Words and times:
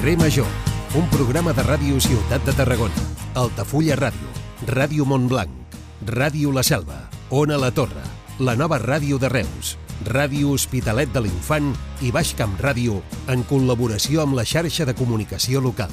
Carrer 0.00 0.16
Major, 0.16 0.46
un 0.96 1.04
programa 1.12 1.52
de 1.52 1.60
ràdio 1.60 1.98
Ciutat 2.00 2.40
de 2.48 2.54
Tarragona, 2.56 3.02
Altafulla 3.36 3.98
Ràdio, 4.00 4.30
Ràdio 4.64 5.04
Montblanc, 5.04 5.74
Ràdio 6.08 6.54
La 6.56 6.62
Selva, 6.64 7.02
Ona 7.28 7.58
La 7.60 7.68
Torre, 7.68 8.00
la 8.40 8.54
nova 8.56 8.78
ràdio 8.80 9.18
de 9.20 9.28
Reus, 9.28 9.74
Ràdio 10.08 10.54
Hospitalet 10.54 11.12
de 11.12 11.20
l'Infant 11.26 11.68
i 12.00 12.14
Baix 12.16 12.32
Camp 12.38 12.56
Ràdio 12.64 13.02
en 13.28 13.44
col·laboració 13.44 14.24
amb 14.24 14.38
la 14.40 14.46
xarxa 14.48 14.88
de 14.88 14.96
comunicació 14.96 15.60
local. 15.60 15.92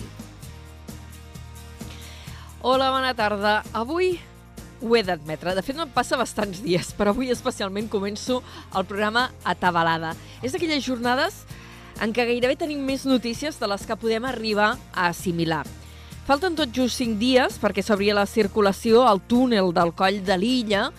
Hola, 2.64 2.88
bona 2.96 3.12
tarda. 3.12 3.58
Avui 3.76 4.14
ho 4.80 4.96
he 4.96 5.04
d'admetre. 5.04 5.52
De 5.52 5.68
fet, 5.68 5.84
em 5.84 5.92
passa 5.92 6.16
bastants 6.16 6.64
dies, 6.64 6.96
però 6.96 7.12
avui 7.12 7.36
especialment 7.36 7.92
començo 7.92 8.40
el 8.72 8.88
programa 8.88 9.28
atabalada. 9.44 10.16
És 10.40 10.56
d'aquelles 10.56 10.88
jornades 10.88 11.44
en 12.02 12.14
què 12.14 12.28
gairebé 12.30 12.56
tenim 12.60 12.84
més 12.86 13.06
notícies 13.10 13.58
de 13.60 13.68
les 13.70 13.86
que 13.88 13.98
podem 14.00 14.26
arribar 14.30 14.76
a 14.94 15.10
assimilar. 15.10 15.64
Falten 16.28 16.58
tot 16.60 16.74
just 16.76 17.00
5 17.00 17.16
dies 17.22 17.56
perquè 17.62 17.84
s'obria 17.86 18.18
la 18.18 18.28
circulació 18.28 19.06
al 19.08 19.22
túnel 19.24 19.72
del 19.74 19.94
coll 19.96 20.20
de 20.28 20.36
l'illa 20.38 20.90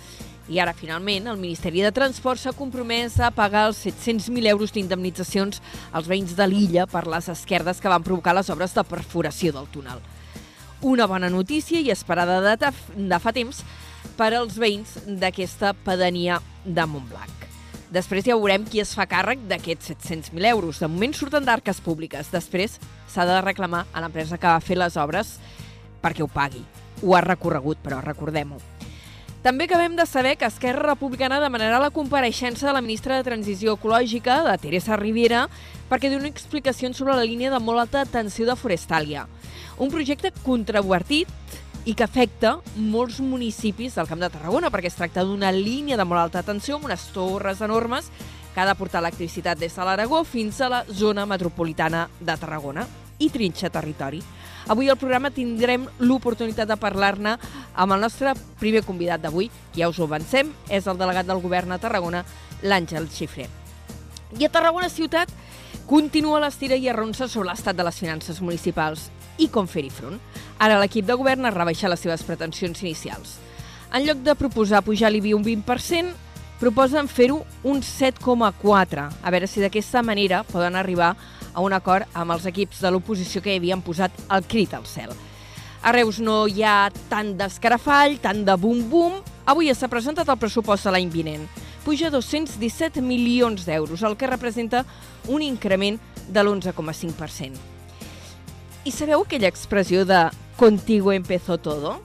i 0.48 0.56
ara, 0.62 0.72
finalment, 0.72 1.26
el 1.28 1.36
Ministeri 1.36 1.82
de 1.84 1.92
Transport 1.92 2.40
s'ha 2.40 2.54
compromès 2.56 3.18
a 3.20 3.28
pagar 3.36 3.66
els 3.68 3.82
700.000 3.84 4.48
euros 4.48 4.72
d'indemnitzacions 4.72 5.60
als 5.92 6.08
veïns 6.08 6.32
de 6.38 6.46
l'illa 6.48 6.86
per 6.88 7.04
les 7.04 7.28
esquerdes 7.28 7.82
que 7.84 7.92
van 7.92 8.06
provocar 8.06 8.32
les 8.38 8.48
obres 8.48 8.72
de 8.72 8.84
perforació 8.88 9.52
del 9.52 9.68
túnel. 9.68 10.00
Una 10.80 11.04
bona 11.10 11.28
notícia 11.28 11.82
i 11.84 11.92
esperada 11.92 12.40
de, 12.56 12.72
de 12.96 13.20
fa 13.20 13.34
temps 13.36 13.60
per 14.16 14.32
als 14.32 14.56
veïns 14.56 14.96
d'aquesta 15.20 15.74
pedania 15.84 16.40
de 16.64 16.88
Montblanc. 16.88 17.47
Després 17.88 18.26
ja 18.26 18.36
veurem 18.36 18.66
qui 18.68 18.82
es 18.82 18.90
fa 18.92 19.06
càrrec 19.08 19.46
d'aquests 19.48 19.94
700.000 19.94 20.50
euros. 20.50 20.80
De 20.82 20.88
moment 20.92 21.14
surten 21.16 21.46
d'arques 21.46 21.80
públiques. 21.80 22.28
Després 22.32 22.76
s'ha 23.08 23.24
de 23.24 23.38
reclamar 23.40 23.86
a 23.92 24.02
l'empresa 24.04 24.36
que 24.36 24.50
va 24.50 24.60
fer 24.60 24.76
les 24.76 24.98
obres 25.00 25.38
perquè 26.02 26.22
ho 26.22 26.28
pagui. 26.28 26.60
Ho 27.02 27.14
ha 27.16 27.22
recorregut, 27.24 27.80
però 27.82 28.02
recordem-ho. 28.04 28.60
També 29.42 29.64
acabem 29.64 29.94
de 29.96 30.04
saber 30.04 30.34
que 30.36 30.48
Esquerra 30.50 30.82
Republicana 30.90 31.38
demanarà 31.40 31.78
la 31.80 31.92
compareixença 31.94 32.66
de 32.66 32.72
la 32.74 32.82
ministra 32.82 33.16
de 33.16 33.24
Transició 33.24 33.76
Ecològica, 33.78 34.42
de 34.44 34.56
Teresa 34.58 34.98
Rivera, 34.98 35.46
perquè 35.88 36.10
doni 36.10 36.28
explicacions 36.28 36.98
sobre 36.98 37.14
la 37.16 37.24
línia 37.24 37.52
de 37.54 37.60
molt 37.62 37.86
alta 37.86 38.02
tensió 38.04 38.44
de 38.48 38.58
Forestàlia. 38.58 39.28
Un 39.78 39.94
projecte 39.94 40.34
controvertit 40.42 41.30
i 41.88 41.94
que 41.96 42.04
afecta 42.04 42.58
molts 42.76 43.16
municipis 43.24 43.94
del 43.96 44.08
Camp 44.10 44.20
de 44.20 44.28
Tarragona, 44.28 44.68
perquè 44.68 44.90
es 44.90 44.96
tracta 44.98 45.22
d'una 45.24 45.48
línia 45.56 45.96
de 45.96 46.04
molt 46.04 46.20
alta 46.20 46.42
tensió 46.44 46.76
amb 46.76 46.84
unes 46.84 47.06
torres 47.14 47.62
enormes 47.64 48.10
que 48.52 48.60
ha 48.60 48.66
de 48.68 48.74
portar 48.76 49.00
electricitat 49.00 49.56
des 49.56 49.72
de 49.72 49.86
l'Aragó 49.88 50.20
fins 50.28 50.60
a 50.60 50.68
la 50.68 50.82
zona 50.84 51.24
metropolitana 51.24 52.04
de 52.20 52.36
Tarragona 52.36 52.84
i 53.18 53.30
trinxa 53.32 53.72
territori. 53.72 54.20
Avui 54.68 54.90
al 54.92 55.00
programa 55.00 55.32
tindrem 55.32 55.86
l'oportunitat 56.04 56.68
de 56.68 56.76
parlar-ne 56.76 57.38
amb 57.72 57.96
el 57.96 58.04
nostre 58.04 58.34
primer 58.60 58.84
convidat 58.84 59.24
d'avui, 59.24 59.48
que 59.72 59.80
ja 59.80 59.88
us 59.88 59.96
ho 59.96 60.04
avancem, 60.04 60.52
és 60.68 60.86
el 60.86 61.00
delegat 61.00 61.24
del 61.24 61.40
govern 61.40 61.72
a 61.72 61.80
Tarragona, 61.80 62.20
l'Àngel 62.68 63.08
Xifré. 63.08 63.48
I 64.36 64.44
a 64.44 64.52
Tarragona 64.52 64.92
ciutat 64.92 65.32
continua 65.88 66.42
l'estira 66.44 66.76
i 66.76 66.90
arronsa 66.92 67.32
sobre 67.32 67.48
l'estat 67.48 67.76
de 67.76 67.88
les 67.88 67.96
finances 67.96 68.42
municipals 68.44 69.08
i 69.38 69.48
com 69.48 69.68
fer-hi 69.70 69.90
front. 69.90 70.18
Ara 70.58 70.78
l'equip 70.80 71.06
de 71.06 71.16
govern 71.18 71.46
ha 71.46 71.54
rebaixat 71.54 71.90
les 71.90 72.02
seves 72.02 72.24
pretensions 72.26 72.82
inicials. 72.82 73.38
En 73.94 74.04
lloc 74.04 74.20
de 74.20 74.34
proposar 74.36 74.84
pujar 74.84 75.10
l'IBI 75.10 75.32
un 75.32 75.44
20%, 75.46 76.12
proposen 76.58 77.08
fer-ho 77.08 77.38
un 77.64 77.80
7,4%. 77.80 79.08
A 79.22 79.30
veure 79.30 79.46
si 79.46 79.62
d'aquesta 79.62 80.02
manera 80.02 80.42
poden 80.44 80.76
arribar 80.76 81.14
a 81.54 81.62
un 81.64 81.72
acord 81.72 82.06
amb 82.14 82.34
els 82.34 82.44
equips 82.50 82.82
de 82.82 82.90
l'oposició 82.92 83.42
que 83.42 83.56
havien 83.56 83.82
posat 83.82 84.12
el 84.28 84.44
crit 84.44 84.74
al 84.74 84.86
cel. 84.86 85.14
A 85.82 85.94
Reus 85.94 86.18
no 86.18 86.46
hi 86.50 86.64
ha 86.66 86.90
tant 87.08 87.36
d'escarafall, 87.38 88.18
tant 88.20 88.44
de 88.44 88.58
bum-bum. 88.58 89.22
Avui 89.48 89.70
s'ha 89.72 89.88
presentat 89.88 90.28
el 90.28 90.40
pressupost 90.42 90.84
de 90.84 90.92
l'any 90.92 91.08
vinent. 91.08 91.46
Puja 91.86 92.10
217 92.10 93.00
milions 93.00 93.64
d'euros, 93.64 94.02
el 94.02 94.18
que 94.18 94.28
representa 94.28 94.84
un 95.28 95.40
increment 95.40 95.96
de 96.28 96.42
l'11,5%. 96.42 97.77
I 98.88 98.90
sabeu 98.90 99.20
aquella 99.20 99.50
expressió 99.52 100.06
de 100.08 100.30
«contigo 100.56 101.12
empezó 101.12 101.58
todo»? 101.58 101.98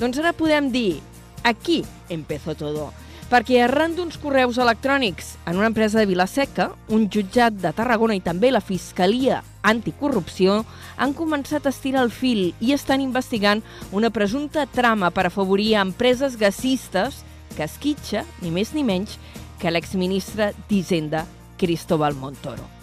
Doncs 0.00 0.16
ara 0.22 0.32
podem 0.32 0.70
dir 0.72 1.02
«aquí 1.44 1.84
empezó 2.08 2.54
todo» 2.54 2.92
perquè 3.28 3.58
arran 3.60 3.92
d'uns 3.96 4.16
correus 4.20 4.56
electrònics 4.56 5.34
en 5.44 5.58
una 5.58 5.66
empresa 5.66 5.98
de 5.98 6.06
Vilaseca, 6.06 6.70
un 6.88 7.08
jutjat 7.12 7.56
de 7.60 7.72
Tarragona 7.76 8.14
i 8.16 8.22
també 8.24 8.50
la 8.52 8.62
Fiscalia 8.64 9.42
Anticorrupció 9.64 10.62
han 10.96 11.12
començat 11.18 11.66
a 11.66 11.72
estirar 11.74 12.04
el 12.06 12.12
fil 12.12 12.54
i 12.60 12.72
estan 12.72 13.02
investigant 13.04 13.60
una 13.92 14.12
presumpta 14.14 14.64
trama 14.64 15.10
per 15.10 15.26
afavorir 15.26 15.74
empreses 15.80 16.38
gasistes 16.40 17.20
que 17.56 17.66
esquitxa, 17.66 18.24
ni 18.40 18.54
més 18.54 18.72
ni 18.72 18.84
menys, 18.84 19.18
que 19.60 19.72
l'exministre 19.72 20.54
d'Hisenda, 20.70 21.26
Cristóbal 21.58 22.16
Montoro. 22.16 22.73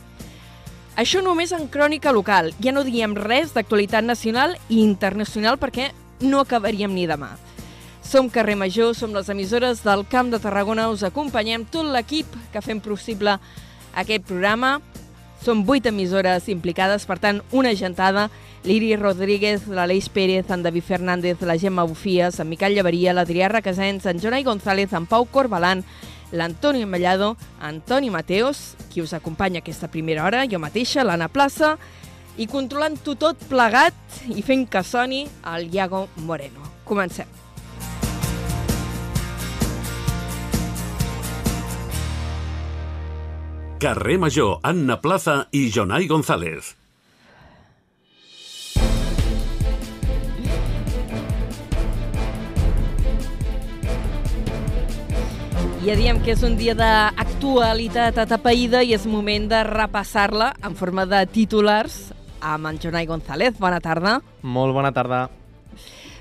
Això 1.00 1.22
només 1.24 1.54
en 1.56 1.70
crònica 1.72 2.12
local. 2.12 2.52
Ja 2.60 2.74
no 2.76 2.84
diem 2.84 3.16
res 3.16 3.54
d'actualitat 3.56 4.04
nacional 4.04 4.58
i 4.68 4.82
internacional 4.84 5.58
perquè 5.58 5.92
no 6.20 6.42
acabaríem 6.44 6.92
ni 6.94 7.08
demà. 7.08 7.32
Som 8.04 8.28
Carrer 8.30 8.58
Major, 8.60 8.92
som 8.94 9.14
les 9.16 9.30
emissores 9.32 9.86
del 9.86 10.04
Camp 10.10 10.34
de 10.34 10.40
Tarragona, 10.44 10.90
us 10.92 11.04
acompanyem 11.08 11.64
tot 11.64 11.88
l'equip 11.88 12.28
que 12.52 12.62
fem 12.62 12.82
possible 12.84 13.38
aquest 13.96 14.26
programa. 14.28 14.80
Som 15.42 15.64
vuit 15.66 15.86
emissores 15.88 16.50
implicades, 16.52 17.08
per 17.08 17.18
tant, 17.24 17.40
una 17.52 17.72
gentada. 17.74 18.28
L'Iri 18.68 18.92
Rodríguez, 19.00 19.64
l'Aleix 19.72 20.10
Pérez, 20.12 20.52
en 20.52 20.62
David 20.62 20.84
Fernández, 20.86 21.42
la 21.42 21.58
Gemma 21.58 21.88
Bufies, 21.88 22.38
en 22.40 22.50
Miquel 22.50 22.76
Llevaria, 22.76 23.16
l'Adrià 23.16 23.48
Requesens, 23.50 24.06
en 24.06 24.20
Jonai 24.22 24.44
González, 24.44 24.94
en 24.94 25.08
Pau 25.08 25.26
Corbalan, 25.26 25.82
l'Antoni 26.32 26.86
Mallado, 26.86 27.36
Antoni 27.60 28.10
Mateos, 28.10 28.76
qui 28.92 29.02
us 29.02 29.14
acompanya 29.14 29.60
aquesta 29.60 29.90
primera 29.92 30.26
hora, 30.26 30.46
jo 30.48 30.60
mateixa, 30.60 31.04
l'Anna 31.04 31.30
Plaça, 31.30 31.76
i 32.38 32.48
controlant-ho 32.48 33.16
tot 33.20 33.46
plegat 33.52 34.24
i 34.32 34.42
fent 34.42 34.68
que 34.72 34.84
soni 34.84 35.26
el 35.54 35.70
Iago 35.74 36.08
Moreno. 36.24 36.64
Comencem. 36.88 37.28
Carrer 43.82 44.20
Major, 44.22 44.60
Anna 44.62 45.02
Plaza 45.02 45.48
i 45.52 45.72
Jonai 45.74 46.06
González. 46.08 46.81
Ja 55.82 55.96
diem 55.98 56.20
que 56.22 56.36
és 56.36 56.44
un 56.46 56.54
dia 56.60 56.76
d'actualitat 56.78 58.20
atapeïda 58.22 58.84
i 58.86 58.92
és 58.94 59.08
moment 59.10 59.48
de 59.50 59.64
repassar-la 59.66 60.52
en 60.62 60.76
forma 60.78 61.08
de 61.10 61.24
titulars 61.34 62.12
amb 62.38 62.70
en 62.70 62.78
Jonai 62.78 63.08
González. 63.10 63.58
Bona 63.58 63.80
tarda. 63.82 64.20
Molt 64.46 64.78
bona 64.78 64.92
tarda. 64.94 65.24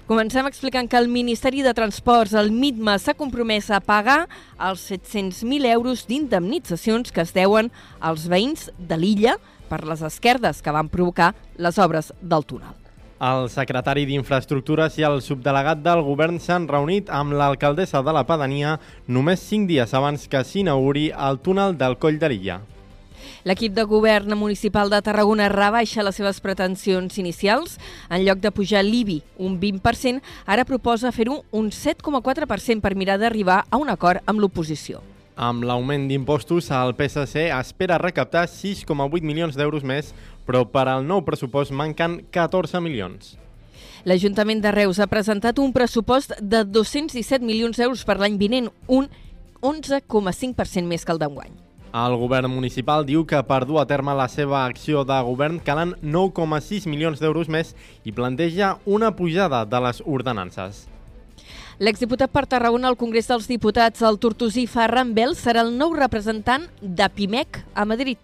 Comencem 0.08 0.48
explicant 0.48 0.88
que 0.88 0.96
el 0.96 1.12
Ministeri 1.12 1.60
de 1.60 1.74
Transports, 1.76 2.32
el 2.32 2.48
MITMA, 2.56 2.96
s'ha 2.96 3.12
compromès 3.12 3.68
a 3.68 3.82
pagar 3.84 4.22
els 4.56 4.88
700.000 4.88 5.68
euros 5.76 6.06
d'indemnitzacions 6.08 7.12
que 7.12 7.20
es 7.20 7.36
deuen 7.36 7.68
als 8.00 8.30
veïns 8.32 8.70
de 8.80 8.96
l'illa 8.96 9.36
per 9.68 9.84
les 9.84 10.00
esquerdes 10.00 10.64
que 10.64 10.72
van 10.72 10.88
provocar 10.88 11.34
les 11.60 11.76
obres 11.76 12.14
del 12.22 12.48
túnel. 12.48 12.72
El 13.20 13.50
secretari 13.52 14.06
d'Infraestructures 14.08 14.94
i 14.96 15.04
el 15.04 15.18
subdelegat 15.20 15.82
del 15.84 16.00
govern 16.06 16.38
s'han 16.40 16.64
reunit 16.70 17.10
amb 17.12 17.34
l'alcaldessa 17.36 18.00
de 18.00 18.14
la 18.16 18.22
Pedania 18.24 18.78
només 19.12 19.44
cinc 19.44 19.68
dies 19.68 19.92
abans 19.92 20.24
que 20.24 20.40
s'inauguri 20.40 21.10
el 21.12 21.36
túnel 21.44 21.76
del 21.76 21.98
Coll 22.00 22.16
de 22.16 22.30
l'Illa. 22.32 22.56
L'equip 23.44 23.76
de 23.76 23.84
govern 23.84 24.32
municipal 24.40 24.88
de 24.88 25.02
Tarragona 25.04 25.50
rebaixa 25.52 26.00
les 26.00 26.16
seves 26.16 26.40
pretensions 26.40 27.20
inicials. 27.20 27.76
En 28.08 28.24
lloc 28.24 28.40
de 28.40 28.56
pujar 28.56 28.86
l'IBI 28.88 29.20
un 29.36 29.60
20%, 29.60 30.24
ara 30.46 30.64
proposa 30.64 31.12
fer-ho 31.12 31.42
un 31.52 31.68
7,4% 31.68 32.80
per 32.80 32.96
mirar 32.96 33.20
d'arribar 33.20 33.66
a 33.68 33.76
un 33.76 33.92
acord 33.92 34.24
amb 34.24 34.40
l'oposició. 34.40 35.04
Amb 35.36 35.64
l'augment 35.64 36.08
d'impostos, 36.10 36.70
el 36.74 36.94
PSC 36.98 37.46
espera 37.54 38.00
recaptar 38.02 38.46
6,8 38.50 39.22
milions 39.22 39.56
d'euros 39.56 39.86
més, 39.86 40.10
però 40.46 40.64
per 40.66 40.88
al 40.90 41.06
nou 41.06 41.22
pressupost 41.24 41.72
manquen 41.72 42.20
14 42.34 42.82
milions. 42.82 43.36
L'Ajuntament 44.04 44.60
de 44.64 44.72
Reus 44.72 44.98
ha 45.00 45.08
presentat 45.08 45.58
un 45.60 45.72
pressupost 45.72 46.34
de 46.40 46.64
217 46.64 47.44
milions 47.44 47.76
d'euros 47.76 48.04
per 48.04 48.18
l'any 48.20 48.38
vinent, 48.40 48.70
un 48.88 49.08
11,5% 49.60 50.88
més 50.88 51.04
que 51.04 51.12
el 51.12 51.20
d'enguany. 51.20 51.52
El 51.90 52.14
govern 52.20 52.50
municipal 52.52 53.02
diu 53.06 53.24
que 53.26 53.40
per 53.46 53.64
dur 53.66 53.80
a 53.80 53.86
terme 53.90 54.14
la 54.14 54.28
seva 54.30 54.64
acció 54.64 55.02
de 55.04 55.16
govern 55.26 55.58
calen 55.58 55.96
9,6 56.02 56.86
milions 56.86 57.18
d'euros 57.18 57.50
més 57.50 57.74
i 58.06 58.14
planteja 58.14 58.76
una 58.86 59.10
pujada 59.16 59.64
de 59.66 59.80
les 59.88 60.02
ordenances. 60.06 60.89
L'exdiputat 61.80 62.28
per 62.28 62.42
Tarragona 62.44 62.90
al 62.90 62.96
Congrés 63.00 63.24
dels 63.30 63.46
Diputats, 63.48 64.02
el 64.04 64.18
tortosí 64.20 64.66
Ferran 64.68 65.14
Bel, 65.16 65.30
serà 65.32 65.62
el 65.64 65.70
nou 65.78 65.94
representant 65.96 66.66
de 66.82 67.06
PIMEC 67.08 67.56
a 67.72 67.86
Madrid. 67.88 68.18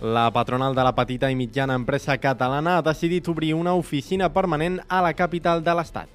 La 0.00 0.30
patronal 0.32 0.72
de 0.72 0.86
la 0.86 0.94
petita 0.96 1.28
i 1.28 1.36
mitjana 1.36 1.76
empresa 1.76 2.16
catalana 2.16 2.78
ha 2.78 2.84
decidit 2.86 3.26
obrir 3.28 3.50
una 3.52 3.74
oficina 3.76 4.30
permanent 4.32 4.78
a 4.88 5.02
la 5.04 5.12
capital 5.12 5.60
de 5.60 5.74
l'Estat. 5.76 6.08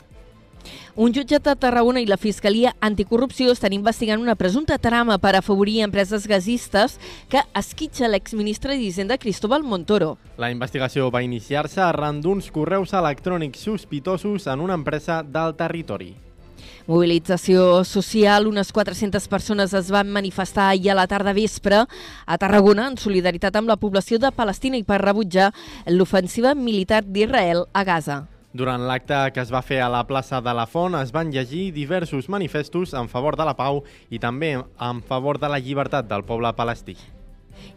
Un 0.95 1.13
jutjat 1.13 1.45
de 1.45 1.53
Tarragona 1.55 2.01
i 2.01 2.07
la 2.09 2.17
Fiscalia 2.17 2.71
Anticorrupció 2.81 3.53
estan 3.53 3.75
investigant 3.77 4.25
una 4.25 4.33
presumpta 4.35 4.79
trama 4.81 5.19
per 5.21 5.35
afavorir 5.37 5.83
empreses 5.85 6.25
gasistes 6.25 6.97
que 7.29 7.43
esquitxa 7.53 8.09
l'exministre 8.09 8.79
d'Hisenda 8.79 9.19
Cristóbal 9.21 9.61
Montoro. 9.61 10.15
La 10.41 10.49
investigació 10.49 11.11
va 11.13 11.21
iniciar-se 11.21 11.85
arran 11.85 12.23
d'uns 12.25 12.49
correus 12.49 12.95
electrònics 12.97 13.61
sospitosos 13.69 14.49
en 14.49 14.65
una 14.65 14.73
empresa 14.73 15.21
del 15.21 15.53
territori. 15.53 16.15
Mobilització 16.87 17.83
social, 17.85 18.47
unes 18.47 18.71
400 18.73 19.27
persones 19.27 19.73
es 19.77 19.91
van 19.91 20.09
manifestar 20.09 20.69
ahir 20.69 20.91
a 20.91 20.97
la 20.97 21.07
tarda 21.07 21.33
vespre 21.33 21.83
a 21.85 22.37
Tarragona 22.41 22.87
en 22.89 22.97
solidaritat 22.97 23.55
amb 23.55 23.69
la 23.69 23.77
població 23.77 24.19
de 24.19 24.31
Palestina 24.31 24.77
i 24.79 24.83
per 24.83 25.01
rebutjar 25.03 25.51
l'ofensiva 25.87 26.55
militar 26.55 27.03
d'Israel 27.05 27.67
a 27.73 27.83
Gaza. 27.83 28.25
Durant 28.51 28.81
l'acte 28.89 29.17
que 29.29 29.43
es 29.43 29.51
va 29.53 29.61
fer 29.61 29.77
a 29.85 29.91
la 29.93 30.01
plaça 30.09 30.39
de 30.41 30.53
la 30.57 30.65
Font 30.65 30.97
es 30.97 31.13
van 31.13 31.29
llegir 31.29 31.67
diversos 31.75 32.29
manifestos 32.33 32.95
en 32.97 33.07
favor 33.07 33.37
de 33.37 33.45
la 33.45 33.53
pau 33.53 33.83
i 34.09 34.17
també 34.17 34.55
en 34.57 35.05
favor 35.05 35.37
de 35.37 35.53
la 35.53 35.61
llibertat 35.61 36.09
del 36.09 36.25
poble 36.25 36.55
palestí. 36.57 36.97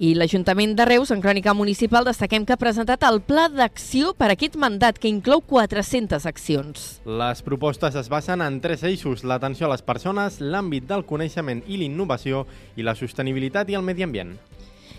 I 0.03 0.17
l'Ajuntament 0.19 0.73
de 0.75 0.83
Reus, 0.83 1.13
en 1.15 1.21
Crònica 1.23 1.53
Municipal, 1.55 2.03
destaquem 2.03 2.43
que 2.43 2.57
ha 2.57 2.59
presentat 2.59 3.05
el 3.07 3.21
Pla 3.23 3.45
d'Acció 3.47 4.09
per 4.19 4.33
a 4.33 4.35
aquest 4.35 4.57
mandat, 4.59 4.97
que 4.99 5.07
inclou 5.07 5.45
400 5.47 6.25
accions. 6.27 6.87
Les 7.07 7.43
propostes 7.47 7.95
es 8.01 8.09
basen 8.11 8.41
en 8.43 8.57
tres 8.65 8.81
eixos, 8.83 9.21
l'atenció 9.23 9.69
a 9.69 9.71
les 9.71 9.85
persones, 9.87 10.41
l'àmbit 10.43 10.89
del 10.89 11.05
coneixement 11.07 11.61
i 11.71 11.79
l'innovació 11.79 12.49
i 12.75 12.83
la 12.83 12.97
sostenibilitat 12.99 13.71
i 13.71 13.79
el 13.79 13.85
medi 13.87 14.03
ambient. 14.03 14.33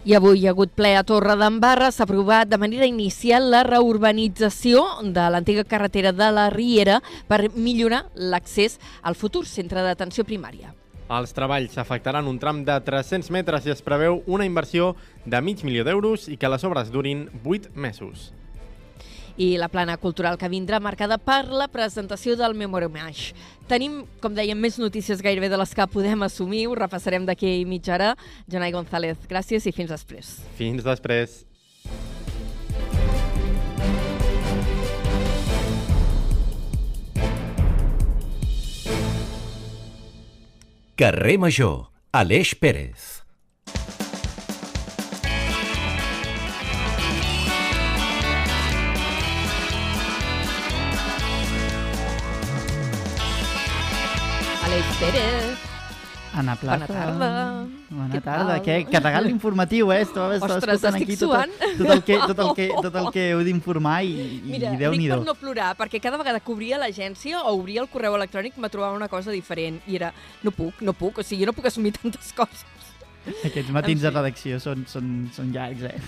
I 0.08 0.16
avui 0.16 0.40
hi 0.40 0.48
ha 0.48 0.54
hagut 0.56 0.72
ple 0.72 0.94
a 0.96 1.04
Torre 1.04 1.36
d'Embarra. 1.36 1.90
S'ha 1.92 2.08
aprovat 2.08 2.48
de 2.48 2.62
manera 2.64 2.88
inicial 2.88 3.50
la 3.52 3.66
reurbanització 3.68 4.86
de 5.04 5.28
l'antiga 5.36 5.68
carretera 5.68 6.16
de 6.16 6.32
la 6.32 6.48
Riera 6.56 7.02
per 7.28 7.50
millorar 7.58 8.06
l'accés 8.16 8.80
al 9.02 9.20
futur 9.20 9.44
centre 9.52 9.84
d'atenció 9.84 10.24
primària. 10.24 10.72
Els 11.12 11.34
treballs 11.36 11.76
afectaran 11.82 12.28
un 12.32 12.40
tram 12.40 12.64
de 12.64 12.78
300 12.86 13.32
metres 13.36 13.68
i 13.68 13.74
es 13.74 13.84
preveu 13.84 14.22
una 14.26 14.46
inversió 14.48 14.94
de 15.26 15.42
mig 15.42 15.66
milió 15.68 15.84
d'euros 15.84 16.30
i 16.32 16.38
que 16.40 16.50
les 16.50 16.64
obres 16.64 16.92
durin 16.94 17.28
8 17.44 17.76
mesos 17.76 18.32
i 19.38 19.58
la 19.58 19.68
plana 19.68 19.96
cultural 19.98 20.38
que 20.38 20.50
vindrà 20.50 20.80
marcada 20.80 21.18
per 21.18 21.48
la 21.50 21.68
presentació 21.68 22.36
del 22.38 22.54
Memoromage. 22.54 23.34
Tenim, 23.70 24.04
com 24.22 24.36
dèiem, 24.36 24.60
més 24.60 24.78
notícies 24.78 25.24
gairebé 25.26 25.50
de 25.50 25.58
les 25.58 25.74
que 25.74 25.88
podem 25.90 26.22
assumir, 26.22 26.68
ho 26.68 26.76
repassarem 26.78 27.26
d'aquí 27.26 27.64
mitja 27.66 27.96
hora. 27.96 28.12
Jonai 28.46 28.76
González, 28.76 29.18
gràcies 29.30 29.66
i 29.66 29.74
fins 29.74 29.90
després. 29.90 30.36
Fins 30.60 30.86
després. 30.86 31.42
Carrer 40.96 41.40
Major, 41.40 41.90
Aleix 42.12 42.54
Pérez. 42.54 43.24
Aleix 54.64 54.86
Pérez. 55.00 55.43
Ana 56.34 56.56
Plaza. 56.56 56.88
Bona 56.88 56.88
tarda. 56.88 57.30
Bona 57.90 58.08
Què 58.16 58.22
tarda. 58.26 58.56
tal? 58.58 58.62
Que, 58.66 59.00
regal 59.00 59.28
informatiu, 59.30 59.92
eh? 59.94 60.00
Estava, 60.02 60.34
estava 60.36 60.56
Ostres, 60.58 60.80
escoltant 60.82 60.96
estic 60.98 61.10
aquí 61.12 61.18
tot, 61.20 61.30
suant. 61.30 61.52
el- 61.62 61.78
tot, 61.78 61.92
el 61.94 62.02
que, 62.08 62.18
tot, 62.26 62.40
el 62.46 62.54
que, 62.58 62.66
tot 62.88 62.96
el 63.04 63.10
que 63.14 63.26
heu 63.36 63.44
d'informar 63.46 64.00
i, 64.04 64.14
i 64.40 64.42
Mira, 64.56 64.72
dic 64.74 64.80
Déu-n'hi-do. 64.82 65.20
per 65.22 65.28
no 65.30 65.36
plorar, 65.38 65.76
perquè 65.78 66.02
cada 66.02 66.18
vegada 66.18 66.40
que 66.42 66.52
obria 66.52 66.80
l'agència 66.82 67.38
o 67.44 67.54
obria 67.60 67.82
el 67.86 67.88
correu 67.94 68.16
electrònic 68.18 68.58
me 68.58 68.70
trobava 68.74 68.98
una 68.98 69.08
cosa 69.08 69.30
diferent. 69.32 69.78
I 69.86 69.96
era, 70.02 70.10
no 70.42 70.52
puc, 70.52 70.82
no 70.82 70.94
puc, 70.98 71.20
o 71.22 71.24
sigui, 71.24 71.44
jo 71.46 71.52
no 71.52 71.54
puc 71.54 71.70
assumir 71.70 71.94
tantes 72.02 72.34
coses. 72.34 72.66
Aquests 73.46 73.70
matins 73.72 74.02
En 74.04 74.10
de 74.10 74.16
redacció 74.18 74.58
són, 74.60 74.88
són, 74.90 75.14
són 75.36 75.54
llargs, 75.54 75.86
eh? 75.86 76.00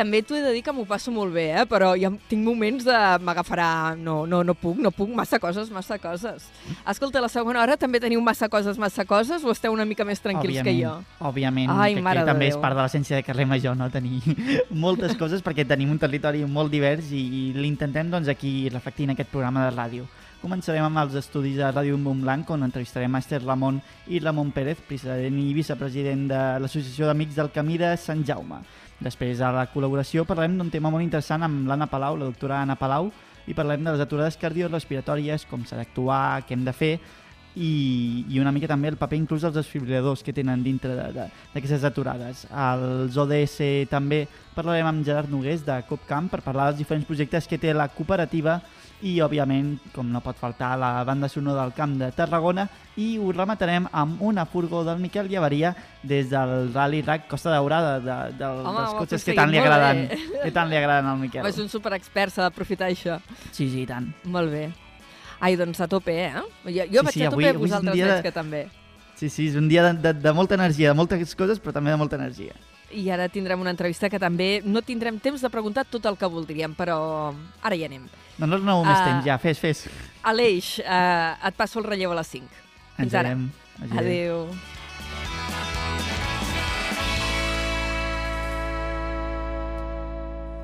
També 0.00 0.22
t'ho 0.24 0.38
he 0.38 0.40
de 0.40 0.52
dir 0.54 0.62
que 0.64 0.72
m'ho 0.72 0.86
passo 0.88 1.12
molt 1.12 1.34
bé, 1.34 1.50
eh? 1.60 1.66
però 1.68 1.90
jo 2.00 2.14
tinc 2.30 2.40
moments 2.40 2.86
de... 2.88 2.98
m'agafarà... 3.26 3.68
No, 4.00 4.22
no, 4.24 4.40
no 4.46 4.54
puc, 4.56 4.78
no 4.80 4.88
puc, 4.94 5.10
massa 5.12 5.36
coses, 5.42 5.68
massa 5.74 5.98
coses. 6.00 6.46
Escolta, 6.88 7.20
la 7.20 7.28
segona 7.28 7.60
hora 7.60 7.76
també 7.76 8.00
teniu 8.00 8.22
massa 8.24 8.48
coses, 8.48 8.80
massa 8.80 9.04
coses, 9.04 9.44
o 9.44 9.52
esteu 9.52 9.76
una 9.76 9.84
mica 9.84 10.06
més 10.08 10.22
tranquils 10.24 10.62
que 10.64 10.72
jo? 10.78 10.94
Òbviament, 11.20 11.68
Ai, 11.74 11.98
que, 11.98 12.04
mare 12.06 12.24
també 12.24 12.48
Déu. 12.48 12.56
és 12.56 12.62
part 12.62 12.78
de 12.78 12.80
l'essència 12.80 13.20
de 13.20 13.26
carrer 13.26 13.44
Major, 13.50 13.76
no? 13.76 13.90
Tenir 13.92 14.22
moltes 14.86 15.12
coses 15.20 15.44
perquè 15.44 15.68
tenim 15.68 15.92
un 15.92 16.00
territori 16.00 16.46
molt 16.48 16.72
divers 16.72 17.12
i, 17.12 17.20
i 17.20 17.44
l'intentem 17.60 18.08
doncs, 18.08 18.32
aquí 18.32 18.70
reflectir 18.72 19.10
en 19.10 19.18
aquest 19.18 19.28
programa 19.34 19.68
de 19.68 19.76
ràdio. 19.76 20.08
Començarem 20.40 20.86
amb 20.86 20.96
els 21.02 21.18
estudis 21.20 21.58
de 21.60 21.66
Ràdio 21.68 21.98
Montblanc, 22.00 22.48
on 22.54 22.64
entrevistarem 22.64 23.12
a 23.12 23.20
Esther 23.20 23.42
Ramon 23.42 23.82
i 24.08 24.22
Ramon 24.24 24.54
Pérez, 24.56 24.80
president 24.88 25.36
i 25.36 25.50
vicepresident 25.52 26.22
de 26.30 26.38
l'Associació 26.64 27.10
d'Amics 27.10 27.36
del 27.36 27.52
Camí 27.52 27.76
de 27.76 27.90
Sant 28.00 28.24
Jaume. 28.24 28.62
Després, 29.00 29.40
a 29.40 29.48
la 29.54 29.66
col·laboració, 29.72 30.26
parlarem 30.28 30.58
d'un 30.58 30.70
tema 30.70 30.90
molt 30.92 31.02
interessant 31.04 31.42
amb 31.46 31.66
l'Anna 31.68 31.86
Palau, 31.88 32.18
la 32.20 32.26
doctora 32.28 32.60
Anna 32.60 32.76
Palau, 32.76 33.10
i 33.48 33.54
parlarem 33.56 33.84
de 33.86 33.94
les 33.94 34.00
aturades 34.04 34.36
cardiorrespiratòries, 34.36 35.46
com 35.48 35.64
s'ha 35.64 35.78
d'actuar, 35.80 36.42
què 36.46 36.52
hem 36.52 36.64
de 36.66 36.74
fer, 36.76 36.92
i, 37.56 37.70
i 38.30 38.38
una 38.38 38.52
mica 38.54 38.68
també 38.70 38.92
el 38.92 38.98
paper 39.00 39.16
inclús 39.18 39.42
dels 39.42 39.56
desfibriladors 39.56 40.22
que 40.22 40.32
tenen 40.32 40.62
dintre 40.62 40.92
de- 40.94 41.08
de- 41.16 41.24
d'aquestes 41.54 41.82
aturades. 41.88 42.44
Als 42.52 43.16
ODS 43.18 43.88
també 43.90 44.28
parlarem 44.54 44.86
amb 44.86 45.04
Gerard 45.04 45.28
Nogués 45.32 45.64
de 45.66 45.80
Copcamp 45.88 46.30
per 46.30 46.42
parlar 46.42 46.68
dels 46.68 46.78
diferents 46.84 47.06
projectes 47.08 47.48
que 47.48 47.58
té 47.58 47.74
la 47.74 47.88
cooperativa 47.88 48.60
i, 49.02 49.20
òbviament, 49.24 49.78
com 49.94 50.10
no 50.12 50.20
pot 50.20 50.36
faltar, 50.36 50.74
la 50.78 51.02
banda 51.04 51.28
sonora 51.28 51.62
del 51.62 51.72
Camp 51.72 51.94
de 52.00 52.10
Tarragona 52.12 52.66
i 53.00 53.16
ho 53.18 53.30
rematarem 53.32 53.86
amb 53.92 54.20
una 54.22 54.44
furgó 54.46 54.82
del 54.84 54.98
Miquel 55.00 55.28
Llevaria 55.28 55.74
des 56.02 56.28
del 56.30 56.72
Rally 56.74 57.00
Rack 57.02 57.28
Costa 57.28 57.50
Daurada, 57.50 57.98
de, 58.00 58.18
de, 58.36 58.44
Home, 58.46 58.76
dels 58.80 58.94
cotxes 58.98 59.24
que 59.24 59.32
tant 59.38 59.50
li 59.50 59.58
agraden, 59.58 60.02
bé. 60.08 60.18
que 60.44 60.50
tant 60.52 60.68
li 60.68 60.76
agraden 60.76 61.06
al 61.06 61.18
Miquel. 61.18 61.46
És 61.46 61.58
un 61.58 61.68
superexpert, 61.72 62.32
s'ha 62.34 62.42
d'aprofitar 62.48 62.90
això. 62.90 63.20
Sí, 63.52 63.70
sí, 63.70 63.86
tant. 63.88 64.10
Molt 64.24 64.50
bé. 64.52 64.66
Ai, 65.40 65.56
doncs 65.56 65.80
a 65.80 65.88
tope, 65.88 66.12
eh? 66.26 66.32
Jo, 66.36 66.84
jo 66.84 67.00
Sí, 67.00 67.04
vaig 67.06 67.14
sí, 67.14 67.22
a 67.24 67.30
tope, 67.30 67.40
avui- 67.42 67.48
avui 67.54 67.62
vosaltres 67.68 67.96
de- 67.96 68.04
veig 68.12 68.22
que 68.22 68.32
també. 68.32 68.66
Sí, 69.16 69.28
sí, 69.28 69.48
és 69.48 69.56
un 69.56 69.68
dia 69.68 69.82
de, 69.84 69.94
de, 70.00 70.12
de 70.20 70.32
molta 70.32 70.54
energia, 70.54 70.88
de 70.90 70.94
moltes 70.94 71.34
coses, 71.36 71.58
però 71.60 71.72
també 71.72 71.90
de 71.90 71.96
molta 71.96 72.16
energia. 72.16 72.52
I 72.92 73.08
ara 73.10 73.28
tindrem 73.28 73.60
una 73.60 73.70
entrevista 73.70 74.08
que 74.10 74.18
també 74.18 74.62
no 74.64 74.82
tindrem 74.82 75.20
temps 75.22 75.40
de 75.40 75.50
preguntar 75.50 75.84
tot 75.86 76.06
el 76.06 76.16
que 76.18 76.26
voldríem, 76.26 76.74
però 76.74 77.32
ara 77.62 77.76
hi 77.76 77.84
anem. 77.86 78.08
No, 78.38 78.46
no, 78.46 78.58
no, 78.58 78.82
més 78.84 78.98
Ah. 78.98 79.04
temps, 79.04 79.24
ja, 79.24 79.38
fes, 79.38 79.58
fes. 79.58 79.84
Aleix, 80.22 80.78
eh, 80.80 81.34
et 81.48 81.54
passo 81.54 81.78
el 81.78 81.84
relleu 81.84 82.12
a 82.12 82.14
les 82.16 82.26
5. 82.26 82.48
Fins 82.96 83.12
Ens 83.12 83.14
ara. 83.14 83.36
Adéu. 83.96 84.48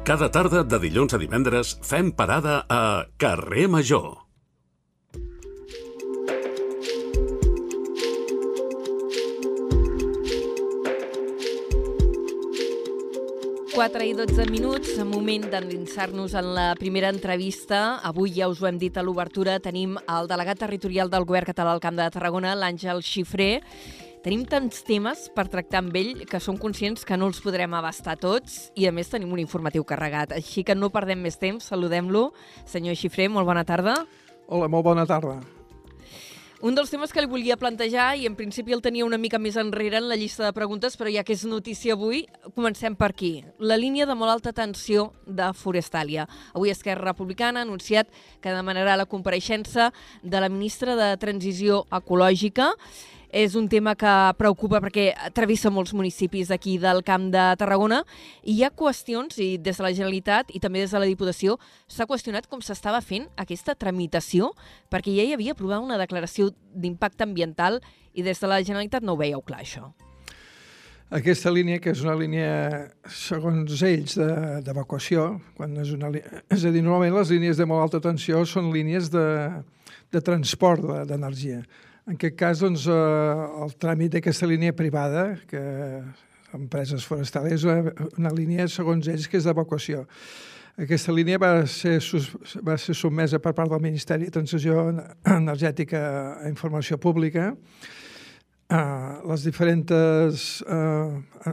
Cada 0.06 0.30
tarda 0.30 0.62
de 0.62 0.78
dilluns 0.78 1.14
a 1.14 1.18
divendres 1.18 1.74
fem 1.82 2.12
parada 2.14 2.64
a 2.70 3.06
Carrer 3.18 3.66
Major. 3.68 4.25
Quatre 13.76 14.06
i 14.08 14.14
12 14.16 14.46
minuts, 14.48 14.94
moment 15.04 15.42
d'endinsar-nos 15.52 16.32
en 16.40 16.46
la 16.56 16.70
primera 16.80 17.10
entrevista. 17.12 17.98
Avui 18.08 18.30
ja 18.32 18.46
us 18.48 18.62
ho 18.62 18.68
hem 18.70 18.78
dit 18.80 18.96
a 18.96 19.02
l'obertura, 19.04 19.58
tenim 19.60 19.98
el 20.00 20.30
delegat 20.30 20.62
territorial 20.62 21.10
del 21.12 21.26
Govern 21.28 21.50
Català 21.50 21.74
al 21.76 21.82
Camp 21.84 21.98
de 21.98 22.06
Tarragona, 22.14 22.54
l'Àngel 22.56 23.02
Xifré. 23.04 23.60
Tenim 24.24 24.46
tants 24.48 24.80
temes 24.88 25.26
per 25.36 25.44
tractar 25.52 25.82
amb 25.82 25.98
ell 26.00 26.24
que 26.24 26.40
som 26.40 26.56
conscients 26.56 27.04
que 27.04 27.20
no 27.20 27.28
els 27.28 27.42
podrem 27.44 27.76
abastar 27.76 28.16
tots 28.16 28.70
i, 28.72 28.88
a 28.88 28.94
més, 28.96 29.12
tenim 29.12 29.36
un 29.36 29.44
informatiu 29.44 29.84
carregat. 29.84 30.32
Així 30.40 30.64
que 30.64 30.78
no 30.78 30.88
perdem 30.88 31.20
més 31.20 31.36
temps, 31.36 31.68
saludem-lo. 31.68 32.30
Senyor 32.64 32.96
Xifré, 32.96 33.28
molt 33.28 33.44
bona 33.44 33.68
tarda. 33.68 33.98
Hola, 34.48 34.72
molt 34.72 34.88
bona 34.88 35.04
tarda. 35.04 35.36
Un 36.64 36.72
dels 36.72 36.88
temes 36.88 37.10
que 37.12 37.20
li 37.20 37.28
volia 37.28 37.58
plantejar, 37.60 38.14
i 38.16 38.24
en 38.24 38.32
principi 38.32 38.72
el 38.72 38.80
tenia 38.80 39.04
una 39.04 39.18
mica 39.20 39.36
més 39.36 39.58
enrere 39.60 39.98
en 40.00 40.06
la 40.08 40.16
llista 40.16 40.46
de 40.46 40.54
preguntes, 40.56 40.94
però 40.96 41.10
ja 41.12 41.20
que 41.22 41.34
és 41.36 41.42
notícia 41.44 41.92
avui, 41.92 42.22
comencem 42.56 42.96
per 42.96 43.10
aquí. 43.12 43.44
La 43.60 43.76
línia 43.76 44.06
de 44.08 44.16
molt 44.16 44.32
alta 44.32 44.54
tensió 44.56 45.10
de 45.26 45.50
Forestàlia. 45.52 46.24
Avui 46.54 46.72
Esquerra 46.72 47.10
Republicana 47.10 47.60
ha 47.60 47.68
anunciat 47.68 48.08
que 48.40 48.54
demanarà 48.56 48.96
la 48.96 49.04
compareixença 49.04 49.90
de 50.22 50.40
la 50.40 50.48
ministra 50.48 50.96
de 50.96 51.10
Transició 51.20 51.84
Ecològica. 51.92 52.72
És 53.30 53.56
un 53.58 53.68
tema 53.68 53.96
que 53.98 54.12
preocupa 54.38 54.80
perquè 54.84 55.10
travessa 55.34 55.70
molts 55.70 55.94
municipis 55.96 56.48
d'aquí 56.52 56.76
del 56.82 57.02
Camp 57.06 57.28
de 57.34 57.44
Tarragona 57.58 58.02
i 58.42 58.54
hi 58.56 58.64
ha 58.64 58.70
qüestions, 58.70 59.38
i 59.42 59.56
des 59.58 59.76
de 59.76 59.86
la 59.86 59.92
Generalitat 59.92 60.54
i 60.54 60.62
també 60.62 60.84
des 60.84 60.94
de 60.94 61.02
la 61.02 61.10
Diputació, 61.10 61.58
s'ha 61.88 62.06
qüestionat 62.06 62.46
com 62.48 62.62
s'estava 62.62 63.02
fent 63.02 63.28
aquesta 63.36 63.74
tramitació 63.74 64.52
perquè 64.92 65.14
ja 65.16 65.26
hi 65.26 65.34
havia 65.34 65.56
aprovat 65.56 65.82
una 65.82 65.98
declaració 65.98 66.52
d'impacte 66.74 67.26
ambiental 67.26 67.80
i 68.14 68.22
des 68.22 68.40
de 68.40 68.50
la 68.50 68.62
Generalitat 68.62 69.02
no 69.02 69.14
ho 69.14 69.20
veieu 69.20 69.42
clar, 69.42 69.62
això. 69.64 69.90
Aquesta 71.14 71.52
línia, 71.54 71.78
que 71.78 71.92
és 71.94 72.00
una 72.02 72.16
línia, 72.18 72.46
segons 73.06 73.82
ells, 73.86 74.16
d'evacuació, 74.66 75.36
quan 75.54 75.76
és 75.78 75.92
una. 75.94 76.10
És 76.50 76.64
a 76.66 76.72
dir, 76.74 76.82
normalment 76.82 77.14
les 77.14 77.30
línies 77.30 77.60
de 77.60 77.66
molt 77.70 77.84
alta 77.84 78.00
tensió 78.02 78.40
són 78.42 78.72
línies 78.74 79.12
de, 79.12 79.26
de 80.10 80.22
transport 80.26 80.82
d'energia. 81.06 81.60
En 82.06 82.14
aquest 82.14 82.36
cas, 82.38 82.60
doncs, 82.62 82.84
eh, 82.86 83.46
el 83.64 83.72
tràmit 83.82 84.12
d'aquesta 84.14 84.46
línia 84.46 84.74
privada, 84.78 85.24
que 85.50 85.62
empreses 86.54 87.02
forestals, 87.02 87.50
és 87.56 87.64
una, 87.66 87.94
una 88.14 88.30
línia, 88.30 88.68
segons 88.70 89.08
ells, 89.10 89.26
que 89.26 89.40
és 89.40 89.48
d'evacuació. 89.48 90.04
Aquesta 90.78 91.10
línia 91.10 91.40
va 91.42 91.50
ser, 91.66 91.96
va 92.62 92.76
ser 92.78 92.94
sotmesa 92.94 93.40
per 93.42 93.56
part 93.58 93.72
del 93.72 93.82
Ministeri 93.82 94.28
de 94.28 94.36
Transició 94.38 94.86
Energètica 95.24 96.02
a 96.36 96.50
Informació 96.52 97.00
Pública, 97.02 97.54
Uh, 98.66 99.22
les 99.30 99.44
diferents 99.46 99.92
uh, 100.66 101.12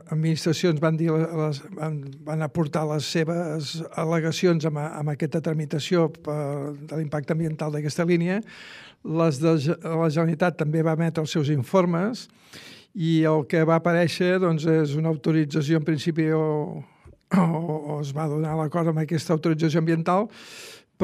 administracions 0.10 0.80
van, 0.82 0.96
dir 0.98 1.12
les, 1.14 1.60
van, 1.78 2.00
van 2.26 2.42
aportar 2.42 2.88
les 2.90 3.06
seves 3.06 3.76
al·legacions 4.02 4.66
amb, 4.66 4.80
amb 4.82 5.14
aquesta 5.14 5.38
tramitació 5.46 6.08
per, 6.10 6.74
de 6.74 6.98
l'impacte 6.98 7.36
ambiental 7.38 7.70
d'aquesta 7.76 8.08
línia. 8.10 8.40
Les 9.04 9.40
de 9.42 9.56
la 9.84 10.10
Generalitat 10.10 10.58
també 10.60 10.84
va 10.86 10.96
emetre 10.96 11.24
els 11.24 11.32
seus 11.36 11.50
informes 11.52 12.28
i 12.94 13.24
el 13.28 13.44
que 13.50 13.64
va 13.68 13.80
aparèixer 13.82 14.38
doncs, 14.40 14.68
és 14.70 14.94
una 14.96 15.10
autorització 15.12 15.82
en 15.82 15.88
principi 15.88 16.30
o, 16.32 16.46
o, 17.36 17.44
o 17.44 18.00
es 18.00 18.14
va 18.16 18.30
donar 18.32 18.56
l'acord 18.60 18.94
amb 18.94 19.04
aquesta 19.04 19.34
autorització 19.36 19.82
ambiental 19.82 20.30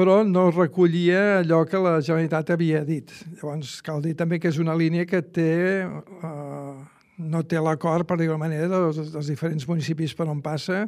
però 0.00 0.20
no 0.24 0.48
recollia 0.50 1.40
allò 1.40 1.64
que 1.68 1.80
la 1.82 1.98
Generalitat 2.00 2.54
havia 2.54 2.84
dit. 2.86 3.10
Llavors, 3.36 3.80
cal 3.84 4.00
dir 4.04 4.14
també 4.16 4.38
que 4.40 4.48
és 4.48 4.60
una 4.62 4.76
línia 4.78 5.04
que 5.04 5.20
té, 5.20 5.84
eh, 5.84 6.74
no 7.18 7.42
té 7.44 7.60
l'acord, 7.60 8.06
per 8.08 8.16
dir-ho 8.20 8.38
manera, 8.40 8.68
dels, 8.70 9.10
dels 9.12 9.32
diferents 9.32 9.66
municipis 9.68 10.14
per 10.16 10.28
on 10.30 10.40
passa, 10.40 10.86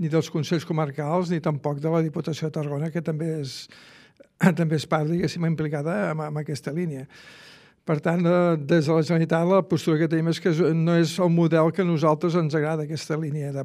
ni 0.00 0.10
dels 0.12 0.28
Consells 0.32 0.66
Comarcals, 0.68 1.30
ni 1.30 1.40
tampoc 1.40 1.80
de 1.80 1.92
la 1.92 2.02
Diputació 2.04 2.48
de 2.48 2.56
Tarragona, 2.58 2.90
que 2.90 3.00
també 3.04 3.30
és, 3.40 3.54
també 4.58 4.80
és 4.80 4.88
part, 4.88 5.08
diguéssim, 5.10 5.44
implicada 5.48 6.10
en, 6.10 6.26
en 6.30 6.42
aquesta 6.42 6.72
línia. 6.72 7.06
Per 7.90 7.96
tant, 8.04 8.20
eh, 8.22 8.56
des 8.70 8.86
de 8.86 8.94
la 8.94 9.02
Generalitat 9.02 9.48
la 9.48 9.62
postura 9.66 9.98
que 9.98 10.08
tenim 10.10 10.28
és 10.30 10.38
que 10.42 10.52
no 10.76 10.94
és 11.00 11.16
el 11.18 11.30
model 11.32 11.72
que 11.74 11.82
a 11.82 11.88
nosaltres 11.88 12.36
ens 12.38 12.54
agrada, 12.54 12.84
aquesta 12.84 13.16
línia. 13.18 13.50
De, 13.56 13.64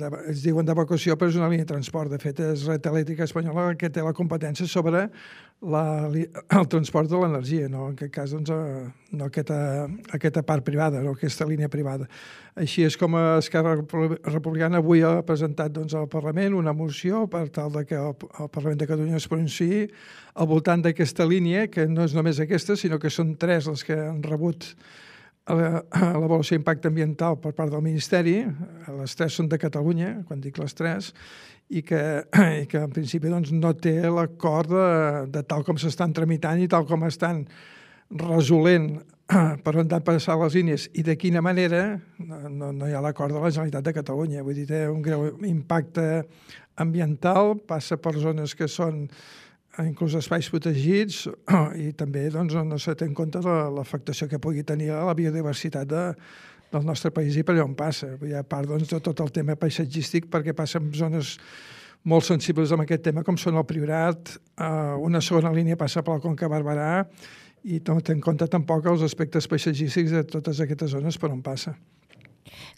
de, 0.00 0.10
es 0.32 0.42
diuen 0.44 0.66
d'evacuació, 0.66 1.16
però 1.16 1.30
és 1.30 1.38
una 1.38 1.48
línia 1.48 1.64
de 1.64 1.72
transport. 1.72 2.10
De 2.12 2.18
fet, 2.20 2.42
és 2.42 2.66
Red 2.68 2.90
Elèctrica 2.90 3.24
Espanyola 3.24 3.70
que 3.78 3.90
té 3.90 4.04
la 4.04 4.12
competència 4.18 4.66
sobre 4.68 5.06
la, 5.62 6.10
el 6.58 6.68
transport 6.68 7.10
de 7.10 7.18
l'energia, 7.20 7.68
no? 7.70 7.88
en 7.90 7.96
aquest 7.96 8.12
cas 8.14 8.32
doncs, 8.34 8.50
eh, 8.50 8.86
no 9.18 9.28
aquesta, 9.28 9.58
aquesta 10.12 10.42
part 10.46 10.64
privada, 10.66 11.02
no 11.04 11.14
aquesta 11.16 11.46
línia 11.48 11.70
privada. 11.72 12.08
Així 12.58 12.84
és 12.84 12.98
com 13.00 13.14
Esquerra 13.38 13.78
Republicana 13.78 14.82
avui 14.82 15.04
ha 15.06 15.14
presentat 15.26 15.72
doncs, 15.72 15.94
al 15.96 16.10
Parlament 16.12 16.58
una 16.58 16.74
moció 16.76 17.26
per 17.30 17.46
tal 17.54 17.72
de 17.72 17.86
que 17.88 17.96
el, 17.96 18.12
el 18.12 18.50
Parlament 18.52 18.82
de 18.82 18.90
Catalunya 18.90 19.20
es 19.20 19.28
pronunciï 19.30 19.86
al 20.34 20.48
voltant 20.50 20.82
d'aquesta 20.84 21.28
línia, 21.28 21.68
que 21.72 21.86
no 21.88 22.04
és 22.08 22.16
només 22.16 22.40
aquesta, 22.42 22.76
sinó 22.76 22.98
que 23.00 23.12
són 23.12 23.36
tres 23.40 23.70
les 23.70 23.86
que 23.86 23.96
han 23.96 24.22
rebut 24.24 24.74
l'avaluació 25.50 26.56
d'impacte 26.56 26.88
ambiental 26.88 27.38
per 27.42 27.52
part 27.56 27.72
del 27.72 27.82
Ministeri, 27.82 28.36
les 28.98 29.16
tres 29.18 29.34
són 29.38 29.48
de 29.50 29.58
Catalunya, 29.58 30.20
quan 30.28 30.40
dic 30.40 30.60
les 30.62 30.74
tres, 30.78 31.12
i 31.72 31.82
que, 31.82 32.02
i 32.62 32.66
que 32.70 32.82
en 32.84 32.92
principi 32.94 33.32
doncs, 33.32 33.52
no 33.56 33.72
té 33.74 33.98
l'acord 34.06 34.70
de, 34.70 34.88
de 35.34 35.42
tal 35.48 35.64
com 35.66 35.80
s'estan 35.80 36.14
tramitant 36.14 36.62
i 36.62 36.68
tal 36.70 36.86
com 36.86 37.08
estan 37.08 37.44
resolent 38.22 39.00
per 39.64 39.74
on 39.74 39.82
han 39.82 39.90
de 39.90 40.00
passar 40.04 40.36
les 40.40 40.56
línies 40.58 40.88
i 40.98 41.04
de 41.06 41.16
quina 41.16 41.42
manera, 41.44 42.00
no, 42.18 42.72
no 42.72 42.88
hi 42.88 42.94
ha 42.94 43.02
l'acord 43.02 43.34
de 43.34 43.40
la 43.40 43.50
Generalitat 43.50 43.86
de 43.88 43.94
Catalunya. 43.98 44.44
Vull 44.44 44.60
dir, 44.60 44.66
té 44.68 44.84
un 44.90 45.00
greu 45.02 45.30
impacte 45.48 46.26
ambiental, 46.82 47.56
passa 47.68 47.98
per 48.00 48.14
zones 48.20 48.54
que 48.58 48.68
són 48.68 49.06
inclús 49.80 50.14
espais 50.18 50.48
protegits 50.52 51.26
i 51.84 51.92
també 51.96 52.26
doncs, 52.32 52.54
no 52.54 52.78
s'ha 52.78 52.94
té 52.98 53.06
en 53.08 53.14
compte 53.16 53.40
l'afectació 53.42 54.28
que 54.28 54.40
pugui 54.42 54.64
tenir 54.68 54.90
a 54.92 55.04
la 55.08 55.16
biodiversitat 55.16 55.88
de, 55.88 56.02
del 56.72 56.84
nostre 56.84 57.12
país 57.14 57.36
i 57.36 57.44
per 57.44 57.56
allà 57.56 57.64
on 57.64 57.76
passa. 57.78 58.10
Hi 58.20 58.36
ha 58.36 58.44
part 58.44 58.68
doncs, 58.68 58.90
de 58.92 59.00
tot 59.00 59.22
el 59.24 59.32
tema 59.32 59.56
paisatgístic 59.56 60.28
perquè 60.32 60.54
passa 60.56 60.80
en 60.80 60.92
zones 60.96 61.38
molt 62.04 62.26
sensibles 62.26 62.72
amb 62.74 62.84
aquest 62.84 63.04
tema, 63.06 63.22
com 63.22 63.38
són 63.38 63.56
el 63.56 63.66
Priorat, 63.68 64.34
eh, 64.58 64.94
una 64.98 65.22
segona 65.22 65.54
línia 65.54 65.78
passa 65.78 66.02
per 66.02 66.18
la 66.18 66.24
Conca 66.24 66.50
Barberà 66.50 67.06
i 67.62 67.78
no 67.86 68.00
té 68.02 68.16
en 68.16 68.20
compte 68.20 68.48
tampoc 68.50 68.88
els 68.90 69.04
aspectes 69.06 69.46
paisatgístics 69.48 70.10
de 70.10 70.24
totes 70.26 70.60
aquestes 70.60 70.96
zones 70.96 71.18
per 71.18 71.30
on 71.30 71.42
passa. 71.42 71.76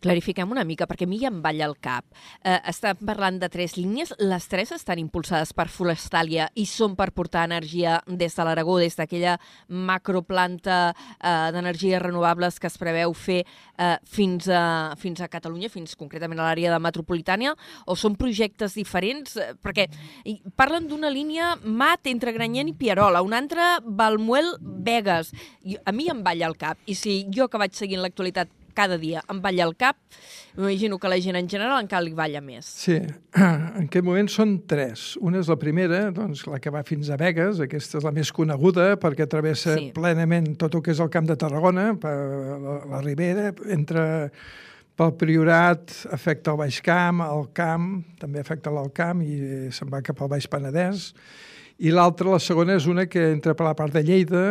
Clarifiquem 0.04 0.50
una 0.50 0.64
mica, 0.64 0.88
perquè 0.90 1.06
a 1.06 1.10
mi 1.10 1.18
ja 1.20 1.30
em 1.32 1.40
balla 1.44 1.66
el 1.68 1.76
cap. 1.82 2.06
Eh, 2.42 2.58
estem 2.70 2.98
parlant 3.06 3.38
de 3.42 3.48
tres 3.52 3.76
línies. 3.78 4.14
Les 4.20 4.48
tres 4.50 4.72
estan 4.76 5.00
impulsades 5.02 5.54
per 5.56 5.68
Forestàlia 5.72 6.48
i 6.54 6.66
són 6.68 6.96
per 6.98 7.10
portar 7.16 7.44
energia 7.48 8.00
des 8.06 8.34
de 8.36 8.46
l'Aragó, 8.46 8.78
des 8.82 8.96
d'aquella 8.98 9.36
macroplanta 9.68 10.78
eh, 10.92 11.50
d'energies 11.54 12.02
renovables 12.02 12.58
que 12.60 12.68
es 12.70 12.78
preveu 12.80 13.14
fer 13.14 13.42
eh, 13.44 13.96
fins, 14.04 14.48
a, 14.48 14.94
fins 15.00 15.20
a 15.20 15.30
Catalunya, 15.32 15.70
fins 15.72 15.96
concretament 15.98 16.40
a 16.40 16.48
l'àrea 16.48 16.72
de 16.74 16.80
metropolitània, 16.82 17.54
o 17.86 17.96
són 17.98 18.18
projectes 18.20 18.76
diferents? 18.78 19.36
Eh, 19.36 19.52
perquè 19.60 19.88
parlen 20.58 20.88
d'una 20.90 21.12
línia 21.12 21.54
mat 21.64 22.06
entre 22.10 22.34
Granyent 22.36 22.70
i 22.72 22.76
Pierola, 22.78 23.22
una 23.24 23.40
altra 23.42 23.78
Balmuel-Vegas. 23.84 25.32
A 25.84 25.92
mi 25.92 26.08
em 26.10 26.22
balla 26.24 26.48
el 26.50 26.58
cap. 26.60 26.78
I 26.86 26.96
si 26.98 27.22
jo 27.34 27.48
que 27.48 27.60
vaig 27.60 27.74
seguint 27.76 28.02
l'actualitat 28.04 28.50
cada 28.74 28.98
dia 28.98 29.22
em 29.30 29.40
balla 29.42 29.64
el 29.64 29.76
cap, 29.78 29.96
m'imagino 30.58 30.98
que 30.98 31.10
la 31.10 31.18
gent 31.22 31.38
en 31.38 31.48
general 31.50 31.80
encara 31.82 32.04
li 32.04 32.12
balla 32.14 32.42
més. 32.44 32.66
Sí, 32.66 32.98
en 33.38 33.86
aquest 33.86 34.06
moment 34.06 34.28
són 34.30 34.56
tres. 34.70 35.14
Una 35.22 35.40
és 35.42 35.50
la 35.50 35.58
primera, 35.60 36.08
doncs, 36.14 36.44
la 36.50 36.60
que 36.62 36.72
va 36.74 36.84
fins 36.86 37.10
a 37.10 37.18
Vegas, 37.20 37.62
aquesta 37.64 38.00
és 38.00 38.06
la 38.06 38.12
més 38.14 38.34
coneguda 38.34 38.94
perquè 39.00 39.28
travessa 39.30 39.78
sí. 39.78 39.88
plenament 39.96 40.52
tot 40.60 40.76
el 40.76 40.84
que 40.84 40.94
és 40.94 41.00
el 41.02 41.10
camp 41.14 41.30
de 41.30 41.38
Tarragona, 41.40 41.92
per 42.00 42.14
la, 42.14 42.76
la 42.92 43.02
Ribera, 43.06 43.50
entre 43.74 44.04
pel 44.94 45.16
Priorat 45.18 45.90
afecta 46.14 46.52
el 46.52 46.60
Baix 46.60 46.78
Camp, 46.84 47.24
el 47.24 47.48
Camp, 47.56 47.88
també 48.20 48.38
afecta 48.42 48.70
l'Alt 48.70 48.94
Camp 48.94 49.24
i 49.26 49.72
se'n 49.74 49.90
va 49.90 50.04
cap 50.06 50.22
al 50.22 50.30
Baix 50.30 50.46
Penedès. 50.50 51.08
I 51.82 51.90
l'altra, 51.90 52.30
la 52.30 52.38
segona, 52.38 52.76
és 52.78 52.86
una 52.86 53.08
que 53.10 53.32
entra 53.32 53.56
per 53.58 53.66
la 53.66 53.74
part 53.74 53.96
de 53.96 54.04
Lleida 54.06 54.44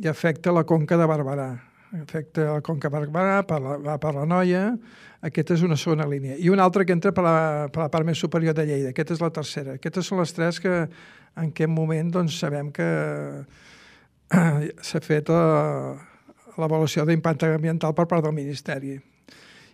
i 0.00 0.08
afecta 0.08 0.54
la 0.56 0.64
Conca 0.64 0.96
de 0.96 1.08
Barberà 1.10 1.50
afecta 2.00 2.48
el 2.54 2.62
Conca 2.64 2.90
Barberà, 2.92 3.42
per 3.46 3.60
la, 3.60 3.96
per 4.00 4.14
la 4.16 4.24
Noia, 4.28 4.62
aquesta 5.22 5.56
és 5.58 5.64
una 5.66 5.76
segona 5.76 6.06
línia. 6.08 6.38
I 6.40 6.48
una 6.52 6.64
altra 6.64 6.86
que 6.88 6.94
entra 6.96 7.12
per 7.14 7.24
la, 7.26 7.36
per 7.72 7.84
la 7.84 7.90
part 7.92 8.08
més 8.08 8.20
superior 8.22 8.56
de 8.56 8.64
Lleida, 8.68 8.92
aquesta 8.94 9.16
és 9.16 9.22
la 9.22 9.32
tercera. 9.34 9.76
Aquestes 9.76 10.08
són 10.08 10.22
les 10.22 10.32
tres 10.32 10.60
que 10.62 10.72
en 10.72 11.50
aquest 11.50 11.72
moment 11.72 12.10
doncs, 12.16 12.40
sabem 12.40 12.72
que 12.74 12.88
eh, 14.32 14.72
s'ha 14.82 15.02
fet 15.04 15.30
l'avaluació 15.32 17.06
d'impacte 17.08 17.52
ambiental 17.52 17.94
per 17.96 18.08
part 18.08 18.24
del 18.24 18.36
Ministeri. 18.36 18.98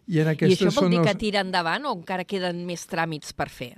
I, 0.08 0.22
en 0.22 0.30
I 0.32 0.54
això 0.54 0.70
vol 0.72 0.88
dir 0.88 1.02
que 1.04 1.12
tira 1.20 1.42
endavant 1.44 1.84
o 1.84 1.90
encara 1.98 2.24
queden 2.24 2.62
més 2.64 2.86
tràmits 2.88 3.34
per 3.36 3.50
fer? 3.52 3.74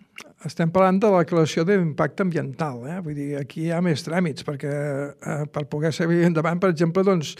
Estem 0.46 0.70
parlant 0.70 1.00
de 1.02 1.08
la 1.10 1.24
declaració 1.24 1.64
d'impacte 1.66 2.22
ambiental. 2.22 2.84
Eh? 2.86 2.98
Vull 3.02 3.16
dir, 3.18 3.30
aquí 3.40 3.64
hi 3.66 3.72
ha 3.74 3.80
més 3.82 4.04
tràmits, 4.06 4.46
perquè 4.46 4.70
eh, 4.70 5.40
per 5.50 5.64
poder 5.72 5.90
seguir 5.96 6.22
endavant, 6.28 6.60
per 6.62 6.70
exemple, 6.70 7.02
doncs, 7.06 7.34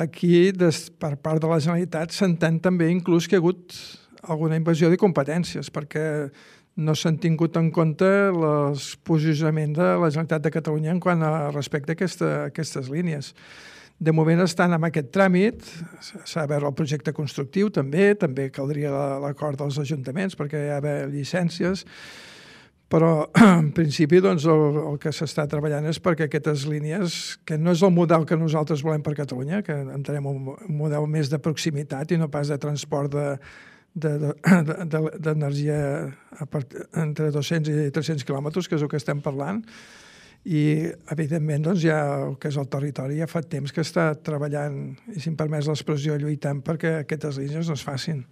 aquí 0.00 0.48
des, 0.56 0.86
per 0.96 1.18
part 1.20 1.44
de 1.44 1.50
la 1.50 1.60
Generalitat 1.60 2.16
s'entén 2.16 2.56
també 2.64 2.88
inclús 2.94 3.28
que 3.28 3.36
hi 3.36 3.42
ha 3.42 3.44
hagut 3.44 3.76
alguna 4.32 4.56
invasió 4.56 4.88
de 4.88 4.96
competències, 4.96 5.68
perquè 5.74 6.06
no 6.80 6.94
s'han 6.96 7.18
tingut 7.20 7.58
en 7.60 7.68
compte 7.74 8.08
el 8.30 8.80
posicionament 9.04 9.76
de 9.76 9.90
la 10.00 10.08
Generalitat 10.08 10.46
de 10.46 10.54
Catalunya 10.54 10.94
en 10.94 11.02
quant 11.04 11.20
a 11.20 11.50
respecte 11.52 11.92
a, 11.92 11.98
aquesta, 12.00 12.32
a 12.32 12.48
aquestes 12.48 12.88
línies. 12.88 13.34
De 14.00 14.12
moment 14.14 14.40
estan 14.42 14.72
amb 14.74 14.88
aquest 14.88 15.12
tràmit, 15.14 15.62
s'ha 16.00 16.42
de 16.42 16.50
veure 16.54 16.68
el 16.68 16.76
projecte 16.78 17.12
constructiu 17.14 17.70
també, 17.70 18.14
també 18.18 18.48
caldria 18.50 18.90
l'acord 19.22 19.60
dels 19.60 19.78
ajuntaments 19.78 20.38
perquè 20.38 20.58
hi 20.58 20.70
ha 20.70 20.80
d'haver 20.80 21.10
llicències, 21.12 21.84
però 22.92 23.30
en 23.60 23.70
principi 23.72 24.20
doncs, 24.20 24.44
el, 24.50 24.78
el 24.92 24.98
que 25.00 25.12
s'està 25.16 25.46
treballant 25.48 25.86
és 25.88 26.00
perquè 26.02 26.28
aquestes 26.28 26.66
línies, 26.68 27.38
que 27.48 27.56
no 27.58 27.72
és 27.72 27.82
el 27.82 27.94
model 27.94 28.26
que 28.28 28.36
nosaltres 28.36 28.82
volem 28.84 29.04
per 29.04 29.14
Catalunya, 29.16 29.62
que 29.64 29.76
entenem 29.96 30.28
un, 30.28 30.50
un 30.52 30.76
model 30.76 31.08
més 31.08 31.32
de 31.32 31.40
proximitat 31.40 32.12
i 32.12 32.20
no 32.20 32.28
pas 32.32 32.52
de 32.52 32.58
transport 32.60 33.14
de, 33.14 33.26
d'energia 33.94 35.78
de, 35.78 36.46
de, 36.46 36.60
de, 36.60 36.86
entre 37.02 37.30
200 37.32 37.88
i 37.88 37.90
300 37.92 38.24
quilòmetres, 38.28 38.68
que 38.68 38.76
és 38.76 38.84
el 38.84 38.90
que 38.92 39.00
estem 39.00 39.20
parlant, 39.24 39.62
i 40.44 40.90
evidentment 41.14 41.68
doncs, 41.68 41.82
ja 41.84 41.98
el 42.26 42.36
que 42.42 42.50
és 42.50 42.58
el 42.58 42.68
territori 42.70 43.20
ja 43.20 43.28
fa 43.30 43.44
temps 43.46 43.72
que 43.72 43.84
està 43.84 44.10
treballant 44.26 44.96
i 45.14 45.20
si 45.22 45.30
em 45.30 45.38
permès 45.38 45.68
l'expressió 45.70 46.16
lluitant 46.18 46.64
perquè 46.66 46.96
aquestes 47.02 47.38
línies 47.38 47.70
no 47.70 47.78
es 47.78 47.84
facin. 47.86 48.24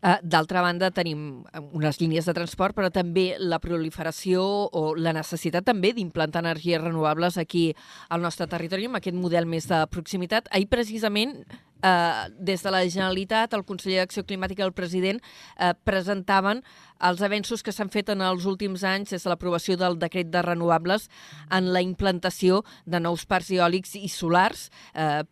Uh, 0.00 0.16
D'altra 0.24 0.62
banda, 0.64 0.88
tenim 0.96 1.42
unes 1.76 1.98
línies 2.00 2.24
de 2.24 2.32
transport, 2.32 2.72
però 2.72 2.88
també 2.88 3.34
la 3.36 3.58
proliferació 3.60 4.40
o 4.72 4.94
la 4.96 5.12
necessitat 5.12 5.66
també 5.68 5.90
d'implantar 5.92 6.40
energies 6.40 6.80
renovables 6.80 7.36
aquí 7.36 7.66
al 8.08 8.24
nostre 8.24 8.48
territori 8.48 8.88
amb 8.88 8.96
aquest 8.96 9.18
model 9.20 9.44
més 9.44 9.68
de 9.68 9.82
proximitat. 9.92 10.48
Ahir, 10.56 10.70
precisament, 10.72 11.42
eh, 11.82 12.28
des 12.38 12.62
de 12.62 12.70
la 12.70 12.82
Generalitat, 12.86 13.54
el 13.54 13.64
conseller 13.64 14.00
d'Acció 14.02 14.24
Climàtica 14.24 14.64
i 14.64 14.68
el 14.68 14.74
president 14.76 15.20
eh, 15.20 15.72
presentaven 15.84 16.62
els 17.00 17.22
avenços 17.24 17.62
que 17.64 17.72
s'han 17.72 17.90
fet 17.92 18.10
en 18.12 18.20
els 18.24 18.44
últims 18.48 18.84
anys 18.84 19.14
des 19.14 19.24
de 19.24 19.32
l'aprovació 19.32 19.76
del 19.80 19.98
decret 19.98 20.28
de 20.30 20.42
renovables 20.44 21.08
en 21.50 21.70
la 21.72 21.80
implantació 21.84 22.62
de 22.84 23.00
nous 23.00 23.24
parcs 23.26 23.50
eòlics 23.56 23.96
i 23.96 24.08
solars, 24.12 24.68
eh, 24.94 25.22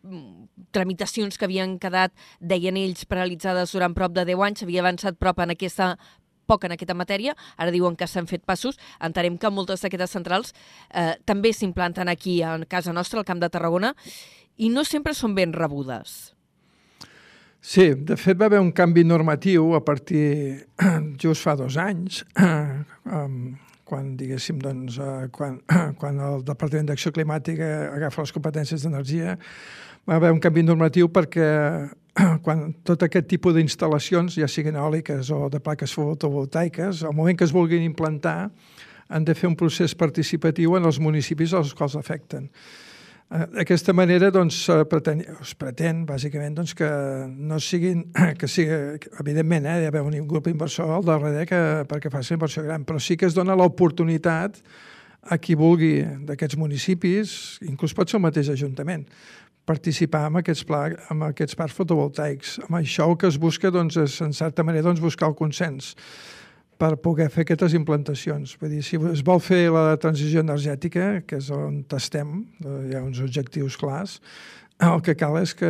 tramitacions 0.73 1.37
que 1.37 1.45
havien 1.45 1.79
quedat, 1.79 2.15
deien 2.41 2.77
ells, 2.77 3.05
paralitzades 3.05 3.73
durant 3.73 3.95
prop 3.95 4.15
de 4.17 4.25
10 4.25 4.47
anys, 4.47 4.65
s'havia 4.65 4.81
avançat 4.85 5.21
prop 5.21 5.45
en 5.45 5.55
aquesta 5.57 5.97
poc 6.49 6.65
en 6.65 6.73
aquesta 6.73 6.97
matèria, 6.97 7.37
ara 7.61 7.75
diuen 7.75 7.97
que 7.99 8.09
s'han 8.09 8.27
fet 8.31 8.47
passos, 8.49 8.79
entenem 9.05 9.37
que 9.37 9.53
moltes 9.53 9.85
d'aquestes 9.85 10.17
centrals 10.17 10.55
eh, 10.89 11.21
també 11.29 11.53
s'implanten 11.53 12.09
aquí 12.09 12.41
a 12.43 12.57
casa 12.67 12.97
nostra, 12.97 13.21
al 13.21 13.29
Camp 13.29 13.43
de 13.45 13.53
Tarragona, 13.53 13.93
i 14.57 14.73
no 14.73 14.85
sempre 14.89 15.15
són 15.15 15.37
ben 15.37 15.53
rebudes. 15.53 16.38
Sí, 17.61 17.91
de 17.95 18.17
fet 18.17 18.39
va 18.39 18.47
haver 18.47 18.61
un 18.63 18.71
canvi 18.73 19.03
normatiu 19.05 19.75
a 19.75 19.83
partir 19.85 20.67
just 21.23 21.43
fa 21.43 21.57
dos 21.59 21.77
anys, 21.77 22.23
quan, 23.89 24.11
diguéssim, 24.17 24.61
doncs, 24.63 24.99
eh, 25.03 25.27
quan, 25.35 25.59
quan 26.01 26.21
el 26.23 26.45
Departament 26.47 26.93
d'Acció 26.93 27.13
Climàtica 27.13 27.91
agafa 27.97 28.25
les 28.25 28.35
competències 28.37 28.85
d'energia, 28.85 29.37
va 30.09 30.17
haver 30.17 30.31
un 30.33 30.41
canvi 30.41 30.63
normatiu 30.63 31.11
perquè 31.13 31.49
quan 32.43 32.69
tot 32.87 33.03
aquest 33.05 33.29
tipus 33.31 33.55
d'instal·lacions, 33.57 34.39
ja 34.41 34.49
siguin 34.51 34.79
eòliques 34.79 35.31
o 35.35 35.47
de 35.53 35.61
plaques 35.63 35.95
fotovoltaiques, 35.95 37.05
al 37.05 37.15
moment 37.15 37.39
que 37.39 37.47
es 37.47 37.55
vulguin 37.55 37.85
implantar, 37.85 38.51
han 39.09 39.25
de 39.25 39.35
fer 39.35 39.49
un 39.49 39.57
procés 39.57 39.95
participatiu 39.97 40.77
en 40.77 40.87
els 40.89 40.99
municipis 41.01 41.55
als 41.57 41.75
quals 41.75 41.97
afecten. 41.97 42.49
Eh, 43.29 43.45
d'aquesta 43.53 43.93
manera 43.93 44.31
doncs, 44.33 44.63
pretén, 44.89 45.19
es 45.21 45.51
pretén, 45.61 46.07
bàsicament, 46.09 46.55
doncs, 46.57 46.73
que 46.77 46.89
no 47.29 47.59
siguin, 47.61 48.07
que 48.41 48.49
sigui, 48.49 48.79
evidentment, 49.21 49.67
eh, 49.69 49.83
hi 49.85 49.89
ha 49.91 50.03
un 50.03 50.29
grup 50.29 50.49
inversor 50.49 50.95
al 50.97 51.05
darrere 51.05 51.45
que, 51.49 51.59
perquè 51.91 52.09
faci 52.13 52.39
inversió 52.39 52.65
gran, 52.65 52.87
però 52.89 52.97
sí 52.99 53.19
que 53.21 53.29
es 53.29 53.37
dona 53.37 53.57
l'oportunitat 53.59 54.57
a 55.29 55.37
qui 55.37 55.59
vulgui 55.59 56.01
d'aquests 56.25 56.57
municipis, 56.57 57.59
inclús 57.69 57.93
pot 57.93 58.09
ser 58.09 58.17
el 58.17 58.25
mateix 58.25 58.49
Ajuntament, 58.49 59.05
participar 59.69 60.25
en 60.31 60.41
aquests, 60.41 60.65
pla, 60.65 60.87
en 61.13 61.27
aquests 61.29 61.59
parcs 61.59 61.77
fotovoltaics. 61.77 62.57
Amb 62.65 62.81
això 62.81 63.11
el 63.11 63.19
que 63.21 63.29
es 63.29 63.37
busca 63.37 63.69
doncs, 63.69 64.01
és, 64.01 64.17
en 64.25 64.33
certa 64.33 64.65
manera, 64.65 64.89
doncs, 64.89 65.05
buscar 65.05 65.29
el 65.29 65.37
consens 65.37 65.93
per 66.79 66.95
poder 67.03 67.27
fer 67.35 67.43
aquestes 67.43 67.75
implantacions. 67.75 68.55
Vull 68.61 68.77
dir, 68.77 68.85
si 68.87 69.01
es 69.11 69.25
vol 69.27 69.43
fer 69.43 69.67
la 69.75 69.97
transició 70.01 70.45
energètica, 70.45 71.09
que 71.27 71.41
és 71.43 71.51
on 71.55 71.83
estem, 71.99 72.45
hi 72.63 72.95
ha 72.95 73.03
uns 73.03 73.19
objectius 73.25 73.77
clars, 73.81 74.21
el 74.79 75.03
que 75.03 75.17
cal 75.19 75.35
és 75.41 75.57
que 75.59 75.69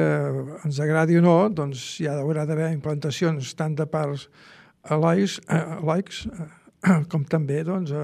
ens 0.68 0.80
agradi 0.84 1.16
o 1.16 1.24
no, 1.24 1.38
doncs 1.48 1.94
hi 2.02 2.08
ha 2.10 2.18
d'haurà 2.18 2.44
d'haver 2.44 2.68
implantacions 2.74 3.54
tant 3.56 3.76
de 3.78 3.88
parts 3.88 4.26
eloics, 4.92 5.38
eloics 5.48 6.26
com 7.08 7.24
també 7.24 7.62
doncs, 7.64 7.94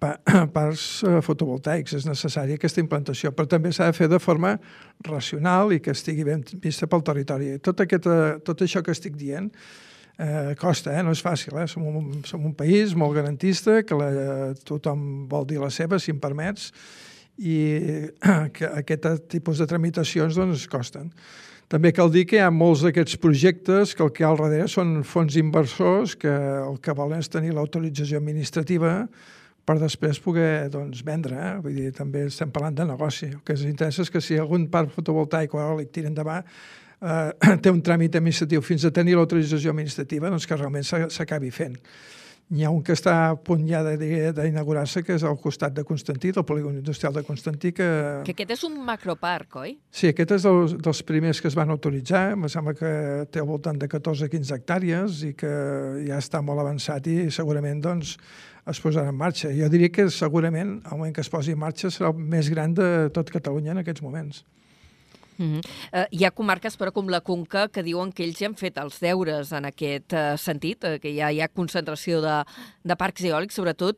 parts 0.56 0.86
fotovoltaics. 1.26 1.98
És 2.00 2.08
necessària 2.08 2.56
aquesta 2.56 2.80
implantació, 2.80 3.34
però 3.36 3.48
també 3.52 3.74
s'ha 3.76 3.90
de 3.90 3.98
fer 3.98 4.08
de 4.08 4.22
forma 4.22 4.56
racional 5.04 5.76
i 5.76 5.82
que 5.84 5.92
estigui 5.92 6.24
ben 6.24 6.46
vista 6.64 6.88
pel 6.88 7.04
territori. 7.04 7.58
Tot, 7.60 7.84
aquest, 7.84 8.08
tot 8.48 8.64
això 8.64 8.80
que 8.80 8.96
estic 8.96 9.20
dient 9.20 9.52
eh, 10.20 10.54
costa, 10.60 10.92
eh? 10.94 11.04
no 11.04 11.14
és 11.16 11.22
fàcil. 11.24 11.56
Eh? 11.62 11.66
Som, 11.70 11.86
un, 11.88 12.10
som 12.28 12.44
un 12.46 12.54
país 12.56 12.94
molt 12.98 13.16
garantista, 13.16 13.80
que 13.86 13.98
la, 13.98 14.10
tothom 14.68 15.26
vol 15.30 15.46
dir 15.48 15.60
la 15.62 15.70
seva, 15.74 15.98
si 15.98 16.12
em 16.14 16.20
permets, 16.22 16.70
i 17.40 17.56
que 18.56 18.72
aquest 18.82 19.08
tipus 19.32 19.62
de 19.62 19.68
tramitacions 19.70 20.36
doncs, 20.36 20.66
costen. 20.70 21.08
També 21.70 21.92
cal 21.94 22.10
dir 22.10 22.24
que 22.26 22.34
hi 22.34 22.42
ha 22.42 22.50
molts 22.50 22.82
d'aquests 22.82 23.20
projectes 23.22 23.92
que 23.94 24.02
el 24.02 24.10
que 24.10 24.24
hi 24.24 24.26
ha 24.26 24.32
al 24.32 24.40
darrere 24.40 24.66
són 24.68 25.04
fons 25.06 25.36
inversors 25.38 26.16
que 26.18 26.32
el 26.32 26.80
que 26.82 26.94
volen 26.98 27.22
és 27.22 27.30
tenir 27.30 27.54
l'autorització 27.54 28.18
administrativa 28.18 29.04
per 29.68 29.76
després 29.78 30.18
poder 30.18 30.66
doncs, 30.72 31.04
vendre. 31.06 31.38
Eh? 31.38 31.52
Vull 31.62 31.78
dir, 31.78 31.92
també 31.94 32.24
estem 32.26 32.50
parlant 32.50 32.74
de 32.74 32.88
negoci. 32.88 33.30
El 33.30 33.44
que 33.46 33.54
ens 33.54 33.62
interessa 33.68 34.02
és 34.02 34.10
que 34.10 34.22
si 34.24 34.40
algun 34.40 34.66
parc 34.72 34.90
fotovoltaic 34.96 35.54
o 35.54 35.62
eòlic 35.62 35.92
tira 35.94 36.10
endavant, 36.10 36.48
eh, 37.00 37.56
té 37.62 37.72
un 37.72 37.82
tràmit 37.82 38.16
administratiu 38.20 38.62
fins 38.64 38.86
a 38.86 38.94
tenir 38.94 39.18
l'autorització 39.18 39.74
administrativa, 39.74 40.30
doncs 40.30 40.48
que 40.48 40.58
realment 40.58 40.86
s'acabi 40.86 41.52
fent. 41.54 41.78
N'hi 42.50 42.64
ha 42.66 42.70
un 42.74 42.80
que 42.82 42.96
està 42.96 43.12
a 43.28 43.34
punt 43.38 43.62
ja 43.68 43.84
d'inaugurar-se, 43.94 45.04
que 45.06 45.14
és 45.14 45.22
al 45.22 45.36
costat 45.38 45.70
de 45.76 45.84
Constantí, 45.86 46.32
del 46.34 46.42
polígon 46.42 46.74
industrial 46.80 47.14
de 47.14 47.22
Constantí. 47.22 47.70
Que, 47.70 47.86
que 48.26 48.34
aquest 48.34 48.54
és 48.56 48.64
un 48.66 48.80
macroparc, 48.88 49.60
oi? 49.62 49.76
Sí, 49.94 50.10
aquest 50.10 50.34
és 50.34 50.46
dels, 50.48 50.74
dels 50.82 51.02
primers 51.06 51.38
que 51.38 51.46
es 51.46 51.54
van 51.54 51.70
autoritzar. 51.70 52.24
Em 52.34 52.48
sembla 52.50 52.74
que 52.74 52.90
té 53.30 53.38
al 53.38 53.46
voltant 53.46 53.78
de 53.78 53.86
14-15 53.92 54.58
hectàrees 54.58 55.22
i 55.28 55.32
que 55.38 55.52
ja 56.08 56.18
està 56.18 56.42
molt 56.42 56.64
avançat 56.64 57.06
i 57.06 57.20
segurament 57.30 57.84
doncs, 57.86 58.16
es 58.66 58.82
posarà 58.82 59.14
en 59.14 59.20
marxa. 59.22 59.54
Jo 59.54 59.70
diria 59.70 59.94
que 59.94 60.10
segurament, 60.10 60.80
al 60.90 60.98
moment 60.98 61.14
que 61.14 61.22
es 61.22 61.30
posi 61.30 61.54
en 61.54 61.62
marxa, 61.62 61.94
serà 61.94 62.10
el 62.10 62.18
més 62.18 62.50
gran 62.50 62.74
de 62.74 63.12
tot 63.14 63.30
Catalunya 63.30 63.76
en 63.76 63.84
aquests 63.84 64.02
moments. 64.02 64.42
Mm 65.40 65.52
-hmm. 65.52 65.62
uh, 65.96 66.06
hi 66.10 66.24
ha 66.24 66.30
comarques, 66.30 66.76
però, 66.76 66.92
com 66.92 67.08
la 67.08 67.22
Conca, 67.22 67.68
que 67.68 67.82
diuen 67.82 68.12
que 68.12 68.24
ells 68.24 68.38
ja 68.38 68.46
han 68.46 68.54
fet 68.54 68.76
els 68.76 69.00
deures 69.00 69.52
en 69.52 69.64
aquest 69.64 70.12
uh, 70.12 70.36
sentit, 70.36 70.84
uh, 70.84 70.98
que 71.00 71.14
ja 71.16 71.32
hi 71.32 71.40
ha 71.40 71.48
concentració 71.48 72.20
de, 72.20 72.44
de 72.84 72.96
parcs 72.96 73.24
eòlics, 73.24 73.54
sobretot, 73.54 73.96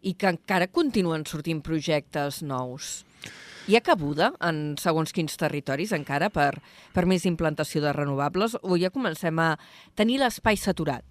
i 0.00 0.14
que 0.14 0.28
encara 0.28 0.66
continuen 0.66 1.26
sortint 1.26 1.60
projectes 1.62 2.42
nous. 2.42 3.04
Hi 3.68 3.76
ha 3.76 3.80
cabuda 3.84 4.32
en 4.40 4.76
segons 4.80 5.12
quins 5.12 5.36
territoris 5.36 5.92
encara 5.92 6.30
per, 6.30 6.54
per 6.94 7.04
més 7.04 7.26
implantació 7.26 7.82
de 7.82 7.92
renovables 7.92 8.56
o 8.62 8.78
ja 8.80 8.88
comencem 8.88 9.38
a 9.38 9.58
tenir 9.94 10.18
l'espai 10.22 10.56
saturat? 10.56 11.04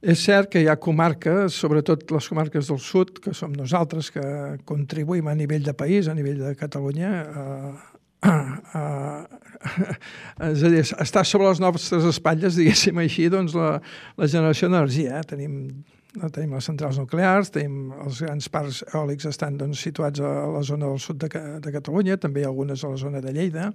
És 0.00 0.24
cert 0.24 0.48
que 0.50 0.62
hi 0.62 0.66
ha 0.66 0.78
comarques, 0.80 1.52
sobretot 1.52 2.10
les 2.10 2.28
comarques 2.28 2.66
del 2.66 2.80
sud, 2.80 3.20
que 3.20 3.34
som 3.36 3.52
nosaltres, 3.52 4.10
que 4.10 4.22
contribuïm 4.64 5.28
a 5.28 5.34
nivell 5.36 5.62
de 5.62 5.74
país, 5.74 6.08
a 6.08 6.14
nivell 6.14 6.38
de 6.40 6.54
Catalunya, 6.56 7.10
eh, 7.22 7.99
Uh, 8.20 9.24
és 10.50 10.62
a 10.64 10.70
dir, 10.72 10.82
està 11.02 11.22
sobre 11.24 11.48
les 11.48 11.60
nostres 11.62 12.04
espatlles, 12.08 12.58
diguéssim 12.58 13.00
així, 13.00 13.28
doncs 13.32 13.56
la, 13.56 13.78
la 14.20 14.28
generació 14.28 14.68
d'energia. 14.68 15.20
Eh? 15.20 15.26
Tenim, 15.30 15.54
tenim 16.34 16.56
les 16.56 16.68
centrals 16.68 17.00
nuclears, 17.00 17.52
tenim 17.54 17.94
els 18.04 18.20
grans 18.24 18.50
parcs 18.52 18.82
eòlics 18.90 19.28
estan 19.30 19.56
doncs, 19.60 19.82
situats 19.84 20.20
a 20.20 20.32
la 20.52 20.64
zona 20.66 20.90
del 20.90 21.00
sud 21.02 21.20
de, 21.22 21.30
de 21.64 21.74
Catalunya, 21.76 22.18
també 22.20 22.44
algunes 22.44 22.84
a 22.84 22.92
la 22.92 23.00
zona 23.00 23.22
de 23.24 23.34
Lleida, 23.36 23.70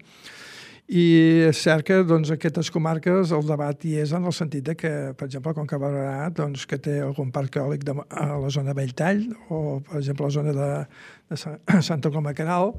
i 0.86 1.04
és 1.48 1.58
cert 1.58 1.82
que 1.88 1.96
doncs, 2.06 2.30
aquestes 2.30 2.68
comarques 2.70 3.32
el 3.34 3.46
debat 3.48 3.86
hi 3.88 3.96
és 4.04 4.12
en 4.14 4.28
el 4.30 4.34
sentit 4.38 4.68
de 4.68 4.76
que, 4.78 4.92
per 5.18 5.26
exemple, 5.26 5.56
com 5.58 5.66
que 5.66 5.80
Barberà, 5.82 6.28
doncs, 6.30 6.68
que 6.70 6.78
té 6.78 7.00
algun 7.02 7.32
parc 7.34 7.58
eòlic 7.58 7.88
de, 7.88 7.96
a 8.14 8.26
la 8.38 8.52
zona 8.54 8.76
Belltall 8.78 9.24
o, 9.50 9.80
per 9.88 9.98
exemple, 9.98 10.28
a 10.28 10.30
la 10.30 10.36
zona 10.36 10.54
de, 10.54 10.68
de 11.34 11.82
Santa 11.90 12.12
Coloma 12.12 12.36
Canal, 12.38 12.76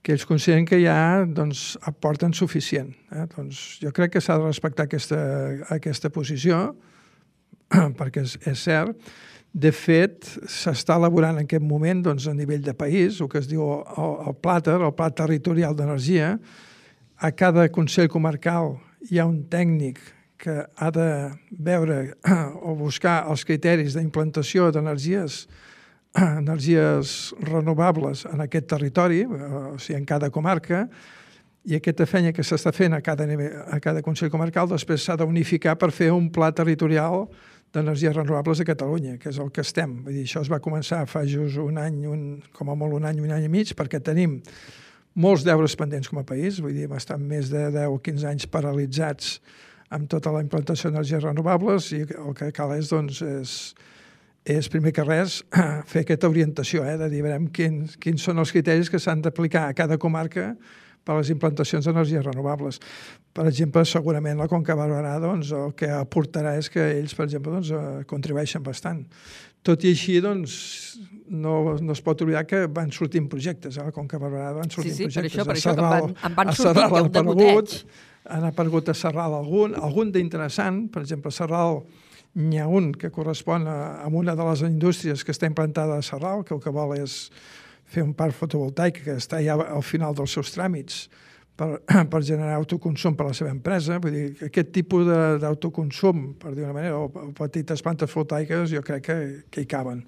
que 0.00 0.16
ells 0.16 0.24
consideren 0.24 0.64
que 0.64 0.80
ja 0.80 1.26
doncs, 1.28 1.74
aporten 1.84 2.32
suficient. 2.32 2.94
Eh? 3.12 3.26
Doncs, 3.36 3.60
jo 3.84 3.92
crec 3.92 4.16
que 4.16 4.24
s'ha 4.24 4.38
de 4.40 4.48
respectar 4.48 4.88
aquesta, 4.88 5.20
aquesta 5.76 6.08
posició, 6.08 6.64
perquè 8.00 8.24
és, 8.24 8.38
és 8.48 8.64
cert. 8.64 9.12
De 9.52 9.68
fet, 9.76 10.24
s'està 10.48 10.96
elaborant 10.96 11.36
en 11.36 11.44
aquest 11.44 11.60
moment 11.68 12.00
doncs, 12.00 12.24
a 12.24 12.32
nivell 12.32 12.64
de 12.64 12.72
país 12.72 13.20
el 13.20 13.28
que 13.28 13.44
es 13.44 13.52
diu 13.52 13.66
el, 13.68 14.20
el 14.30 14.40
PLATER, 14.40 14.80
el 14.80 14.96
Pla 14.96 15.12
Territorial 15.12 15.76
d'Energia, 15.76 16.38
a 17.22 17.30
cada 17.30 17.68
Consell 17.70 18.08
Comarcal 18.10 18.80
hi 19.06 19.20
ha 19.22 19.28
un 19.30 19.44
tècnic 19.46 20.00
que 20.42 20.56
ha 20.66 20.88
de 20.90 21.30
veure 21.54 22.16
o 22.66 22.74
buscar 22.74 23.20
els 23.30 23.44
criteris 23.46 23.94
d'implantació 23.94 24.72
d'energies 24.74 25.44
energies 26.18 27.30
renovables 27.46 28.26
en 28.26 28.42
aquest 28.42 28.66
territori, 28.74 29.22
eh, 29.22 29.52
o 29.70 29.78
sigui, 29.78 30.00
en 30.00 30.08
cada 30.08 30.32
comarca, 30.34 30.88
i 31.62 31.78
aquesta 31.78 32.08
feina 32.10 32.34
que 32.34 32.42
s'està 32.42 32.74
fent 32.74 32.98
a 32.98 33.00
cada, 33.06 33.22
nivell, 33.30 33.54
a 33.70 33.78
cada 33.78 34.02
Consell 34.02 34.32
Comarcal 34.34 34.66
després 34.74 35.06
s'ha 35.06 35.14
d'unificar 35.20 35.78
per 35.78 35.92
fer 35.94 36.10
un 36.10 36.26
pla 36.34 36.50
territorial 36.50 37.28
d'energies 37.72 38.18
renovables 38.18 38.58
a 38.58 38.66
Catalunya, 38.66 39.14
que 39.22 39.30
és 39.30 39.38
el 39.38 39.54
que 39.54 39.62
estem. 39.62 40.00
Vull 40.02 40.18
dir, 40.18 40.26
això 40.26 40.42
es 40.42 40.50
va 40.50 40.58
començar 40.60 41.04
fa 41.06 41.22
just 41.22 41.62
un 41.62 41.78
any, 41.78 42.02
un, 42.10 42.24
com 42.50 42.74
a 42.74 42.74
molt 42.74 42.98
un 42.98 43.06
any, 43.06 43.22
un 43.22 43.30
any 43.30 43.46
i 43.46 43.52
mig, 43.60 43.76
perquè 43.78 44.02
tenim 44.02 44.40
molts 45.14 45.44
deures 45.44 45.76
pendents 45.76 46.08
com 46.08 46.20
a 46.22 46.26
país, 46.26 46.60
vull 46.62 46.74
dir, 46.76 46.86
hem 46.88 46.96
estat 46.96 47.20
més 47.20 47.50
de 47.52 47.66
10 47.74 47.92
o 47.92 47.98
15 48.00 48.28
anys 48.30 48.48
paralitzats 48.52 49.38
amb 49.92 50.08
tota 50.08 50.32
la 50.32 50.40
implantació 50.40 50.88
d'energies 50.88 51.24
renovables 51.24 51.90
i 51.92 52.02
el 52.06 52.36
que 52.36 52.48
cal 52.56 52.72
és, 52.78 52.88
doncs, 52.88 53.20
és, 53.20 53.56
és 54.48 54.70
primer 54.72 54.94
que 54.96 55.04
res 55.04 55.42
fer 55.90 56.06
aquesta 56.06 56.30
orientació, 56.32 56.86
eh, 56.88 56.96
de 57.00 57.10
dir, 57.12 57.20
veurem 57.26 57.50
quins, 57.52 57.98
quins 58.00 58.24
són 58.24 58.40
els 58.40 58.54
criteris 58.54 58.90
que 58.90 59.00
s'han 59.02 59.24
d'aplicar 59.24 59.68
a 59.68 59.76
cada 59.76 60.00
comarca 60.00 60.54
per 61.02 61.16
a 61.16 61.18
les 61.18 61.32
implantacions 61.34 61.84
d'energies 61.84 62.24
renovables. 62.24 62.78
Per 63.34 63.44
exemple, 63.50 63.82
segurament 63.88 64.38
la 64.38 64.48
Conca 64.48 64.76
Barberà 64.78 65.16
doncs, 65.20 65.50
el 65.56 65.74
que 65.76 65.90
aportarà 65.92 66.54
és 66.60 66.70
que 66.70 66.84
ells, 66.94 67.16
per 67.18 67.26
exemple, 67.26 67.52
doncs, 67.58 67.72
eh, 67.74 68.04
contribueixen 68.08 68.62
bastant. 68.64 69.02
Tot 69.62 69.84
i 69.86 69.92
així, 69.94 70.16
doncs, 70.24 70.54
no, 71.30 71.76
no 71.80 71.94
es 71.94 72.00
pot 72.04 72.20
oblidar 72.24 72.42
que 72.50 72.64
van 72.66 72.90
sortint 72.92 73.28
projectes, 73.30 73.76
eh? 73.78 73.82
a 73.84 73.88
la 73.88 73.94
Conca 73.94 74.18
Barberà 74.18 74.50
van 74.56 74.70
sortint 74.70 74.96
sí, 74.96 75.04
sí, 75.06 75.10
projectes. 75.10 75.32
per 75.32 75.38
això, 75.38 75.46
per 75.46 75.54
A 75.54 75.58
això, 75.58 75.74
que 75.74 75.80
en 75.80 75.84
Sarral- 75.86 76.06
van, 76.08 76.16
en 76.30 76.34
van 76.38 76.48
a 76.48 76.54
sortint 76.58 76.80
Sarral 76.82 77.10
de, 77.10 77.18
aparegut, 77.22 77.76
han 78.36 78.44
aparegut 78.50 78.88
a 78.90 78.94
Serral 78.98 79.36
algun, 79.38 79.76
algun 79.78 80.12
d'interessant, 80.14 80.82
per 80.92 81.02
exemple, 81.06 81.30
a 81.30 81.38
Serral 81.38 81.82
n'hi 82.34 82.58
ha 82.58 82.66
un 82.66 82.90
que 82.96 83.10
correspon 83.12 83.66
a, 83.68 83.78
a 84.02 84.06
una 84.08 84.34
de 84.34 84.44
les 84.50 84.62
indústries 84.66 85.22
que 85.24 85.32
està 85.34 85.46
implantada 85.46 85.98
a 86.00 86.02
Serral, 86.06 86.42
que 86.48 86.54
el 86.56 86.62
que 86.64 86.72
vol 86.72 86.96
és 86.98 87.30
fer 87.92 88.02
un 88.02 88.14
parc 88.16 88.34
fotovoltaic 88.38 89.02
que 89.04 89.16
està 89.20 89.38
ja 89.44 89.54
al 89.60 89.82
final 89.84 90.14
dels 90.16 90.32
seus 90.32 90.50
tràmits 90.54 91.06
per, 91.62 92.06
per 92.12 92.22
generar 92.26 92.56
autoconsum 92.58 93.16
per 93.18 93.26
a 93.26 93.32
la 93.32 93.38
seva 93.38 93.52
empresa. 93.54 93.98
Vull 94.02 94.16
dir, 94.16 94.28
que 94.38 94.50
aquest 94.50 94.72
tipus 94.74 95.08
d'autoconsum, 95.42 96.32
per 96.42 96.56
dir 96.56 96.66
una 96.66 96.78
manera, 96.78 96.98
o, 96.98 97.10
o 97.10 97.28
petites 97.38 97.84
plantes 97.84 98.10
fotovoltaiques, 98.10 98.70
jo 98.72 98.82
crec 98.86 99.06
que, 99.06 99.20
que 99.52 99.64
hi 99.64 99.70
caben. 99.70 100.02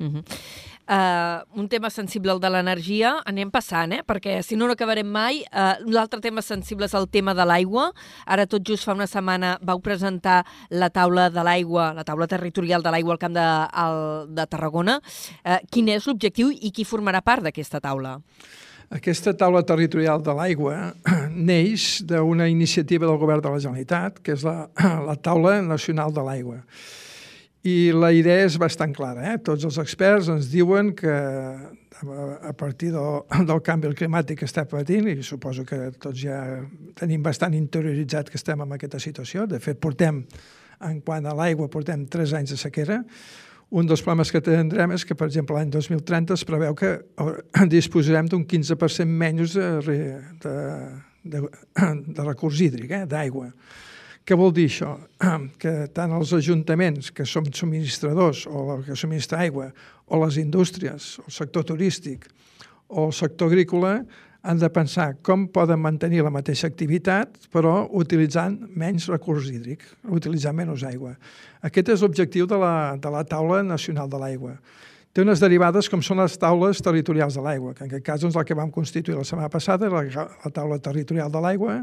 Uh, 0.00 1.44
un 1.54 1.68
tema 1.70 1.86
sensible, 1.92 2.32
el 2.32 2.40
de 2.42 2.48
l'energia, 2.50 3.12
anem 3.28 3.50
passant, 3.52 3.92
eh? 3.94 4.00
perquè 4.02 4.40
si 4.42 4.56
no, 4.58 4.66
no 4.66 4.74
acabarem 4.74 5.06
mai. 5.06 5.42
Uh, 5.52 5.84
L'altre 5.92 6.18
tema 6.24 6.42
sensible 6.42 6.88
és 6.88 6.96
el 6.98 7.06
tema 7.12 7.34
de 7.36 7.46
l'aigua. 7.46 7.90
Ara 8.26 8.48
tot 8.50 8.64
just 8.66 8.88
fa 8.88 8.96
una 8.96 9.06
setmana 9.06 9.52
vau 9.62 9.78
presentar 9.84 10.40
la 10.72 10.88
taula 10.90 11.28
de 11.30 11.44
l'aigua, 11.46 11.92
la 11.94 12.02
taula 12.08 12.26
territorial 12.26 12.82
de 12.82 12.90
l'aigua 12.90 13.14
al 13.14 13.22
Camp 13.22 13.36
de, 13.36 13.46
al, 13.84 14.00
de 14.34 14.48
Tarragona. 14.50 14.98
Uh, 15.44 15.60
quin 15.70 15.92
és 15.94 16.10
l'objectiu 16.10 16.50
i 16.50 16.72
qui 16.74 16.88
formarà 16.88 17.22
part 17.22 17.46
d'aquesta 17.46 17.78
taula? 17.84 18.16
Aquesta 18.90 19.30
taula 19.38 19.62
territorial 19.62 20.22
de 20.26 20.32
l'aigua 20.34 20.92
neix 21.50 22.00
d'una 22.02 22.48
iniciativa 22.50 23.06
del 23.06 23.20
govern 23.22 23.44
de 23.44 23.52
la 23.52 23.60
Generalitat, 23.62 24.18
que 24.18 24.34
és 24.34 24.42
la, 24.42 24.66
la 25.08 25.14
taula 25.14 25.60
nacional 25.62 26.10
de 26.14 26.24
l'aigua. 26.26 26.58
I 27.62 27.92
la 27.92 28.08
idea 28.16 28.46
és 28.48 28.56
bastant 28.58 28.90
clara. 28.96 29.34
Eh? 29.34 29.36
Tots 29.46 29.68
els 29.68 29.78
experts 29.78 30.30
ens 30.32 30.48
diuen 30.50 30.94
que 30.96 31.12
a 31.12 31.70
a 32.42 32.52
partir 32.52 32.90
del, 32.92 33.22
del 33.50 33.62
canvi 33.62 33.92
climàtic 33.94 34.40
que 34.40 34.48
està 34.48 34.64
patint, 34.68 35.08
i 35.08 35.22
suposo 35.22 35.64
que 35.68 35.90
tots 36.00 36.22
ja 36.22 36.40
tenim 36.98 37.22
bastant 37.22 37.54
interioritzat 37.54 38.30
que 38.30 38.40
estem 38.40 38.62
en 38.64 38.72
aquesta 38.72 39.00
situació, 39.02 39.46
de 39.46 39.60
fet 39.60 39.80
portem, 39.80 40.24
en 40.80 41.00
quant 41.04 41.26
a 41.28 41.36
l'aigua, 41.36 41.68
portem 41.68 42.06
tres 42.08 42.32
anys 42.32 42.54
de 42.54 42.60
sequera, 42.60 43.02
un 43.70 43.86
dels 43.86 44.02
problemes 44.02 44.32
que 44.34 44.42
tindrem 44.42 44.90
és 44.96 45.04
que, 45.06 45.14
per 45.14 45.28
exemple, 45.30 45.54
l'any 45.54 45.70
2030 45.70 46.34
es 46.34 46.46
preveu 46.46 46.74
que 46.78 46.90
eh, 46.98 47.66
disposarem 47.76 48.28
d'un 48.30 48.42
15% 48.48 49.06
menys 49.06 49.54
de, 49.58 49.68
re- 49.86 50.18
de, 50.42 50.56
de, 51.22 51.44
de 52.16 52.26
recurs 52.26 52.60
hídric, 52.64 52.90
eh, 52.90 53.06
d'aigua. 53.10 53.50
Què 54.26 54.36
vol 54.38 54.52
dir 54.54 54.66
això? 54.70 54.96
Que 55.62 55.74
tant 55.94 56.12
els 56.16 56.34
ajuntaments, 56.36 57.12
que 57.14 57.26
som 57.26 57.46
subministradors, 57.46 58.46
o 58.50 58.80
que 58.86 58.98
subministra 58.98 59.44
aigua, 59.46 59.70
o 60.10 60.18
les 60.24 60.40
indústries, 60.42 61.16
el 61.22 61.32
sector 61.32 61.64
turístic, 61.70 62.26
o 62.90 63.06
el 63.06 63.14
sector 63.14 63.52
agrícola, 63.52 64.00
han 64.42 64.58
de 64.58 64.68
pensar 64.72 65.14
com 65.26 65.46
poden 65.52 65.80
mantenir 65.82 66.22
la 66.24 66.32
mateixa 66.32 66.68
activitat, 66.70 67.34
però 67.52 67.84
utilitzant 67.96 68.56
menys 68.76 69.08
recurs 69.10 69.50
hídric, 69.52 69.84
utilitzant 70.08 70.56
menys 70.56 70.84
aigua. 70.88 71.16
Aquest 71.66 71.92
és 71.92 72.04
l'objectiu 72.04 72.48
de, 72.48 72.56
la, 72.60 72.74
de 72.96 73.12
la 73.12 73.24
taula 73.28 73.60
nacional 73.66 74.08
de 74.08 74.20
l'aigua. 74.20 74.54
Té 75.12 75.24
unes 75.24 75.42
derivades 75.42 75.90
com 75.90 76.00
són 76.06 76.22
les 76.22 76.38
taules 76.38 76.80
territorials 76.86 77.36
de 77.36 77.44
l'aigua, 77.44 77.74
que 77.74 77.84
en 77.84 77.90
aquest 77.90 78.06
cas 78.06 78.24
doncs, 78.24 78.38
la 78.38 78.46
que 78.46 78.56
vam 78.56 78.70
constituir 78.70 79.18
la 79.18 79.26
setmana 79.26 79.50
passada, 79.52 79.90
la, 79.90 80.04
la 80.06 80.54
taula 80.54 80.78
territorial 80.78 81.32
de 81.34 81.42
l'aigua 81.42 81.80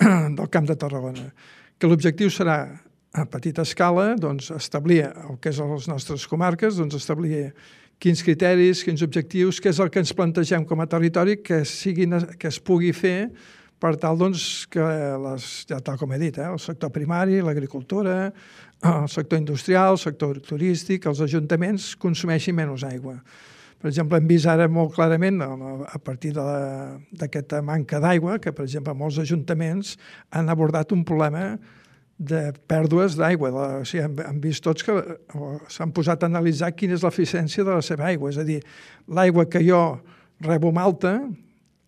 del 0.38 0.50
Camp 0.54 0.70
de 0.70 0.78
Tarragona, 0.78 1.28
que 1.76 1.90
l'objectiu 1.90 2.30
serà 2.32 2.58
a 3.14 3.24
petita 3.30 3.62
escala 3.62 4.14
doncs, 4.18 4.50
establir 4.54 5.04
el 5.06 5.36
que 5.42 5.52
és 5.52 5.58
les 5.62 5.88
nostres 5.90 6.24
comarques, 6.30 6.78
doncs, 6.80 6.96
establir 6.98 7.50
quins 8.04 8.20
criteris, 8.20 8.82
quins 8.84 9.00
objectius, 9.06 9.62
què 9.64 9.70
és 9.72 9.78
el 9.80 9.88
que 9.88 10.02
ens 10.02 10.12
plantegem 10.12 10.66
com 10.68 10.82
a 10.84 10.88
territori 10.90 11.38
que, 11.40 11.62
siguin, 11.64 12.18
que 12.36 12.50
es 12.50 12.58
pugui 12.60 12.92
fer 12.92 13.30
per 13.80 13.94
tal 14.00 14.18
doncs, 14.20 14.66
que, 14.72 14.84
les, 15.24 15.46
ja 15.70 15.78
tal 15.84 15.96
com 16.00 16.12
he 16.12 16.18
dit, 16.20 16.36
eh, 16.36 16.50
el 16.52 16.60
sector 16.60 16.92
primari, 16.92 17.40
l'agricultura, 17.44 18.28
el 18.84 19.08
sector 19.08 19.40
industrial, 19.40 19.96
el 19.96 20.02
sector 20.02 20.40
turístic, 20.44 21.08
els 21.08 21.22
ajuntaments 21.24 21.94
consumeixin 22.00 22.56
menys 22.56 22.84
aigua. 22.84 23.16
Per 23.80 23.90
exemple, 23.90 24.20
hem 24.20 24.28
vist 24.28 24.48
ara 24.48 24.68
molt 24.68 24.94
clarament, 24.96 25.40
a- 25.44 26.00
partir 26.00 26.32
d'aquesta 26.36 27.62
manca 27.64 28.00
d'aigua, 28.00 28.38
que, 28.38 28.52
per 28.52 28.64
exemple, 28.64 28.94
molts 28.96 29.18
ajuntaments 29.20 29.96
han 30.30 30.48
abordat 30.52 30.92
un 30.92 31.04
problema 31.04 31.54
de 32.30 32.42
pèrdues 32.70 33.18
d'aigua. 33.18 33.52
O 33.52 33.84
sigui, 33.86 34.04
hem, 34.06 34.18
hem 34.24 34.42
vist 34.42 34.64
tots 34.64 34.86
que 34.86 34.96
s'han 35.72 35.94
posat 35.94 36.24
a 36.24 36.30
analitzar 36.32 36.72
quina 36.76 36.98
és 36.98 37.06
l'eficiència 37.06 37.66
de 37.66 37.78
la 37.78 37.84
seva 37.84 38.08
aigua. 38.10 38.32
És 38.32 38.40
a 38.40 38.46
dir, 38.48 38.60
l'aigua 39.06 39.46
que 39.50 39.62
jo 39.64 39.84
rebo 40.44 40.72
malta, 40.74 41.18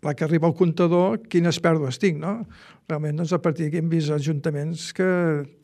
la 0.07 0.15
que 0.15 0.25
arriba 0.25 0.47
al 0.47 0.55
comptador, 0.55 1.19
quines 1.27 1.59
pèrdues 1.63 1.99
tinc, 1.99 2.21
no? 2.23 2.39
Realment, 2.87 3.17
doncs, 3.19 3.33
a 3.35 3.41
partir 3.43 3.67
d'aquí 3.67 3.81
hem 3.81 3.89
vist 3.91 4.13
ajuntaments 4.15 4.93
que 4.95 5.07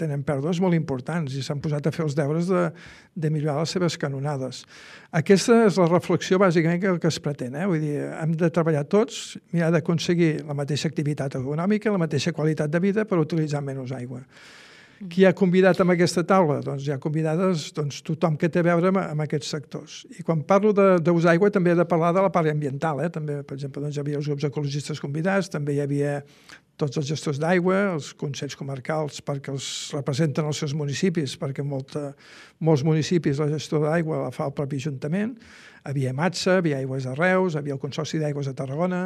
tenen 0.01 0.25
pèrdues 0.27 0.59
molt 0.63 0.75
importants 0.75 1.37
i 1.39 1.43
s'han 1.47 1.61
posat 1.63 1.87
a 1.87 1.93
fer 1.95 2.03
els 2.03 2.17
deures 2.19 2.49
de, 2.51 2.63
de 3.15 3.31
millorar 3.31 3.61
les 3.61 3.75
seves 3.77 3.95
canonades. 4.03 4.65
Aquesta 5.15 5.61
és 5.69 5.79
la 5.79 5.87
reflexió, 5.87 6.41
bàsicament, 6.43 6.81
que, 6.83 6.97
que 6.99 7.13
es 7.13 7.21
pretén. 7.23 7.55
Eh? 7.55 7.69
Vull 7.71 7.85
dir, 7.85 7.95
hem 8.17 8.35
de 8.41 8.51
treballar 8.51 8.83
tots, 8.91 9.37
mirar 9.55 9.71
d'aconseguir 9.77 10.33
la 10.49 10.59
mateixa 10.59 10.91
activitat 10.91 11.39
econòmica, 11.39 11.95
la 11.95 12.03
mateixa 12.03 12.35
qualitat 12.35 12.75
de 12.75 12.83
vida, 12.83 13.07
però 13.07 13.23
utilitzant 13.23 13.69
menys 13.69 13.95
aigua. 13.95 14.25
Qui 15.11 15.25
ha 15.27 15.33
convidat 15.35 15.81
amb 15.83 15.95
aquesta 15.95 16.23
taula? 16.27 16.61
Doncs 16.62 16.85
hi 16.87 16.93
ha 16.95 16.99
convidades 17.03 17.71
doncs, 17.75 18.03
tothom 18.07 18.37
que 18.38 18.51
té 18.53 18.61
a 18.62 18.67
veure 18.69 18.93
amb, 18.93 19.01
amb 19.03 19.25
aquests 19.25 19.51
sectors. 19.55 19.95
I 20.19 20.23
quan 20.27 20.45
parlo 20.47 20.71
d'aigua 20.75 21.51
també 21.51 21.73
he 21.73 21.79
de 21.79 21.87
parlar 21.88 22.12
de 22.15 22.23
la 22.23 22.31
part 22.35 22.51
ambiental. 22.51 23.01
Eh? 23.03 23.09
També, 23.11 23.41
per 23.43 23.57
exemple, 23.57 23.83
doncs, 23.83 23.97
hi 23.97 24.03
havia 24.03 24.21
els 24.21 24.29
grups 24.31 24.47
ecologistes 24.47 25.01
convidats, 25.03 25.51
també 25.51 25.75
hi 25.75 25.81
havia 25.83 26.21
tots 26.81 26.99
els 27.01 27.09
gestors 27.11 27.41
d'aigua, 27.43 27.79
els 27.95 28.12
consells 28.19 28.57
comarcals 28.59 29.21
perquè 29.27 29.53
els 29.53 29.67
representen 29.95 30.47
els 30.49 30.62
seus 30.62 30.75
municipis, 30.79 31.35
perquè 31.41 31.65
molta, 31.67 32.12
molts 32.65 32.85
municipis 32.87 33.43
la 33.43 33.51
gestió 33.53 33.83
d'aigua 33.83 34.25
la 34.25 34.31
fa 34.35 34.49
el 34.49 34.55
propi 34.57 34.81
Ajuntament. 34.83 35.35
Havia 35.88 36.15
Matsa, 36.17 36.61
havia 36.61 36.79
Aigües 36.79 37.09
de 37.09 37.17
Reus, 37.19 37.59
havia 37.59 37.75
el 37.77 37.83
Consorci 37.83 38.23
d'Aigües 38.23 38.49
de 38.51 38.55
Tarragona, 38.59 39.03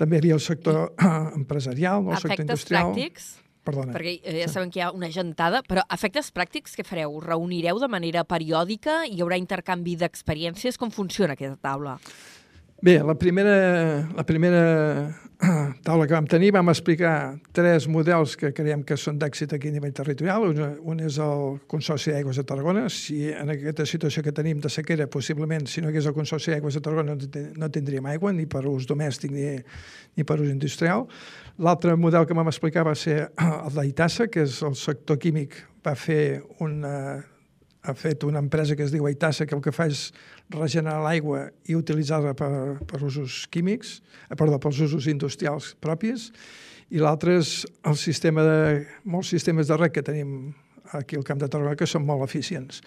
també 0.00 0.16
hi 0.16 0.24
havia 0.24 0.40
el 0.40 0.42
sector 0.44 0.90
empresarial, 1.40 2.08
el 2.08 2.16
sector 2.16 2.34
Efectes 2.34 2.48
industrial. 2.48 2.92
pràctics? 2.92 3.30
Perdona. 3.66 3.92
Perquè 3.92 4.16
eh, 4.22 4.38
ja 4.40 4.48
sabem 4.48 4.70
que 4.72 4.80
hi 4.80 4.84
ha 4.86 4.90
una 4.96 5.10
gentada, 5.12 5.60
però 5.66 5.84
efectes 5.92 6.32
pràctics 6.32 6.76
què 6.78 6.84
fareu? 6.86 7.18
Reunireu 7.24 7.80
de 7.82 7.90
manera 7.92 8.24
periòdica? 8.24 9.02
Hi 9.06 9.20
haurà 9.20 9.38
intercanvi 9.40 9.98
d'experiències? 10.00 10.80
Com 10.80 10.92
funciona 10.94 11.36
aquesta 11.36 11.60
taula? 11.60 11.98
Bé, 12.82 12.98
la 13.04 13.14
primera, 13.14 14.08
la 14.16 14.24
primera 14.24 15.20
taula 15.84 16.06
que 16.08 16.14
vam 16.16 16.24
tenir 16.24 16.48
vam 16.56 16.70
explicar 16.72 17.36
tres 17.52 17.84
models 17.84 18.38
que 18.40 18.54
creiem 18.56 18.80
que 18.88 18.96
són 18.96 19.18
d'èxit 19.20 19.52
aquí 19.52 19.68
a 19.68 19.74
nivell 19.74 19.92
territorial. 19.92 20.46
Un, 20.48 20.78
un 20.88 21.02
és 21.04 21.18
el 21.20 21.58
Consorci 21.68 22.14
d'Aigües 22.14 22.40
de 22.40 22.44
Tarragona. 22.48 22.86
Si 22.88 23.26
en 23.28 23.52
aquesta 23.52 23.84
situació 23.84 24.24
que 24.24 24.32
tenim 24.32 24.62
de 24.64 24.72
sequera, 24.72 25.10
possiblement, 25.12 25.68
si 25.68 25.84
no 25.84 25.90
hi 25.90 25.92
hagués 25.92 26.08
el 26.08 26.16
Consorci 26.16 26.54
d'Aigües 26.54 26.78
de 26.78 26.82
Tarragona, 26.86 27.18
no 27.60 27.68
tindríem 27.68 28.08
aigua, 28.14 28.32
ni 28.32 28.48
per 28.48 28.64
ús 28.70 28.88
domèstic 28.88 29.36
ni, 29.36 29.44
ni 30.16 30.24
per 30.24 30.38
ús 30.40 30.48
industrial. 30.48 31.04
L'altre 31.60 31.98
model 32.00 32.24
que 32.24 32.38
vam 32.38 32.48
explicar 32.48 32.86
va 32.88 32.96
ser 32.96 33.26
el 33.66 33.76
d'Aitassa, 33.76 34.30
que 34.32 34.48
és 34.48 34.56
el 34.64 34.72
sector 34.80 35.20
químic, 35.20 35.60
va 35.84 35.92
fer 36.00 36.40
una, 36.64 36.96
ha 37.82 37.94
fet 37.96 38.24
una 38.28 38.40
empresa 38.42 38.76
que 38.76 38.84
es 38.84 38.92
diu 38.92 39.06
Aitassa, 39.08 39.46
que 39.46 39.56
el 39.56 39.62
que 39.64 39.72
fa 39.72 39.86
és 39.88 40.10
regenerar 40.52 41.00
l'aigua 41.04 41.46
i 41.70 41.76
utilitzar-la 41.78 42.34
per, 42.36 42.50
per 42.88 43.00
usos 43.06 43.46
químics, 43.52 44.00
eh, 44.28 44.36
perdó, 44.36 44.58
pels 44.60 44.82
usos 44.84 45.08
industrials 45.10 45.72
propis, 45.80 46.30
i 46.90 47.00
l'altre 47.00 47.38
és 47.38 47.62
el 47.86 47.96
sistema 47.96 48.44
de, 48.44 48.60
molts 49.04 49.30
sistemes 49.32 49.70
de 49.70 49.78
rec 49.78 49.94
que 49.96 50.04
tenim 50.04 50.52
aquí 50.98 51.16
al 51.16 51.24
Camp 51.24 51.40
de 51.40 51.48
Tarragona 51.48 51.78
que 51.78 51.88
són 51.88 52.04
molt 52.06 52.26
eficients. 52.26 52.82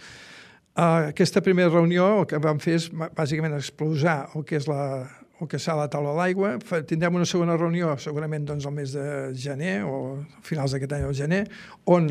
Uh, 0.74 1.14
aquesta 1.14 1.42
primera 1.46 1.70
reunió 1.70 2.08
el 2.20 2.26
que 2.30 2.40
vam 2.42 2.60
fer 2.62 2.80
és 2.80 2.88
bàsicament 2.92 3.54
explosar 3.54 4.24
el 4.34 4.46
que 4.50 4.58
és 4.58 4.66
la, 4.68 5.06
el 5.40 5.50
que 5.50 5.60
serà 5.62 5.84
la 5.84 5.90
taula 5.92 6.16
l'aigua. 6.18 6.56
Tindrem 6.90 7.20
una 7.20 7.28
segona 7.30 7.58
reunió 7.60 7.94
segurament 8.02 8.48
doncs, 8.50 8.66
el 8.66 8.74
mes 8.76 8.96
de 8.98 9.06
gener 9.38 9.84
o 9.86 10.24
finals 10.46 10.74
d'aquest 10.74 10.98
any 10.98 11.06
o 11.06 11.14
gener, 11.16 11.44
on 11.86 12.10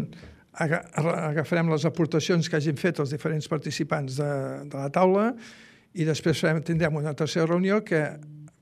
agafarem 0.53 1.71
les 1.73 1.87
aportacions 1.89 2.49
que 2.49 2.59
hagin 2.59 2.77
fet 2.77 3.01
els 3.01 3.13
diferents 3.15 3.49
participants 3.49 4.19
de, 4.21 4.33
de 4.69 4.77
la 4.77 4.91
taula 4.93 5.31
i 5.97 6.05
després 6.09 6.41
farem, 6.45 6.61
tindrem 6.65 6.97
una 7.01 7.15
tercera 7.17 7.47
reunió 7.49 7.81
que 7.85 8.03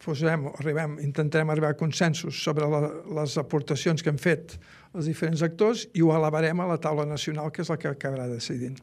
posarem, 0.01 0.47
arribem, 0.55 0.97
intentarem 1.05 1.51
arribar 1.51 1.75
a 1.75 1.79
consensos 1.79 2.39
sobre 2.43 2.69
la, 2.71 2.83
les 3.21 3.37
aportacions 3.39 4.03
que 4.03 4.13
han 4.13 4.21
fet 4.23 4.57
els 4.95 5.11
diferents 5.11 5.43
actors 5.47 5.87
i 5.95 6.03
ho 6.03 6.15
elevarem 6.17 6.63
a 6.63 6.69
la 6.71 6.79
taula 6.81 7.05
nacional, 7.07 7.51
que 7.53 7.63
és 7.63 7.71
la 7.71 7.79
que 7.79 7.91
acabarà 7.91 8.29
decidint. 8.31 8.79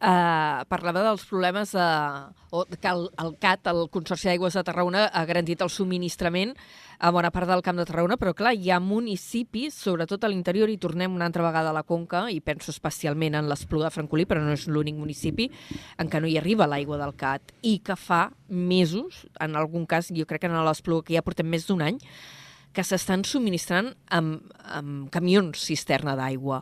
Eh, 0.00 0.64
parlava 0.68 1.02
dels 1.04 1.24
problemes 1.28 1.72
de, 1.76 1.88
o 2.50 2.64
que 2.64 2.88
el, 2.88 3.08
el 3.20 3.34
CAT, 3.40 3.68
el 3.70 3.88
Consorci 3.92 4.30
d'Aigües 4.30 4.56
de 4.56 4.64
Tarragona, 4.64 5.06
ha 5.12 5.24
garantit 5.28 5.60
el 5.60 5.70
subministrament 5.72 6.54
a 7.00 7.10
bona 7.12 7.30
part 7.32 7.48
del 7.48 7.62
Camp 7.64 7.78
de 7.80 7.86
Tarragona, 7.88 8.18
però 8.20 8.34
clar, 8.36 8.52
hi 8.56 8.72
ha 8.72 8.80
municipis, 8.80 9.76
sobretot 9.76 10.24
a 10.24 10.32
l'interior, 10.32 10.68
i 10.68 10.80
tornem 10.80 11.14
una 11.16 11.28
altra 11.30 11.44
vegada 11.46 11.72
a 11.72 11.76
la 11.76 11.84
Conca, 11.88 12.26
i 12.28 12.40
penso 12.44 12.72
especialment 12.74 13.38
en 13.38 13.48
l'Espluga 13.48 13.88
de 13.88 13.94
Francolí, 13.94 14.26
però 14.28 14.42
no 14.44 14.56
és 14.56 14.66
l'únic 14.68 14.98
municipi 14.98 15.48
en 16.00 16.12
què 16.12 16.20
no 16.20 16.28
hi 16.28 16.36
arriba 16.40 16.68
l'aigua 16.68 17.00
del 17.00 17.16
CAT, 17.16 17.54
i 17.62 17.78
que 17.84 17.96
fa 17.96 18.26
mesos, 18.48 19.24
en 19.40 19.56
algun 19.56 19.86
cas, 19.88 20.12
jo 20.12 20.28
crec 20.28 20.44
que 20.44 20.52
en 20.52 20.60
l'Espluga, 20.64 21.08
que 21.08 21.16
ja 21.16 21.24
portem 21.24 21.48
més 21.48 21.68
d'un 21.68 21.84
any, 21.84 22.00
que 22.76 22.84
s'estan 22.86 23.24
subministrant 23.26 23.94
amb, 24.14 24.44
amb 24.62 25.08
camions 25.10 25.64
cisterna 25.66 26.14
d'aigua. 26.18 26.60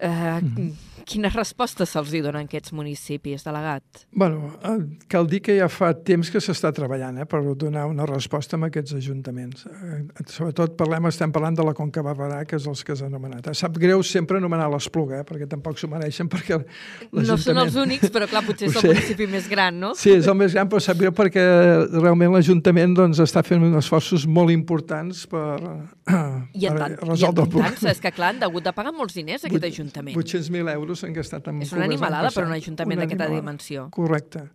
Uh, 0.00 0.40
mm. 0.42 0.72
Quina 1.04 1.28
resposta 1.28 1.84
se'ls 1.84 2.14
hi 2.16 2.20
donen 2.24 2.46
aquests 2.48 2.72
municipis, 2.72 3.42
delegat? 3.44 4.06
bueno, 4.16 4.54
eh, 4.64 4.78
cal 5.10 5.26
dir 5.28 5.42
que 5.44 5.56
ja 5.58 5.66
fa 5.68 5.90
temps 5.92 6.30
que 6.32 6.40
s'està 6.40 6.70
treballant 6.72 7.18
eh, 7.20 7.26
per 7.28 7.42
donar 7.60 7.84
una 7.90 8.06
resposta 8.08 8.56
a 8.56 8.68
aquests 8.70 8.94
ajuntaments. 8.96 9.66
Eh, 9.68 9.98
sobretot 10.32 10.78
parlem, 10.78 11.10
estem 11.10 11.32
parlant 11.34 11.58
de 11.58 11.66
la 11.66 11.74
Conca 11.76 12.02
Barberà, 12.02 12.40
que 12.48 12.56
és 12.56 12.68
els 12.70 12.80
que 12.84 12.94
has 12.94 13.02
anomenat. 13.04 13.50
Eh, 13.50 13.54
sap 13.58 13.76
greu 13.76 14.02
sempre 14.02 14.40
anomenar 14.40 14.70
l'Espluga, 14.72 15.20
eh, 15.20 15.26
perquè 15.28 15.48
tampoc 15.50 15.76
s'ho 15.78 15.90
mereixen, 15.92 16.30
perquè 16.32 16.62
No 17.12 17.36
són 17.36 17.60
els 17.60 17.76
únics, 17.76 18.08
però 18.14 18.28
clar, 18.30 18.44
potser 18.46 18.68
és 18.70 18.80
el 18.80 18.94
municipi 18.94 19.28
més 19.28 19.50
gran, 19.50 19.76
no? 19.80 19.92
Sí, 19.98 20.14
és 20.16 20.30
el 20.30 20.38
més 20.40 20.56
gran, 20.56 20.70
però 20.72 20.80
sap 20.80 20.98
greu 21.02 21.12
perquè 21.12 21.44
realment 21.98 22.32
l'Ajuntament 22.32 22.96
doncs, 22.96 23.20
està 23.20 23.44
fent 23.44 23.62
uns 23.66 23.76
esforços 23.82 24.24
molt 24.24 24.54
importants 24.54 25.26
per, 25.28 25.58
I 26.56 26.64
en 26.64 26.72
per 26.72 26.80
tant, 26.80 26.96
i 26.96 26.96
en 26.96 27.12
resoldre 27.12 27.44
el 27.44 27.52
tant, 27.52 27.52
problema. 27.58 27.92
és 27.92 28.00
que 28.00 28.14
clar, 28.14 28.32
han 28.32 28.42
hagut 28.48 28.64
de 28.64 28.72
pagar 28.72 28.94
molts 28.96 29.20
diners 29.20 29.44
aquest 29.44 29.68
Ajuntament. 29.74 29.83
800.000 29.92 30.72
euros 30.72 31.00
s'han 31.02 31.12
gastat 31.16 31.48
en 31.52 31.62
És 31.62 31.72
una 31.76 31.84
animalada 31.84 32.30
per 32.34 32.46
un 32.46 32.52
ajuntament 32.56 33.04
d'aquesta 33.04 33.28
dimensió. 33.32 33.88
Correcte. 33.94 34.48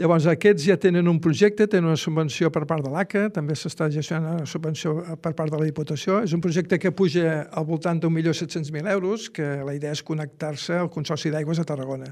Llavors, 0.00 0.24
aquests 0.30 0.64
ja 0.64 0.78
tenen 0.80 1.10
un 1.10 1.18
projecte, 1.20 1.66
tenen 1.68 1.90
una 1.90 2.00
subvenció 2.00 2.48
per 2.48 2.62
part 2.64 2.80
de 2.86 2.88
l'ACA, 2.88 3.26
també 3.36 3.52
s'està 3.52 3.90
gestionant 3.92 4.38
una 4.38 4.48
subvenció 4.48 4.94
per 5.20 5.34
part 5.36 5.52
de 5.52 5.58
la 5.60 5.66
Diputació. 5.68 6.22
És 6.24 6.32
un 6.32 6.40
projecte 6.40 6.78
que 6.80 6.88
puja 6.96 7.42
al 7.44 7.66
voltant 7.68 8.00
d'un 8.00 8.14
milió 8.14 8.32
700.000 8.32 8.88
euros, 8.94 9.26
que 9.28 9.58
la 9.60 9.74
idea 9.76 9.92
és 9.92 10.00
connectar-se 10.00 10.78
al 10.80 10.88
Consorci 10.88 11.28
d'Aigües 11.34 11.60
de 11.60 11.66
Tarragona. 11.68 12.08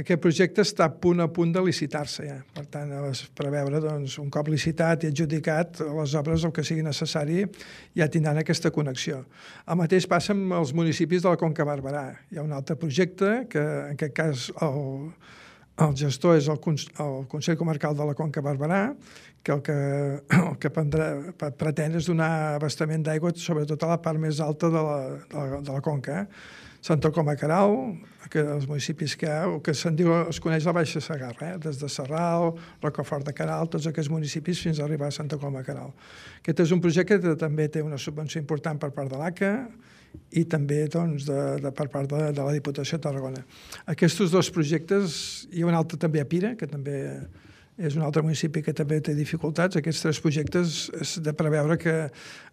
Aquest 0.00 0.22
projecte 0.24 0.64
està 0.64 0.86
a 0.88 0.94
punt 1.04 1.20
a 1.20 1.26
punt 1.28 1.52
de 1.52 1.60
licitar-se 1.66 2.24
ja. 2.24 2.38
Per 2.56 2.64
tant, 2.72 2.94
es 3.10 3.26
preveure, 3.36 3.82
doncs, 3.84 4.16
un 4.22 4.30
cop 4.32 4.48
licitat 4.48 5.04
i 5.04 5.10
adjudicat, 5.12 5.82
les 5.98 6.14
obres, 6.16 6.46
el 6.48 6.54
que 6.56 6.64
sigui 6.64 6.86
necessari, 6.86 7.42
ja 7.98 8.08
tindran 8.08 8.40
aquesta 8.40 8.72
connexió. 8.72 9.26
El 9.68 9.76
mateix 9.82 10.08
passa 10.08 10.32
amb 10.32 10.56
els 10.62 10.72
municipis 10.72 11.26
de 11.26 11.28
la 11.28 11.36
Conca 11.36 11.68
Barberà. 11.68 12.06
Hi 12.32 12.40
ha 12.40 12.46
un 12.46 12.56
altre 12.56 12.78
projecte 12.80 13.42
que, 13.52 13.66
en 13.90 13.98
aquest 13.98 14.16
cas, 14.16 14.46
el, 14.64 15.10
el 15.78 15.96
gestor 15.96 16.38
és 16.38 16.48
el, 16.50 16.58
el 16.58 17.16
Consell 17.30 17.58
Comarcal 17.58 17.96
de 17.96 18.06
la 18.06 18.14
Conca 18.18 18.42
Barberà, 18.42 18.82
que 19.42 19.52
el 19.54 19.62
que, 19.62 19.74
el 20.38 20.56
que 20.60 20.70
prendrà, 20.74 21.10
pre- 21.38 21.52
pretén 21.58 21.94
és 21.98 22.08
donar 22.10 22.30
abastament 22.56 23.04
d'aigua 23.06 23.32
sobretot 23.38 23.84
a 23.86 23.92
la 23.94 24.00
part 24.02 24.18
més 24.20 24.40
alta 24.44 24.70
de 24.72 24.86
la, 24.88 24.96
de 25.28 25.36
la, 25.36 25.60
de 25.62 25.76
la 25.76 25.84
Conca. 25.84 26.24
Eh? 26.24 26.66
Santa 26.88 27.10
Coma 27.10 27.34
Caral, 27.34 27.72
que 28.30 28.38
els 28.38 28.68
municipis 28.70 29.16
que 29.18 29.30
o 29.50 29.58
que 29.64 29.74
se'n 29.74 29.96
diu, 29.98 30.12
es 30.30 30.38
coneix 30.40 30.66
la 30.66 30.74
Baixa 30.76 31.02
Sagarra, 31.02 31.54
eh? 31.54 31.58
des 31.62 31.80
de 31.80 31.88
Serral, 31.90 32.52
Rocafort 32.82 33.26
de 33.26 33.34
Caral, 33.34 33.66
tots 33.70 33.88
aquests 33.90 34.10
municipis 34.12 34.62
fins 34.62 34.78
a 34.78 34.86
arribar 34.86 35.10
a 35.10 35.14
Santa 35.14 35.40
Coma 35.42 35.64
Caral. 35.66 35.90
Aquest 36.38 36.62
és 36.66 36.74
un 36.74 36.82
projecte 36.82 37.18
que 37.22 37.34
també 37.38 37.66
té 37.68 37.82
una 37.82 37.98
subvenció 37.98 38.40
important 38.40 38.78
per 38.78 38.92
part 38.94 39.10
de 39.10 39.18
l'ACA, 39.18 39.52
i 40.36 40.44
també 40.44 40.82
doncs, 40.92 41.26
de, 41.28 41.40
de, 41.62 41.72
per 41.72 41.88
part 41.92 42.08
de, 42.10 42.30
de 42.36 42.44
la 42.44 42.54
Diputació 42.54 42.98
de 42.98 43.06
Tarragona. 43.08 43.44
Aquests 43.88 44.30
dos 44.32 44.50
projectes, 44.52 45.18
hi 45.52 45.64
ha 45.64 45.68
un 45.70 45.76
altre 45.78 46.00
també 46.00 46.20
a 46.20 46.28
Pira, 46.28 46.54
que 46.58 46.68
també 46.68 46.98
és 47.78 47.94
un 47.94 48.02
altre 48.02 48.24
municipi 48.26 48.60
que 48.66 48.74
també 48.74 48.98
té 49.04 49.14
dificultats. 49.14 49.78
Aquests 49.78 50.02
tres 50.02 50.18
projectes 50.20 50.78
és 50.98 51.12
de 51.22 51.32
preveure 51.38 51.76
que 51.78 51.94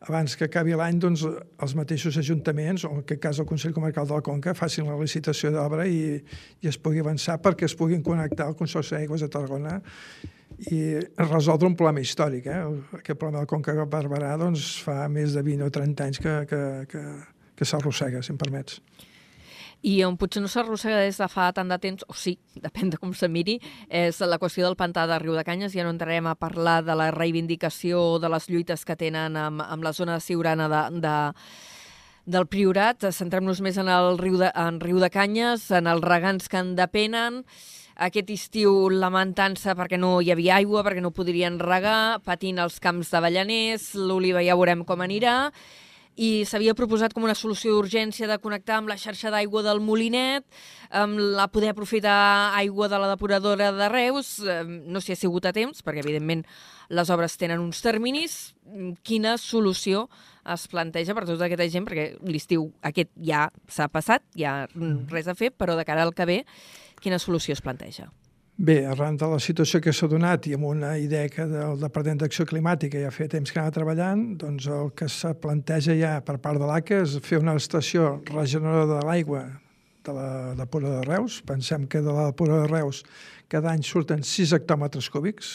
abans 0.06 0.38
que 0.38 0.46
acabi 0.46 0.78
l'any 0.78 1.00
doncs, 1.02 1.26
els 1.26 1.74
mateixos 1.78 2.20
ajuntaments, 2.22 2.86
o 2.86 2.94
en 2.94 3.02
aquest 3.02 3.24
cas 3.24 3.42
el 3.42 3.50
Consell 3.50 3.74
Comarcal 3.74 4.06
de 4.08 4.14
la 4.14 4.26
Conca, 4.26 4.54
facin 4.54 4.86
la 4.86 5.00
licitació 5.02 5.50
d'obra 5.56 5.88
i, 5.90 6.22
i 6.62 6.70
es 6.70 6.78
pugui 6.78 7.02
avançar 7.02 7.40
perquè 7.42 7.66
es 7.66 7.76
puguin 7.76 8.06
connectar 8.06 8.52
al 8.52 8.58
Consorci 8.60 8.96
d'Aigües 9.00 9.26
de 9.26 9.32
Tarragona 9.34 9.80
i 10.70 10.82
resoldre 11.18 11.68
un 11.68 11.76
problema 11.76 12.06
històric. 12.06 12.46
Eh? 12.46 12.62
Aquest 13.02 13.18
problema 13.18 13.42
de 13.42 13.50
Conca 13.50 13.74
Barberà 13.82 14.36
doncs, 14.40 14.76
fa 14.86 15.08
més 15.10 15.34
de 15.34 15.42
20 15.44 15.66
o 15.66 15.74
30 15.74 16.06
anys 16.06 16.22
que, 16.22 16.36
que, 16.52 16.62
que, 16.92 17.06
que 17.56 17.68
s'arrossega, 17.68 18.22
si 18.24 18.34
em 18.34 18.40
permets. 18.40 18.80
I 19.86 20.00
on 20.08 20.16
potser 20.18 20.42
no 20.42 20.50
s'arrossega 20.50 21.04
des 21.04 21.20
de 21.22 21.28
fa 21.30 21.52
tant 21.54 21.70
de 21.70 21.78
temps, 21.82 22.06
o 22.10 22.16
sí, 22.18 22.36
depèn 22.66 22.90
de 22.94 22.98
com 23.02 23.14
se 23.14 23.30
miri, 23.30 23.60
és 23.90 24.20
la 24.26 24.40
qüestió 24.42 24.66
del 24.66 24.78
pantà 24.80 25.06
de 25.10 25.20
Riu 25.22 25.36
de 25.38 25.46
Canyes. 25.46 25.76
Ja 25.76 25.86
no 25.86 25.94
entrarem 25.94 26.26
a 26.28 26.36
parlar 26.40 26.82
de 26.88 26.96
la 26.98 27.12
reivindicació 27.14 28.18
de 28.20 28.32
les 28.34 28.50
lluites 28.50 28.86
que 28.86 28.98
tenen 28.98 29.38
amb, 29.38 29.62
amb 29.62 29.86
la 29.86 29.94
zona 29.94 30.18
de 30.18 30.26
Siurana 30.26 30.70
de, 30.72 30.84
de, 31.06 31.16
del 32.26 32.50
Priorat. 32.50 33.06
Centrem-nos 33.14 33.62
més 33.62 33.78
en 33.78 33.92
el 33.92 34.18
riu 34.18 34.40
de, 34.42 34.50
en 34.50 34.82
Riu 34.82 35.00
de 35.04 35.12
Canyes, 35.14 35.70
en 35.72 35.88
els 35.92 36.06
regants 36.06 36.50
que 36.50 36.62
en 36.64 36.76
depenen, 36.80 37.44
aquest 37.96 38.28
estiu 38.34 38.90
lamentant-se 38.92 39.72
perquè 39.78 39.96
no 39.96 40.18
hi 40.20 40.34
havia 40.34 40.58
aigua, 40.58 40.84
perquè 40.84 41.00
no 41.04 41.14
podrien 41.16 41.62
regar, 41.62 42.20
patint 42.26 42.60
els 42.60 42.82
camps 42.84 43.14
d'avellaners, 43.14 43.94
l'oliva 43.96 44.44
ja 44.44 44.58
veurem 44.58 44.84
com 44.84 45.06
anirà, 45.06 45.54
i 46.16 46.46
s'havia 46.48 46.76
proposat 46.78 47.14
com 47.14 47.26
una 47.28 47.36
solució 47.36 47.74
d'urgència 47.76 48.28
de 48.30 48.38
connectar 48.40 48.80
amb 48.80 48.92
la 48.92 48.98
xarxa 49.00 49.32
d'aigua 49.34 49.64
del 49.66 49.82
Molinet, 49.84 50.46
amb 50.90 51.20
la 51.36 51.50
poder 51.52 51.74
aprofitar 51.74 52.56
aigua 52.56 52.88
de 52.92 53.00
la 53.02 53.12
depuradora 53.12 53.72
de 53.76 53.90
Reus, 53.92 54.38
no 54.40 55.02
s'hi 55.04 55.16
ha 55.16 55.20
sigut 55.20 55.46
a 55.46 55.54
temps, 55.56 55.84
perquè 55.84 56.04
evidentment 56.06 56.46
les 56.90 57.10
obres 57.10 57.36
tenen 57.42 57.60
uns 57.60 57.82
terminis. 57.84 58.56
Quina 59.04 59.36
solució 59.42 60.08
es 60.54 60.68
planteja 60.72 61.16
per 61.18 61.26
tota 61.28 61.48
aquesta 61.48 61.68
gent? 61.74 61.88
Perquè 61.90 62.12
l'estiu 62.30 62.70
aquest 62.86 63.12
ja 63.18 63.50
s'ha 63.68 63.90
passat, 63.92 64.24
ja 64.38 64.64
res 65.12 65.28
a 65.28 65.36
fer, 65.36 65.52
però 65.52 65.76
de 65.76 65.88
cara 65.88 66.06
al 66.06 66.14
que 66.16 66.30
ve, 66.30 66.44
quina 67.02 67.20
solució 67.20 67.58
es 67.58 67.66
planteja? 67.66 68.12
Bé, 68.58 68.86
arran 68.88 69.18
de 69.20 69.28
la 69.28 69.38
situació 69.44 69.82
que 69.84 69.92
s'ha 69.92 70.08
donat 70.08 70.46
i 70.48 70.54
amb 70.56 70.64
una 70.70 70.94
idea 70.96 71.28
que 71.28 71.44
del 71.50 71.76
Departament 71.82 72.22
d'Acció 72.22 72.46
Climàtica 72.48 73.02
ja 73.02 73.10
feia 73.12 73.34
temps 73.34 73.52
que 73.52 73.60
anava 73.60 73.74
treballant, 73.76 74.22
doncs 74.40 74.70
el 74.72 74.94
que 74.96 75.10
se 75.12 75.34
planteja 75.44 75.92
ja 76.00 76.14
per 76.24 76.38
part 76.40 76.62
de 76.62 76.70
l'ACA 76.70 77.02
és 77.04 77.18
fer 77.26 77.42
una 77.42 77.58
estació 77.60 78.22
regeneradora 78.30 79.02
de 79.02 79.10
l'aigua 79.10 79.42
de 80.08 80.16
la 80.16 80.30
depuradora 80.56 81.02
de 81.02 81.10
Reus. 81.10 81.42
Pensem 81.44 81.84
que 81.92 82.00
de 82.00 82.16
la 82.16 82.30
depuradora 82.30 82.64
de 82.64 82.72
Reus 82.72 83.04
cada 83.52 83.74
any 83.74 83.84
surten 83.84 84.24
6 84.24 84.56
hectòmetres 84.56 85.12
cúbics, 85.12 85.52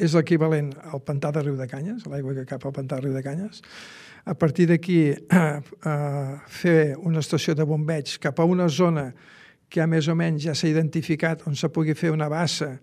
és 0.00 0.16
l'equivalent 0.16 0.72
al 0.88 1.04
pantà 1.04 1.34
de 1.36 1.44
Riu 1.44 1.60
de 1.60 1.68
Canyes, 1.68 2.08
l'aigua 2.08 2.32
que 2.40 2.48
cap 2.48 2.64
al 2.64 2.72
pantà 2.80 2.96
de 2.96 3.10
Riu 3.10 3.14
de 3.14 3.22
Canyes. 3.28 3.60
A 4.24 4.32
partir 4.32 4.70
d'aquí, 4.72 5.00
eh, 5.12 5.44
eh, 5.92 6.34
fer 6.48 6.96
una 6.96 7.20
estació 7.20 7.52
de 7.52 7.68
bombeig 7.68 8.16
cap 8.24 8.40
a 8.40 8.48
una 8.48 8.72
zona 8.72 9.10
que 9.12 9.33
ja 9.74 9.86
més 9.90 10.08
o 10.08 10.14
menys 10.18 10.46
ja 10.46 10.54
s'ha 10.54 10.70
identificat 10.70 11.46
on 11.48 11.56
se 11.58 11.70
pugui 11.72 11.94
fer 11.98 12.12
una 12.14 12.28
bassa 12.32 12.76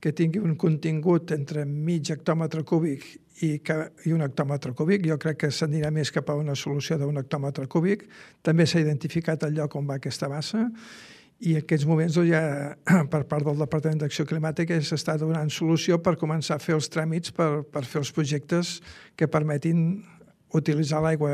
que 0.00 0.12
tingui 0.12 0.42
un 0.42 0.56
contingut 0.60 1.32
entre 1.32 1.64
mig 1.64 2.10
hectòmetre 2.12 2.64
cúbic 2.68 3.06
i, 3.40 3.58
que, 3.64 3.76
i 4.04 4.12
un 4.12 4.22
hectòmetre 4.24 4.74
cúbic. 4.76 5.06
Jo 5.08 5.16
crec 5.20 5.40
que 5.44 5.50
s'anirà 5.50 5.90
més 5.94 6.12
cap 6.12 6.28
a 6.30 6.36
una 6.36 6.54
solució 6.58 6.98
d'un 7.00 7.16
hectòmetre 7.22 7.66
cúbic. 7.72 8.04
També 8.44 8.66
s'ha 8.68 8.82
identificat 8.84 9.46
el 9.48 9.56
lloc 9.56 9.76
on 9.80 9.88
va 9.88 9.96
aquesta 10.00 10.28
bassa 10.28 10.68
i 11.40 11.56
en 11.56 11.64
aquests 11.64 11.86
moments 11.88 12.14
doncs, 12.16 12.30
ja 12.30 13.04
per 13.12 13.24
part 13.30 13.46
del 13.46 13.58
Departament 13.64 14.04
d'Acció 14.04 14.26
Climàtica 14.28 14.78
s'està 14.80 15.16
donant 15.20 15.50
solució 15.50 15.98
per 16.02 16.16
començar 16.20 16.58
a 16.58 16.62
fer 16.62 16.76
els 16.76 16.88
tràmits 16.92 17.34
per, 17.34 17.64
per 17.64 17.84
fer 17.88 18.00
els 18.04 18.12
projectes 18.14 18.78
que 19.16 19.28
permetin 19.28 20.04
utilitzar 20.54 21.02
l'aigua 21.02 21.32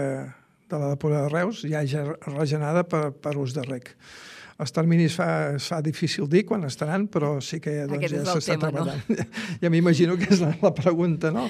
de 0.71 0.79
la 0.79 0.93
depuradora 0.95 1.29
de 1.29 1.35
Reus 1.35 1.65
ja 1.67 1.83
regenerada 2.31 2.87
per, 2.89 3.11
per 3.13 3.37
ús 3.39 3.55
de 3.55 3.67
rec. 3.67 3.93
Els 4.61 4.73
terminis 4.77 5.15
fa, 5.17 5.27
es 5.57 5.67
fa 5.73 5.79
difícil 5.83 6.27
dir 6.29 6.45
quan 6.45 6.65
estaran, 6.69 7.07
però 7.09 7.39
sí 7.41 7.59
que 7.65 7.79
doncs, 7.87 7.97
Aquest 7.97 8.15
ja 8.15 8.35
s'està 8.35 8.57
tema, 8.59 8.71
no? 8.71 8.85
treballant. 8.85 9.37
Ja 9.63 9.71
m'imagino 9.73 10.17
que 10.21 10.29
és 10.35 10.41
la, 10.45 10.51
la 10.63 10.73
pregunta, 10.77 11.31
no? 11.33 11.47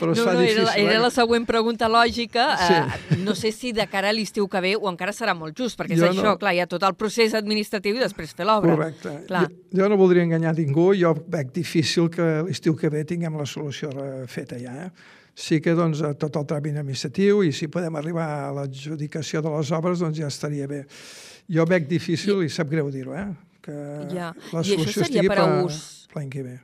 Però 0.00 0.12
es 0.12 0.20
no, 0.20 0.24
fa 0.24 0.34
no, 0.34 0.40
difícil. 0.40 0.62
era, 0.62 0.70
la- 0.70 0.76
era 0.80 0.94
eh? 0.98 1.02
la 1.02 1.10
següent 1.12 1.44
pregunta 1.48 1.88
lògica. 1.92 2.44
Sí. 2.60 2.74
Eh, 2.76 3.18
no 3.24 3.34
sé 3.36 3.52
si 3.52 3.72
de 3.76 3.84
cara 3.88 4.08
a 4.10 4.16
l'estiu 4.16 4.48
que 4.48 4.60
ve 4.64 4.74
o 4.76 4.88
encara 4.92 5.12
serà 5.16 5.34
molt 5.36 5.56
just, 5.56 5.76
perquè 5.80 5.96
és 5.96 6.00
Jo 6.00 6.08
això, 6.10 6.24
no- 6.30 6.36
clar, 6.40 6.54
hi 6.56 6.60
ha 6.64 6.66
tot 6.70 6.84
el 6.88 6.94
procés 7.00 7.34
administratiu 7.36 7.96
i 7.96 8.02
després 8.04 8.32
fer 8.36 8.46
l'obra. 8.48 8.76
Correcte. 8.76 9.14
Clar. 9.28 9.46
Jo, 9.50 9.80
jo 9.82 9.88
no 9.92 9.98
voldria 10.00 10.24
enganyar 10.24 10.54
ningú, 10.56 10.90
jo 10.96 11.14
veig 11.28 11.52
difícil 11.56 12.08
que 12.12 12.28
l'estiu 12.48 12.76
que 12.76 12.88
ve 12.92 13.04
tinguem 13.08 13.36
la 13.40 13.46
solució 13.48 13.88
eh, 13.92 14.26
feta 14.28 14.60
ja. 14.60 14.76
Eh? 14.86 15.16
Sí 15.40 15.60
que 15.64 15.72
doncs, 15.78 16.00
eh, 16.04 16.14
tot 16.20 16.34
el 16.36 16.44
tràmit 16.48 16.76
administratiu 16.80 17.44
i 17.46 17.52
si 17.56 17.68
podem 17.72 17.94
arribar 17.96 18.26
a 18.48 18.52
l'adjudicació 18.56 19.40
de 19.44 19.52
les 19.56 19.70
obres 19.72 20.00
doncs 20.02 20.18
ja 20.18 20.28
estaria 20.28 20.66
bé. 20.68 20.82
Jo 21.50 21.64
veig 21.66 21.86
difícil, 21.90 22.42
i, 22.42 22.46
i 22.46 22.52
sap 22.52 22.68
greu 22.70 22.90
dir-ho, 22.94 23.14
eh? 23.18 23.28
que 23.60 23.72
Ja. 24.14 24.32
la 24.52 24.60
I 24.60 24.62
això 24.62 24.76
solució 24.78 24.92
seria 25.02 25.20
estigui 25.20 25.28
per 25.28 25.38
a 25.38 25.46
per 25.46 25.64
ús? 25.66 25.80
l'any 26.14 26.30
que 26.30 26.42
ve. 26.42 26.58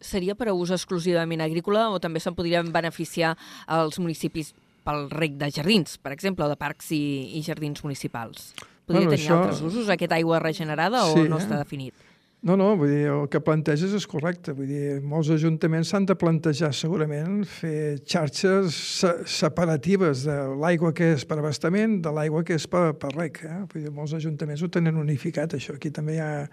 Seria 0.00 0.34
per 0.38 0.48
a 0.48 0.54
ús 0.54 0.70
exclusivament 0.70 1.40
agrícola 1.42 1.88
o 1.90 1.98
també 1.98 2.20
se'n 2.20 2.34
podrien 2.34 2.68
beneficiar 2.72 3.36
els 3.66 3.98
municipis 3.98 4.52
pel 4.84 5.08
rec 5.10 5.32
de 5.36 5.50
jardins, 5.50 5.96
per 5.98 6.12
exemple, 6.12 6.44
o 6.44 6.48
de 6.48 6.56
parcs 6.56 6.92
i, 6.92 7.00
i 7.38 7.42
jardins 7.42 7.82
municipals? 7.84 8.52
Podria 8.86 9.04
Bueno, 9.06 9.10
tenir 9.10 9.24
això- 9.26 9.38
altres 9.42 9.60
usos, 9.60 9.88
aquesta 9.88 10.14
aigua 10.16 10.38
regenerada, 10.40 11.02
Sí, 11.12 11.20
o 11.20 11.28
no 11.28 11.38
eh? 11.38 11.42
està 11.42 11.58
definit? 11.58 11.94
No, 12.38 12.54
no, 12.54 12.68
vull 12.78 12.92
dir, 12.92 13.06
el 13.10 13.24
que 13.32 13.40
planteges 13.42 13.90
és 13.98 14.04
correcte. 14.06 14.52
Vull 14.54 14.68
dir, 14.70 14.82
molts 15.02 15.26
ajuntaments 15.34 15.90
s'han 15.90 16.04
de 16.06 16.14
plantejar 16.14 16.70
segurament 16.76 17.40
fer 17.50 17.98
xarxes 18.06 18.76
se 19.00 19.10
separatives 19.40 20.22
de 20.28 20.36
l'aigua 20.60 20.92
que 20.94 21.10
és 21.16 21.24
per 21.26 21.40
abastament 21.40 21.96
de 22.04 22.12
l'aigua 22.14 22.44
que 22.46 22.54
és 22.54 22.66
per, 22.70 22.92
per 22.94 23.10
rec. 23.16 23.40
Eh? 23.42 23.56
Vull 23.72 23.88
dir, 23.88 23.90
molts 23.94 24.14
ajuntaments 24.14 24.62
ho 24.62 24.68
tenen 24.70 25.00
unificat, 25.00 25.56
això. 25.58 25.74
Aquí 25.74 25.90
també 25.90 26.14
hi 26.14 26.20
ha 26.22 26.44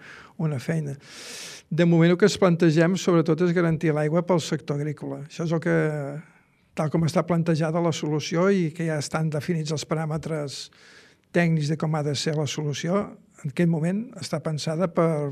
una 0.42 0.58
feina. 0.58 0.96
De 1.70 1.86
moment 1.86 2.16
el 2.16 2.18
que 2.18 2.26
es 2.26 2.38
plantegem 2.42 2.96
sobretot 2.98 3.44
és 3.46 3.54
garantir 3.54 3.94
l'aigua 3.94 4.24
pel 4.26 4.42
sector 4.42 4.80
agrícola. 4.80 5.20
Això 5.28 5.46
és 5.46 5.54
el 5.54 5.62
que, 5.62 5.76
tal 6.74 6.90
com 6.90 7.06
està 7.06 7.22
plantejada 7.28 7.84
la 7.84 7.94
solució 7.94 8.48
i 8.50 8.72
que 8.74 8.88
ja 8.90 8.98
estan 8.98 9.30
definits 9.30 9.70
els 9.70 9.86
paràmetres 9.86 10.64
tècnics 11.30 11.70
de 11.70 11.78
com 11.78 11.94
ha 11.94 12.02
de 12.02 12.16
ser 12.18 12.34
la 12.34 12.48
solució, 12.50 13.04
en 13.44 13.54
aquest 13.54 13.70
moment 13.70 14.02
està 14.18 14.42
pensada 14.42 14.88
per 14.90 15.30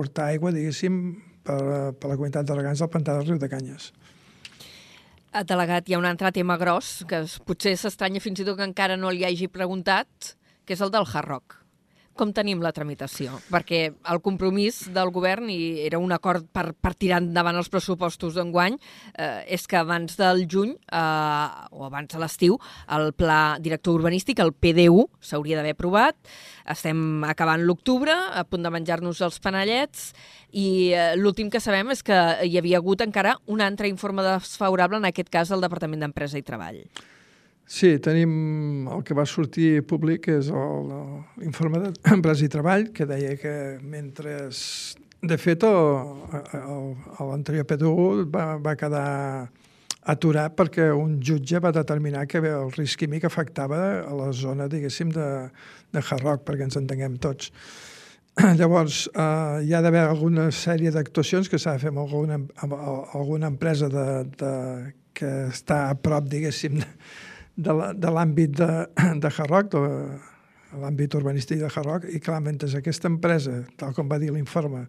portar 0.00 0.30
aigua, 0.32 0.54
diguéssim, 0.56 0.96
per, 1.44 1.60
per 1.96 2.10
la 2.10 2.16
comunitat 2.16 2.48
de 2.48 2.56
regants 2.56 2.80
del 2.80 2.92
pantà 2.92 3.18
del 3.18 3.28
riu 3.28 3.40
de 3.40 3.50
Canyes. 3.52 3.90
Delegat, 5.46 5.86
hi 5.86 5.94
ha 5.94 6.00
un 6.00 6.08
altre 6.08 6.32
tema 6.34 6.56
gros, 6.58 7.04
que 7.10 7.22
potser 7.46 7.76
s'estranya 7.78 8.22
fins 8.22 8.42
i 8.42 8.46
tot 8.48 8.58
que 8.58 8.66
encara 8.66 8.96
no 8.98 9.12
li 9.14 9.22
hagi 9.26 9.46
preguntat, 9.52 10.34
que 10.66 10.74
és 10.74 10.82
el 10.82 10.90
del 10.94 11.06
Hard 11.06 11.28
Rock. 11.28 11.60
Com 12.18 12.32
tenim 12.36 12.60
la 12.60 12.72
tramitació? 12.74 13.38
Perquè 13.48 13.78
el 14.12 14.18
compromís 14.20 14.82
del 14.92 15.12
govern, 15.14 15.48
i 15.48 15.86
era 15.86 16.00
un 16.02 16.10
acord 16.12 16.44
per, 16.52 16.72
per 16.74 16.92
tirar 16.98 17.20
endavant 17.22 17.56
els 17.56 17.70
pressupostos 17.72 18.34
d'enguany, 18.36 18.76
eh, 19.14 19.44
és 19.56 19.64
que 19.70 19.78
abans 19.78 20.18
del 20.18 20.42
juny, 20.50 20.74
eh, 20.74 21.70
o 21.70 21.86
abans 21.86 22.10
de 22.12 22.20
l'estiu, 22.20 22.58
el 22.92 23.14
pla 23.16 23.56
director 23.62 23.96
urbanístic, 23.96 24.42
el 24.42 24.52
PDU, 24.52 25.06
s'hauria 25.20 25.60
d'haver 25.60 25.76
aprovat. 25.78 26.18
Estem 26.68 27.24
acabant 27.24 27.62
l'octubre, 27.64 28.12
a 28.12 28.44
punt 28.44 28.66
de 28.66 28.74
menjar-nos 28.74 29.22
els 29.24 29.40
panellets, 29.40 30.10
i 30.50 30.90
eh, 30.92 31.14
l'últim 31.16 31.48
que 31.48 31.62
sabem 31.62 31.94
és 31.94 32.02
que 32.04 32.18
hi 32.44 32.58
havia 32.58 32.82
hagut 32.82 33.06
encara 33.06 33.38
un 33.46 33.62
altre 33.64 33.88
informe 33.88 34.26
desfavorable, 34.26 35.00
en 35.00 35.08
aquest 35.08 35.30
cas 35.32 35.48
del 35.48 35.64
Departament 35.64 36.04
d'Empresa 36.04 36.42
i 36.42 36.44
Treball. 36.44 36.84
Sí, 37.70 38.00
tenim 38.02 38.88
el 38.90 39.04
que 39.06 39.14
va 39.14 39.22
sortir 39.30 39.84
públic, 39.86 40.26
és 40.32 40.48
l'informe 40.50 41.84
d'Empresa 41.84 42.42
i 42.42 42.50
Treball, 42.50 42.88
que 42.96 43.06
deia 43.06 43.36
que 43.38 43.54
mentre... 43.86 44.48
De 45.20 45.36
fet, 45.36 45.62
l'anterior 47.20 47.66
PDU 47.68 48.24
va, 48.32 48.54
va 48.58 48.72
quedar 48.80 49.04
aturat 50.08 50.56
perquè 50.56 50.88
un 50.96 51.18
jutge 51.20 51.60
va 51.60 51.70
determinar 51.76 52.24
que 52.26 52.40
el 52.40 52.72
risc 52.72 53.04
químic 53.04 53.28
afectava 53.28 53.80
a 54.00 54.16
la 54.16 54.30
zona, 54.32 54.66
diguéssim, 54.72 55.12
de, 55.14 55.28
de 55.92 56.02
Hard 56.02 56.42
perquè 56.48 56.66
ens 56.66 56.80
entenguem 56.80 57.20
tots. 57.22 57.52
Llavors, 58.58 59.04
eh, 59.12 59.62
hi 59.68 59.74
ha 59.76 59.84
d'haver 59.84 60.06
alguna 60.08 60.50
sèrie 60.50 60.90
d'actuacions 60.90 61.52
que 61.52 61.60
s'ha 61.60 61.76
de 61.76 61.84
fer 61.84 61.94
amb 61.94 62.02
alguna, 62.02 62.40
amb 62.64 62.78
alguna 62.80 63.52
empresa 63.52 63.92
de, 63.92 64.06
de, 64.40 64.54
que 65.14 65.34
està 65.52 65.84
a 65.90 65.98
prop, 66.00 66.26
diguéssim, 66.32 66.80
de, 66.80 66.94
de 67.60 68.10
l'àmbit 68.12 68.52
de, 68.58 68.68
de 69.22 69.30
Hard 69.30 69.50
Rock, 69.50 69.70
de 69.76 70.80
l'àmbit 70.80 71.14
urbanístic 71.18 71.58
de 71.62 71.68
Hard 71.70 71.86
Rock, 71.86 72.06
i 72.14 72.20
clar, 72.22 72.40
mentre 72.44 72.70
aquesta 72.78 73.10
empresa, 73.10 73.60
tal 73.80 73.94
com 73.96 74.08
va 74.10 74.18
dir 74.22 74.30
l'informe, 74.34 74.86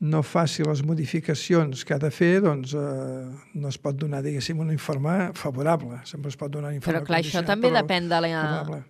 no 0.00 0.20
faci 0.22 0.62
les 0.62 0.84
modificacions 0.86 1.80
que 1.84 1.96
ha 1.96 1.98
de 1.98 2.10
fer, 2.14 2.36
doncs 2.44 2.70
eh, 2.78 3.24
no 3.58 3.70
es 3.72 3.78
pot 3.82 3.96
donar, 3.98 4.20
diguéssim, 4.22 4.60
un 4.62 4.70
informe 4.70 5.32
favorable. 5.34 5.98
Sempre 6.06 6.30
es 6.30 6.38
pot 6.38 6.52
donar 6.54 6.70
un 6.70 6.76
informe 6.78 7.00
Però 7.00 7.08
clar, 7.08 7.18
això 7.24 7.42
també 7.46 7.66
però 7.72 7.80
depèn 7.82 8.06
de 8.06 8.20
la... 8.22 8.30
favorable. 8.36 8.84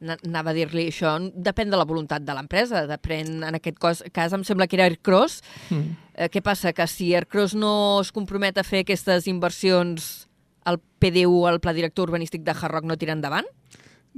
Na- 0.00 0.16
Anava 0.24 0.52
a 0.52 0.54
dir-li 0.54 0.86
això, 0.92 1.16
depèn 1.34 1.72
de 1.72 1.76
la 1.76 1.84
voluntat 1.84 2.22
de 2.24 2.34
l'empresa, 2.38 2.84
depèn, 2.88 3.42
en 3.50 3.58
aquest 3.58 3.80
cas, 3.82 4.00
cas 4.14 4.32
em 4.32 4.44
sembla 4.46 4.68
que 4.70 4.78
era 4.78 4.86
Aircross. 4.88 5.42
Mm. 5.74 5.90
Eh, 6.14 6.28
què 6.32 6.40
passa? 6.46 6.72
Que 6.72 6.86
si 6.88 7.10
Aircross 7.18 7.52
no 7.58 7.98
es 8.00 8.12
compromet 8.14 8.56
a 8.56 8.64
fer 8.64 8.84
aquestes 8.86 9.26
inversions, 9.28 10.27
el 10.66 10.80
PDU, 10.98 11.46
el 11.48 11.60
Pla 11.60 11.74
Director 11.76 12.08
Urbanístic 12.08 12.42
de 12.42 12.56
Hard 12.56 12.72
Rock, 12.72 12.88
no 12.88 12.98
tira 12.98 13.14
endavant? 13.14 13.46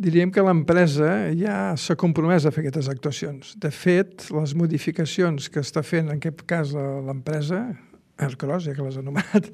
Diríem 0.00 0.31
que 0.33 0.40
l'empresa 0.40 1.11
ja 1.37 1.74
s'ha 1.76 1.96
compromès 1.98 2.46
a 2.46 2.53
fer 2.55 2.62
aquestes 2.64 2.88
actuacions. 2.88 3.53
De 3.61 3.68
fet, 3.74 4.31
les 4.33 4.55
modificacions 4.57 5.50
que 5.53 5.61
està 5.61 5.83
fent, 5.85 6.09
en 6.09 6.16
aquest 6.16 6.44
cas, 6.48 6.72
l'empresa, 6.72 7.66
Aircross, 8.26 8.66
ja 8.68 8.74
que 8.76 8.85
l'has 8.85 8.98
anomenat, 9.00 9.48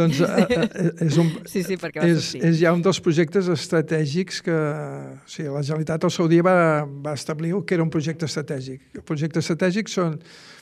doncs 0.00 0.20
eh, 0.24 0.46
eh, 0.48 0.90
és, 1.06 1.18
un, 1.20 1.30
Sí, 1.48 1.62
sí, 1.66 1.78
és, 2.04 2.32
és 2.34 2.60
ja 2.62 2.72
un 2.76 2.82
dels 2.84 3.00
projectes 3.04 3.50
estratègics 3.52 4.42
que 4.46 4.56
o 4.56 5.28
sigui, 5.28 5.48
la 5.52 5.62
Generalitat 5.62 6.08
al 6.08 6.14
seu 6.14 6.28
dia 6.30 6.44
va, 6.46 6.58
va 6.84 7.14
establir 7.18 7.54
que 7.66 7.78
era 7.78 7.84
un 7.84 7.92
projecte 7.92 8.28
estratègic. 8.28 8.82
El 8.98 9.06
projecte 9.06 9.42
estratègic 9.42 9.90
són 9.92 10.18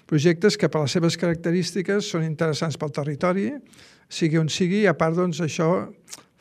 projectes 0.06 0.56
que 0.58 0.70
per 0.70 0.84
les 0.84 0.94
seves 0.98 1.18
característiques 1.18 2.12
són 2.12 2.26
interessants 2.26 2.78
pel 2.78 2.94
territori, 2.94 3.50
sigui 4.08 4.38
on 4.38 4.50
sigui, 4.52 4.84
i 4.84 4.90
a 4.90 4.94
part 4.94 5.18
doncs, 5.18 5.42
això 5.42 5.70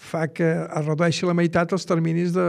fa 0.05 0.27
que 0.29 0.45
es 0.45 0.85
redueixi 0.85 1.25
la 1.25 1.33
meitat 1.37 1.73
els 1.73 1.87
terminis 1.87 2.33
de, 2.35 2.45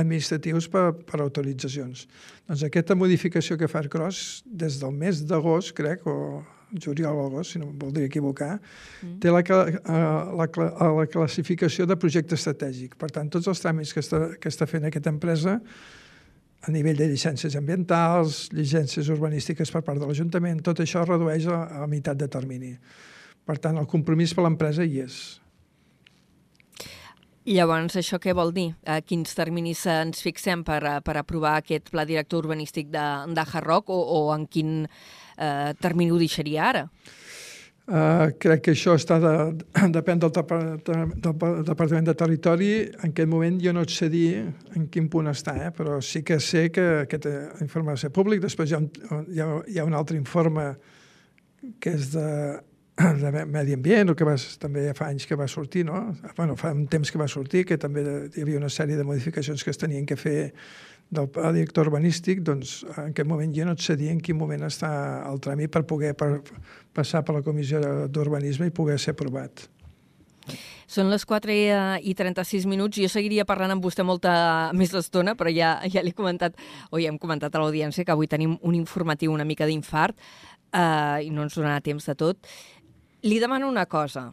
administratius 0.00 0.66
per, 0.72 0.90
per 1.06 1.20
autoritzacions. 1.22 2.06
Doncs 2.48 2.64
aquesta 2.66 2.96
modificació 2.98 3.58
que 3.60 3.68
fa 3.70 3.84
Aircross 3.84 4.40
des 4.44 4.80
del 4.82 4.96
mes 4.96 5.22
d'agost, 5.28 5.74
crec, 5.78 6.06
o 6.10 6.42
juliol 6.78 7.18
o 7.18 7.26
agost, 7.26 7.54
si 7.54 7.62
no 7.62 7.70
em 7.70 7.78
voldria 7.78 8.06
equivocar, 8.10 8.58
mm. 8.58 9.16
té 9.22 9.32
la, 9.32 9.40
eh, 9.42 9.78
la, 10.38 10.46
cla- 10.52 10.70
eh, 10.70 10.90
la 11.00 11.06
classificació 11.10 11.86
de 11.88 11.96
projecte 12.00 12.38
estratègic. 12.38 12.96
Per 13.00 13.10
tant, 13.14 13.30
tots 13.32 13.50
els 13.50 13.62
tràmits 13.62 13.94
que 13.96 14.04
està, 14.04 14.22
que 14.40 14.52
està 14.52 14.68
fent 14.70 14.86
aquesta 14.88 15.12
empresa 15.12 15.58
a 16.60 16.72
nivell 16.74 16.98
de 16.98 17.08
llicències 17.08 17.56
ambientals, 17.56 18.48
llicències 18.52 19.08
urbanístiques 19.08 19.70
per 19.72 19.80
part 19.86 20.00
de 20.00 20.08
l'Ajuntament, 20.08 20.60
tot 20.64 20.82
això 20.84 21.04
es 21.04 21.08
redueix 21.08 21.48
a, 21.48 21.62
a 21.64 21.84
la 21.84 21.88
meitat 21.88 22.20
de 22.20 22.28
termini. 22.28 22.74
Per 23.48 23.56
tant, 23.58 23.78
el 23.80 23.88
compromís 23.88 24.34
per 24.36 24.44
l'empresa 24.44 24.84
hi 24.84 25.00
és. 25.06 25.20
Llavors, 27.48 27.96
això 27.96 28.18
què 28.20 28.34
vol 28.36 28.52
dir? 28.52 28.68
A 28.84 29.00
quins 29.00 29.32
terminis 29.34 29.86
ens 29.88 30.20
fixem 30.20 30.60
per, 30.62 30.82
per 31.02 31.16
aprovar 31.16 31.56
aquest 31.58 31.88
pla 31.90 32.04
director 32.04 32.44
urbanístic 32.44 32.90
de, 32.92 33.06
de 33.32 33.44
Hard 33.46 33.66
Rock 33.66 33.88
o, 33.90 33.96
o 33.96 34.20
en 34.34 34.44
quin 34.44 34.84
eh, 35.40 35.72
termini 35.80 36.12
ho 36.12 36.20
deixaria 36.20 36.68
ara? 36.68 36.84
Uh, 37.90 38.28
crec 38.38 38.60
que 38.62 38.72
això 38.76 38.92
està 38.94 39.16
de, 39.18 39.30
depèn 39.96 40.20
del, 40.22 40.30
del 40.30 41.64
Departament 41.66 42.06
de 42.06 42.14
Territori. 42.14 42.70
En 43.00 43.10
aquest 43.10 43.30
moment 43.32 43.56
jo 43.58 43.72
no 43.74 43.82
et 43.82 43.90
sé 43.90 44.06
dir 44.12 44.44
en 44.78 44.86
quin 44.94 45.08
punt 45.10 45.26
està, 45.32 45.56
eh? 45.58 45.72
però 45.74 45.98
sí 46.04 46.22
que 46.22 46.38
sé 46.38 46.68
que 46.70 46.84
aquest 47.00 47.26
eh, 47.26 47.40
informe 47.64 47.96
de 47.96 48.04
ser 48.04 48.12
públic. 48.14 48.44
Després 48.44 48.70
hi 48.70 48.78
ha, 48.78 48.82
un, 48.84 49.26
hi 49.26 49.42
ha, 49.42 49.48
hi 49.66 49.80
ha 49.82 49.88
un 49.88 49.98
altre 49.98 50.20
informe 50.20 50.68
que 51.82 51.96
és 51.96 52.12
de, 52.14 52.28
de 53.24 53.32
me- 53.34 53.46
medi 53.58 53.74
ambient, 53.74 54.12
o 54.12 54.14
que 54.14 54.28
va, 54.28 54.36
també 54.62 54.86
ja 54.86 54.94
fa 54.94 55.10
anys 55.10 55.26
que 55.26 55.38
va 55.40 55.48
sortir, 55.50 55.82
no? 55.88 56.04
bueno, 56.36 56.54
fa 56.60 56.70
un 56.76 56.86
temps 56.86 57.10
que 57.10 57.18
va 57.18 57.28
sortir, 57.28 57.64
que 57.66 57.80
també 57.80 58.04
hi 58.36 58.44
havia 58.44 58.60
una 58.60 58.70
sèrie 58.70 58.98
de 59.00 59.08
modificacions 59.08 59.64
que 59.64 59.74
es 59.74 59.82
tenien 59.82 60.06
que 60.06 60.20
fer 60.20 60.52
del 61.10 61.26
pla 61.28 61.50
director 61.54 61.88
urbanístic, 61.90 62.44
doncs 62.46 62.80
en 62.94 63.10
aquest 63.10 63.28
moment 63.28 63.52
jo 63.54 63.66
no 63.66 63.74
et 63.74 63.82
sé 63.82 63.96
dir 63.98 64.12
en 64.12 64.20
quin 64.22 64.38
moment 64.38 64.62
està 64.66 64.90
el 65.26 65.42
tràmit 65.42 65.72
per 65.74 65.82
poder 65.90 66.14
per, 66.18 66.36
passar 66.94 67.24
per 67.26 67.34
la 67.38 67.44
comissió 67.46 67.82
d'urbanisme 68.08 68.70
i 68.70 68.74
poder 68.74 68.98
ser 69.02 69.16
aprovat. 69.16 69.66
Són 70.90 71.10
les 71.10 71.22
4 71.22 71.54
i 72.02 72.14
36 72.18 72.66
minuts. 72.66 72.98
Jo 72.98 73.06
seguiria 73.10 73.44
parlant 73.46 73.76
amb 73.76 73.84
vostè 73.84 74.02
molta 74.02 74.32
més 74.74 74.94
estona, 74.98 75.36
però 75.38 75.52
ja, 75.54 75.76
ja 75.86 76.02
l'he 76.02 76.14
comentat, 76.16 76.56
o 76.90 76.98
ja 76.98 77.12
hem 77.12 77.18
comentat 77.22 77.54
a 77.54 77.62
l'audiència 77.62 78.06
que 78.06 78.14
avui 78.14 78.26
tenim 78.30 78.56
un 78.66 78.74
informatiu 78.74 79.30
una 79.30 79.46
mica 79.46 79.68
d'infart 79.70 80.18
eh, 80.18 81.26
i 81.26 81.30
no 81.30 81.46
ens 81.46 81.54
donarà 81.58 81.78
temps 81.84 82.10
de 82.10 82.16
tot. 82.18 82.50
Li 83.22 83.38
demano 83.38 83.70
una 83.70 83.86
cosa. 83.86 84.30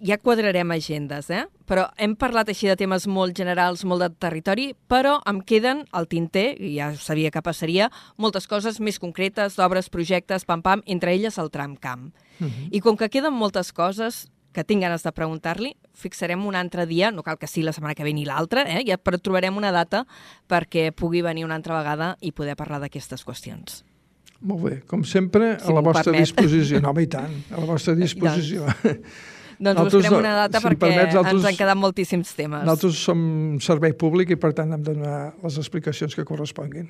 Ja 0.00 0.16
quadrarem 0.16 0.70
agendes, 0.72 1.28
eh? 1.28 1.44
Però 1.68 1.84
hem 2.00 2.14
parlat 2.16 2.48
així 2.48 2.70
de 2.70 2.76
temes 2.80 3.04
molt 3.06 3.36
generals, 3.36 3.84
molt 3.84 4.00
de 4.00 4.08
territori, 4.16 4.70
però 4.88 5.18
em 5.28 5.42
queden 5.44 5.84
al 5.92 6.08
tinter, 6.08 6.54
i 6.56 6.74
ja 6.78 6.94
sabia 6.96 7.30
que 7.30 7.42
passaria, 7.44 7.90
moltes 8.16 8.48
coses 8.48 8.80
més 8.80 8.98
concretes, 8.98 9.58
d'obres, 9.60 9.90
projectes, 9.92 10.46
pam-pam, 10.48 10.80
entre 10.86 11.12
elles 11.12 11.36
el 11.38 11.50
tramcamp. 11.50 12.14
Uh 12.40 12.46
-huh. 12.46 12.68
I 12.70 12.80
com 12.80 12.96
que 12.96 13.10
queden 13.10 13.34
moltes 13.34 13.72
coses 13.72 14.30
que 14.52 14.64
tinc 14.64 14.82
ganes 14.82 15.02
de 15.02 15.12
preguntar-li, 15.12 15.76
fixarem 15.94 16.44
un 16.46 16.56
altre 16.56 16.86
dia, 16.86 17.10
no 17.10 17.22
cal 17.22 17.38
que 17.38 17.46
sigui 17.46 17.66
la 17.66 17.72
setmana 17.72 17.94
que 17.94 18.04
ve 18.04 18.12
ni 18.12 18.24
l'altra, 18.24 18.62
eh? 18.62 18.82
ja, 18.86 18.96
però 18.98 19.18
trobarem 19.20 19.56
una 19.56 19.70
data 19.70 20.06
perquè 20.48 20.90
pugui 20.92 21.22
venir 21.22 21.44
una 21.44 21.54
altra 21.54 21.78
vegada 21.78 22.16
i 22.20 22.32
poder 22.32 22.56
parlar 22.56 22.80
d'aquestes 22.80 23.24
qüestions. 23.24 23.84
Molt 24.40 24.62
bé, 24.62 24.80
com 24.88 25.04
sempre, 25.04 25.58
Si 25.60 25.68
a 25.68 25.74
la 25.74 25.82
vostra 25.82 26.12
permet. 26.12 26.20
disposició. 26.20 26.80
No, 26.80 26.90
home, 26.90 27.02
i 27.02 27.06
tant, 27.06 27.44
a 27.50 27.60
la 27.60 27.66
vostra 27.66 27.94
disposició. 27.94 28.64
Doncs 28.64 29.39
Nosaltres, 29.60 29.92
buscarem 30.00 30.18
una 30.18 30.34
data 30.38 30.58
si 30.58 30.66
perquè 30.66 30.78
permets, 30.80 31.14
nosaltres- 31.14 31.34
ens 31.36 31.44
han 31.50 31.56
quedat 31.60 31.76
moltíssims 31.76 32.34
temes. 32.34 32.64
Nosaltres 32.64 32.96
som 33.04 33.60
servei 33.60 33.92
públic 33.92 34.30
i, 34.32 34.36
per 34.40 34.54
tant, 34.56 34.72
hem 34.72 34.82
de 34.82 34.94
donar 34.94 35.34
les 35.42 35.58
explicacions 35.60 36.14
que 36.16 36.24
corresponguin. 36.24 36.88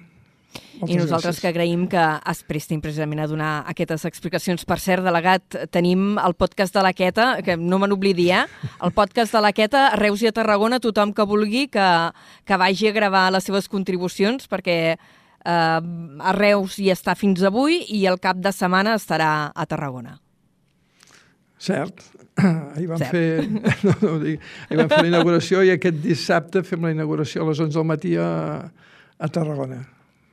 Moltes 0.81 0.95
I 0.95 0.99
nosaltres 0.99 1.37
gràcies. 1.37 1.41
que 1.43 1.49
agraïm 1.49 1.89
que 1.91 2.05
es 2.31 2.43
prestin 2.43 2.81
precisament 2.81 3.21
a 3.21 3.27
donar 3.31 3.65
aquestes 3.71 4.05
explicacions. 4.09 4.65
Per 4.65 4.79
cert, 4.83 5.05
delegat, 5.05 5.43
tenim 5.71 6.17
el 6.19 6.35
podcast 6.35 6.75
de 6.75 6.83
la 6.83 6.93
Queta, 6.93 7.43
que 7.43 7.57
no 7.57 7.79
me 7.79 7.87
n'oblidi, 7.87 8.31
eh? 8.33 8.47
El 8.83 8.91
podcast 8.91 9.33
de 9.33 9.41
la 9.45 9.53
Queta, 9.53 9.89
a 9.93 9.97
Reus 9.97 10.23
i 10.23 10.27
a 10.27 10.33
Tarragona, 10.33 10.81
tothom 10.81 11.13
que 11.13 11.23
vulgui 11.27 11.69
que, 11.69 11.87
que 12.45 12.57
vagi 12.57 12.89
a 12.89 12.93
gravar 12.93 13.31
les 13.33 13.45
seves 13.45 13.69
contribucions, 13.69 14.49
perquè 14.49 14.97
eh, 14.97 15.81
a 16.21 16.33
Reus 16.35 16.79
hi 16.79 16.91
està 16.91 17.15
fins 17.15 17.43
avui 17.43 17.85
i 17.89 18.07
el 18.07 18.19
cap 18.19 18.37
de 18.43 18.51
setmana 18.51 18.95
estarà 18.99 19.53
a 19.55 19.67
Tarragona. 19.67 20.19
Cert. 21.59 22.01
Ahir 22.75 22.89
vam 22.91 23.05
fer, 23.13 23.25
no, 23.87 23.95
no 24.03 24.17
dic, 24.23 24.43
ahir 24.69 24.81
vam 24.83 24.91
fer 24.93 25.01
la 25.05 25.13
inauguració 25.13 25.63
i 25.67 25.73
aquest 25.75 26.03
dissabte 26.05 26.63
fem 26.67 26.85
la 26.89 26.93
inauguració 26.95 27.45
a 27.45 27.51
les 27.51 27.63
11 27.67 27.77
del 27.79 27.89
matí 27.89 28.15
a, 28.21 28.29
a 29.19 29.29
Tarragona. 29.33 29.81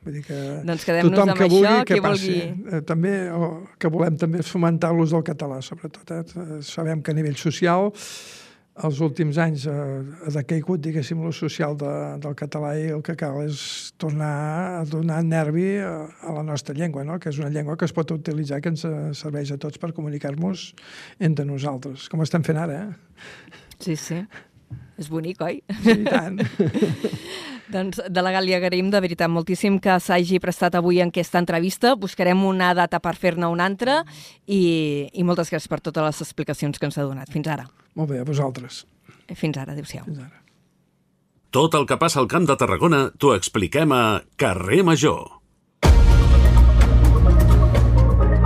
Vull 0.06 0.14
dir 0.14 0.22
que 0.24 0.36
Doncs 0.64 0.84
quedem-nos 0.86 1.20
amb 1.24 1.34
que 1.34 1.46
això, 1.48 1.54
vulgui, 1.54 1.84
que 1.88 1.96
qui 1.98 2.02
passi. 2.04 2.34
vulgui. 2.38 2.76
Eh, 2.78 2.82
També, 2.86 3.14
o, 3.34 3.48
que 3.82 3.90
volem 3.92 4.16
també 4.20 4.44
fomentar 4.46 4.92
l'ús 4.94 5.12
del 5.12 5.24
català, 5.26 5.58
sobretot. 5.64 6.12
Eh? 6.14 6.60
Sabem 6.64 7.02
que 7.02 7.12
a 7.12 7.18
nivell 7.18 7.36
social 7.36 7.90
els 8.86 9.00
últims 9.02 9.38
anys 9.42 9.64
eh, 9.70 9.74
ha 9.74 10.32
decaigut, 10.34 10.80
diguéssim, 10.84 11.22
l'ús 11.24 11.40
social 11.42 11.76
de, 11.78 11.92
del 12.22 12.36
català 12.38 12.74
i 12.78 12.88
el 12.94 13.02
que 13.06 13.16
cal 13.18 13.40
és 13.42 13.60
tornar 13.98 14.32
a 14.80 14.84
donar 14.88 15.20
nervi 15.26 15.70
a, 15.82 15.94
a 16.22 16.34
la 16.36 16.44
nostra 16.46 16.76
llengua, 16.76 17.04
no? 17.08 17.18
que 17.18 17.32
és 17.32 17.40
una 17.42 17.50
llengua 17.54 17.76
que 17.78 17.88
es 17.88 17.94
pot 17.96 18.12
utilitzar, 18.14 18.60
que 18.62 18.74
ens 18.74 18.86
serveix 19.18 19.54
a 19.54 19.58
tots 19.60 19.80
per 19.82 19.92
comunicar-nos 19.96 20.72
entre 21.18 21.46
nosaltres, 21.48 22.08
com 22.12 22.22
estem 22.26 22.46
fent 22.46 22.60
ara, 22.62 22.84
eh? 22.86 23.58
Sí, 23.78 23.96
sí. 23.98 24.22
És 24.98 25.08
bonic, 25.10 25.40
oi? 25.46 25.60
Sí, 25.82 25.94
i 25.94 26.04
tant. 26.06 26.42
Doncs, 27.68 28.00
delegat, 28.08 28.44
li 28.46 28.54
agraïm 28.56 28.88
de 28.92 29.00
veritat 29.04 29.28
moltíssim 29.28 29.76
que 29.82 29.98
s'hagi 30.00 30.40
prestat 30.40 30.78
avui 30.78 31.02
en 31.04 31.12
aquesta 31.12 31.40
entrevista. 31.42 31.94
Buscarem 32.00 32.40
una 32.48 32.72
data 32.76 33.00
per 33.04 33.14
fer-ne 33.20 33.50
una 33.52 33.66
altra 33.68 34.00
i, 34.46 35.08
i 35.12 35.24
moltes 35.24 35.52
gràcies 35.52 35.68
per 35.68 35.82
totes 35.84 36.06
les 36.06 36.22
explicacions 36.24 36.80
que 36.80 36.88
ens 36.88 36.96
ha 36.96 37.04
donat. 37.04 37.28
Fins 37.32 37.48
ara. 37.52 37.68
Molt 37.98 38.14
bé, 38.14 38.22
a 38.22 38.28
vosaltres. 38.28 38.86
Fins 39.36 39.60
ara, 39.60 39.76
adéu-siau. 39.76 40.06
Fins 40.08 40.24
ara. 40.24 40.40
Tot 41.52 41.74
el 41.76 41.86
que 41.88 41.96
passa 42.00 42.20
al 42.20 42.28
Camp 42.28 42.48
de 42.48 42.56
Tarragona 42.60 43.06
t'ho 43.16 43.34
expliquem 43.36 43.92
a 43.96 44.20
Carrer 44.40 44.82
Major. 44.84 45.37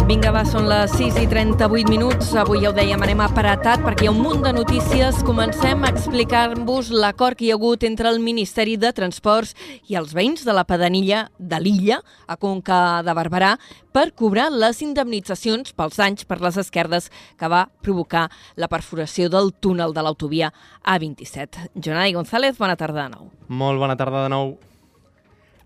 Vinga, 0.02 0.32
va, 0.34 0.40
són 0.42 0.64
les 0.66 0.90
6 0.98 1.14
i 1.22 1.28
38 1.30 1.86
minuts. 1.86 2.32
Avui 2.38 2.64
ja 2.64 2.72
ho 2.72 2.74
dèiem, 2.74 3.00
anem 3.04 3.20
apretat 3.22 3.84
perquè 3.84 4.06
hi 4.06 4.08
ha 4.10 4.12
un 4.14 4.18
munt 4.18 4.40
de 4.42 4.50
notícies. 4.56 5.20
Comencem 5.22 5.84
a 5.86 5.92
explicar-vos 5.92 6.88
l'acord 6.90 7.38
que 7.38 7.46
hi 7.46 7.52
ha 7.52 7.58
hagut 7.58 7.86
entre 7.86 8.10
el 8.10 8.18
Ministeri 8.24 8.74
de 8.82 8.90
Transports 8.96 9.54
i 9.86 9.94
els 10.00 10.10
veïns 10.16 10.42
de 10.42 10.56
la 10.56 10.64
pedanilla 10.66 11.28
de 11.38 11.60
l'illa, 11.62 12.00
a 12.26 12.36
Conca 12.40 12.80
de 13.06 13.14
Barberà, 13.14 13.52
per 13.94 14.08
cobrar 14.18 14.48
les 14.50 14.82
indemnitzacions 14.82 15.70
pels 15.78 16.02
danys 16.02 16.26
per 16.26 16.40
les 16.42 16.58
esquerdes 16.64 17.06
que 17.38 17.52
va 17.52 17.68
provocar 17.86 18.26
la 18.56 18.70
perforació 18.72 19.30
del 19.30 19.54
túnel 19.54 19.94
de 19.94 20.02
l'autovia 20.02 20.50
A27. 20.82 21.70
Jonai 21.78 22.18
González, 22.18 22.58
bona 22.58 22.76
tarda 22.76 23.06
de 23.06 23.14
nou. 23.14 23.32
Molt 23.48 23.78
bona 23.78 23.96
tarda 23.96 24.26
de 24.26 24.34
nou. 24.34 24.56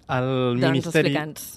El 0.09 0.61
Doncs 0.61 0.71
Ministeri... 0.71 1.15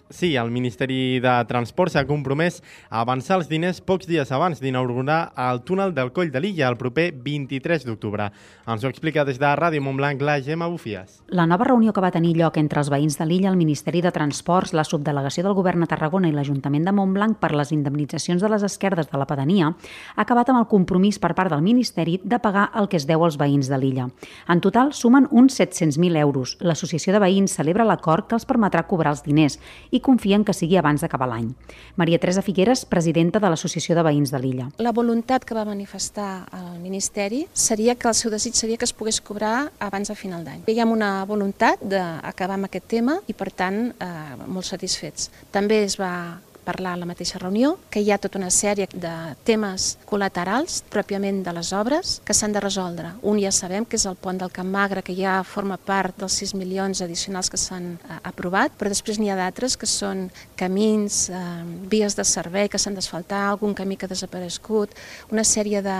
Sí, 0.09 0.35
el 0.35 0.49
Ministeri 0.49 1.19
de 1.21 1.33
Transport 1.45 1.93
s'ha 1.93 2.01
compromès 2.09 2.63
a 2.89 3.03
avançar 3.03 3.37
els 3.37 3.49
diners 3.49 3.77
pocs 3.85 4.07
dies 4.09 4.31
abans 4.33 4.57
d'inaugurar 4.57 5.19
el 5.37 5.61
túnel 5.61 5.93
del 5.93 6.09
Coll 6.15 6.31
de 6.33 6.41
l'Illa 6.41 6.71
el 6.71 6.77
proper 6.79 7.11
23 7.13 7.85
d'octubre. 7.85 8.31
Ens 8.65 8.83
ho 8.83 8.89
explica 8.89 9.21
des 9.25 9.37
de 9.37 9.51
Ràdio 9.53 9.83
Montblanc 9.85 10.23
la 10.25 10.39
Gemma 10.41 10.65
Bufies. 10.67 11.19
La 11.29 11.45
nova 11.45 11.67
reunió 11.69 11.93
que 11.93 12.01
va 12.01 12.09
tenir 12.09 12.33
lloc 12.39 12.57
entre 12.57 12.81
els 12.81 12.89
veïns 12.89 13.19
de 13.19 13.27
l'illa, 13.29 13.51
el 13.53 13.59
Ministeri 13.59 14.01
de 14.01 14.11
Transports, 14.15 14.73
la 14.73 14.87
subdelegació 14.87 15.45
del 15.45 15.53
Govern 15.53 15.85
a 15.85 15.89
Tarragona 15.91 16.31
i 16.31 16.33
l'Ajuntament 16.33 16.89
de 16.89 16.95
Montblanc 16.97 17.37
per 17.37 17.53
les 17.53 17.73
indemnitzacions 17.75 18.41
de 18.41 18.49
les 18.49 18.65
esquerdes 18.65 19.11
de 19.11 19.21
la 19.21 19.29
pedania 19.29 19.69
ha 19.69 20.25
acabat 20.25 20.49
amb 20.49 20.63
el 20.63 20.69
compromís 20.71 21.21
per 21.21 21.35
part 21.37 21.53
del 21.53 21.61
Ministeri 21.61 22.17
de 22.23 22.41
pagar 22.41 22.71
el 22.73 22.89
que 22.89 22.97
es 22.97 23.05
deu 23.05 23.23
als 23.23 23.37
veïns 23.37 23.69
de 23.69 23.77
l'illa. 23.77 24.09
En 24.49 24.61
total 24.61 24.93
sumen 24.97 25.29
uns 25.29 25.61
700.000 25.61 26.17
euros. 26.17 26.57
L'associació 26.65 27.13
de 27.13 27.21
veïns 27.21 27.53
celebra 27.53 27.85
l'acord 27.85 28.25
que 28.25 28.38
els 28.39 28.47
permetrà 28.49 28.85
cobrar 28.87 29.13
els 29.15 29.23
diners 29.25 29.59
i 29.91 30.01
confien 30.03 30.45
que 30.47 30.55
sigui 30.55 30.79
abans 30.79 31.03
d'acabar 31.03 31.29
l'any. 31.29 31.51
Maria 31.99 32.19
Teresa 32.19 32.43
Figueres, 32.45 32.85
presidenta 32.89 33.41
de 33.43 33.51
l'Associació 33.51 33.97
de 33.97 34.05
Veïns 34.07 34.33
de 34.33 34.41
l'illa. 34.41 34.69
La 34.79 34.95
voluntat 34.95 35.45
que 35.45 35.57
va 35.57 35.67
manifestar 35.67 36.47
el 36.55 36.79
Ministeri 36.81 37.45
seria 37.53 37.95
que 37.99 38.09
el 38.09 38.17
seu 38.17 38.31
desig 38.31 38.57
seria 38.57 38.79
que 38.79 38.87
es 38.87 38.95
pogués 38.95 39.21
cobrar 39.21 39.69
abans 39.79 40.09
de 40.09 40.17
final 40.17 40.45
d'any. 40.47 40.65
Ha 40.79 40.85
una 40.87 41.25
voluntat 41.27 41.81
d'acabar 41.83 42.55
amb 42.55 42.69
aquest 42.69 42.85
tema 42.87 43.17
i, 43.27 43.33
per 43.35 43.49
tant, 43.51 43.89
eh, 43.99 44.37
molt 44.47 44.65
satisfets. 44.65 45.27
També 45.51 45.83
es 45.83 45.97
va 45.99 46.39
parlar 46.69 46.93
a 46.93 47.01
la 47.01 47.09
mateixa 47.09 47.41
reunió, 47.41 47.75
que 47.89 48.03
hi 48.03 48.11
ha 48.13 48.19
tota 48.21 48.39
una 48.39 48.51
sèrie 48.53 48.87
de 48.93 49.13
temes 49.47 49.95
col·laterals 50.09 50.79
pròpiament 50.93 51.41
de 51.45 51.53
les 51.57 51.73
obres 51.73 52.19
que 52.25 52.35
s'han 52.37 52.53
de 52.53 52.61
resoldre. 52.63 53.15
Un 53.25 53.41
ja 53.41 53.51
sabem 53.55 53.87
que 53.89 53.97
és 53.97 54.05
el 54.09 54.17
pont 54.19 54.37
del 54.37 54.53
Camp 54.53 54.69
Magre, 54.69 55.03
que 55.05 55.15
ja 55.17 55.39
forma 55.43 55.77
part 55.77 56.19
dels 56.21 56.37
6 56.43 56.55
milions 56.59 57.01
addicionals 57.05 57.49
que 57.49 57.59
s'han 57.61 57.95
eh, 57.97 58.19
aprovat, 58.29 58.75
però 58.77 58.91
després 58.93 59.19
n'hi 59.19 59.31
ha 59.33 59.39
d'altres 59.39 59.77
que 59.79 59.89
són 59.89 60.27
camins, 60.59 61.27
eh, 61.29 61.43
vies 61.89 62.17
de 62.19 62.25
servei 62.27 62.69
que 62.69 62.81
s'han 62.81 62.97
d'asfaltar, 62.97 63.47
algun 63.49 63.73
camí 63.77 63.97
que 63.97 64.05
ha 64.05 64.13
desaparegut, 64.13 64.93
una 65.33 65.45
sèrie 65.47 65.81
de 65.85 65.97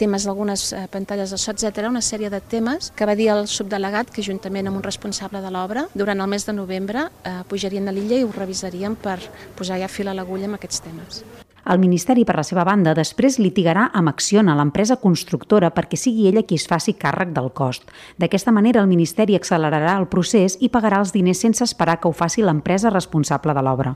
temes, 0.00 0.26
algunes 0.26 0.70
eh, 0.72 0.86
pantalles 0.90 1.34
de 1.34 1.38
so, 1.38 1.52
etc., 1.52 1.84
una 1.88 2.02
sèrie 2.04 2.30
de 2.32 2.40
temes 2.40 2.90
que 2.96 3.08
va 3.08 3.18
dir 3.18 3.28
el 3.34 3.46
subdelegat 3.50 4.10
que 4.14 4.24
juntament 4.24 4.70
amb 4.70 4.80
un 4.80 4.86
responsable 4.86 5.42
de 5.44 5.52
l'obra 5.52 5.86
durant 5.94 6.20
el 6.20 6.32
mes 6.32 6.48
de 6.48 6.56
novembre 6.56 7.10
eh, 7.24 7.36
pujarien 7.50 7.88
a 7.88 7.94
l'illa 7.94 8.18
i 8.20 8.24
ho 8.24 8.32
revisarien 8.32 8.96
per 8.96 9.18
posar 9.58 9.78
ja 9.82 9.92
fil 9.92 10.08
a 10.08 10.16
l'agulla 10.16 10.48
amb 10.48 10.60
aquests 10.60 10.84
temes. 10.88 11.22
El 11.70 11.78
Ministeri, 11.78 12.24
per 12.24 12.38
la 12.38 12.44
seva 12.46 12.64
banda, 12.64 12.94
després 12.96 13.36
litigarà 13.38 13.90
amb 13.94 14.10
Acciona, 14.10 14.56
l'empresa 14.56 14.96
constructora, 15.02 15.68
perquè 15.76 15.98
sigui 16.00 16.26
ella 16.30 16.42
qui 16.42 16.56
es 16.56 16.64
faci 16.66 16.96
càrrec 16.96 17.34
del 17.36 17.52
cost. 17.52 17.84
D'aquesta 18.18 18.54
manera, 18.56 18.80
el 18.80 18.88
Ministeri 18.88 19.36
accelerarà 19.36 19.98
el 20.00 20.08
procés 20.08 20.56
i 20.60 20.72
pagarà 20.72 21.04
els 21.04 21.12
diners 21.12 21.44
sense 21.44 21.66
esperar 21.68 22.00
que 22.00 22.08
ho 22.08 22.16
faci 22.16 22.42
l'empresa 22.42 22.90
responsable 22.90 23.54
de 23.54 23.66
l'obra. 23.66 23.94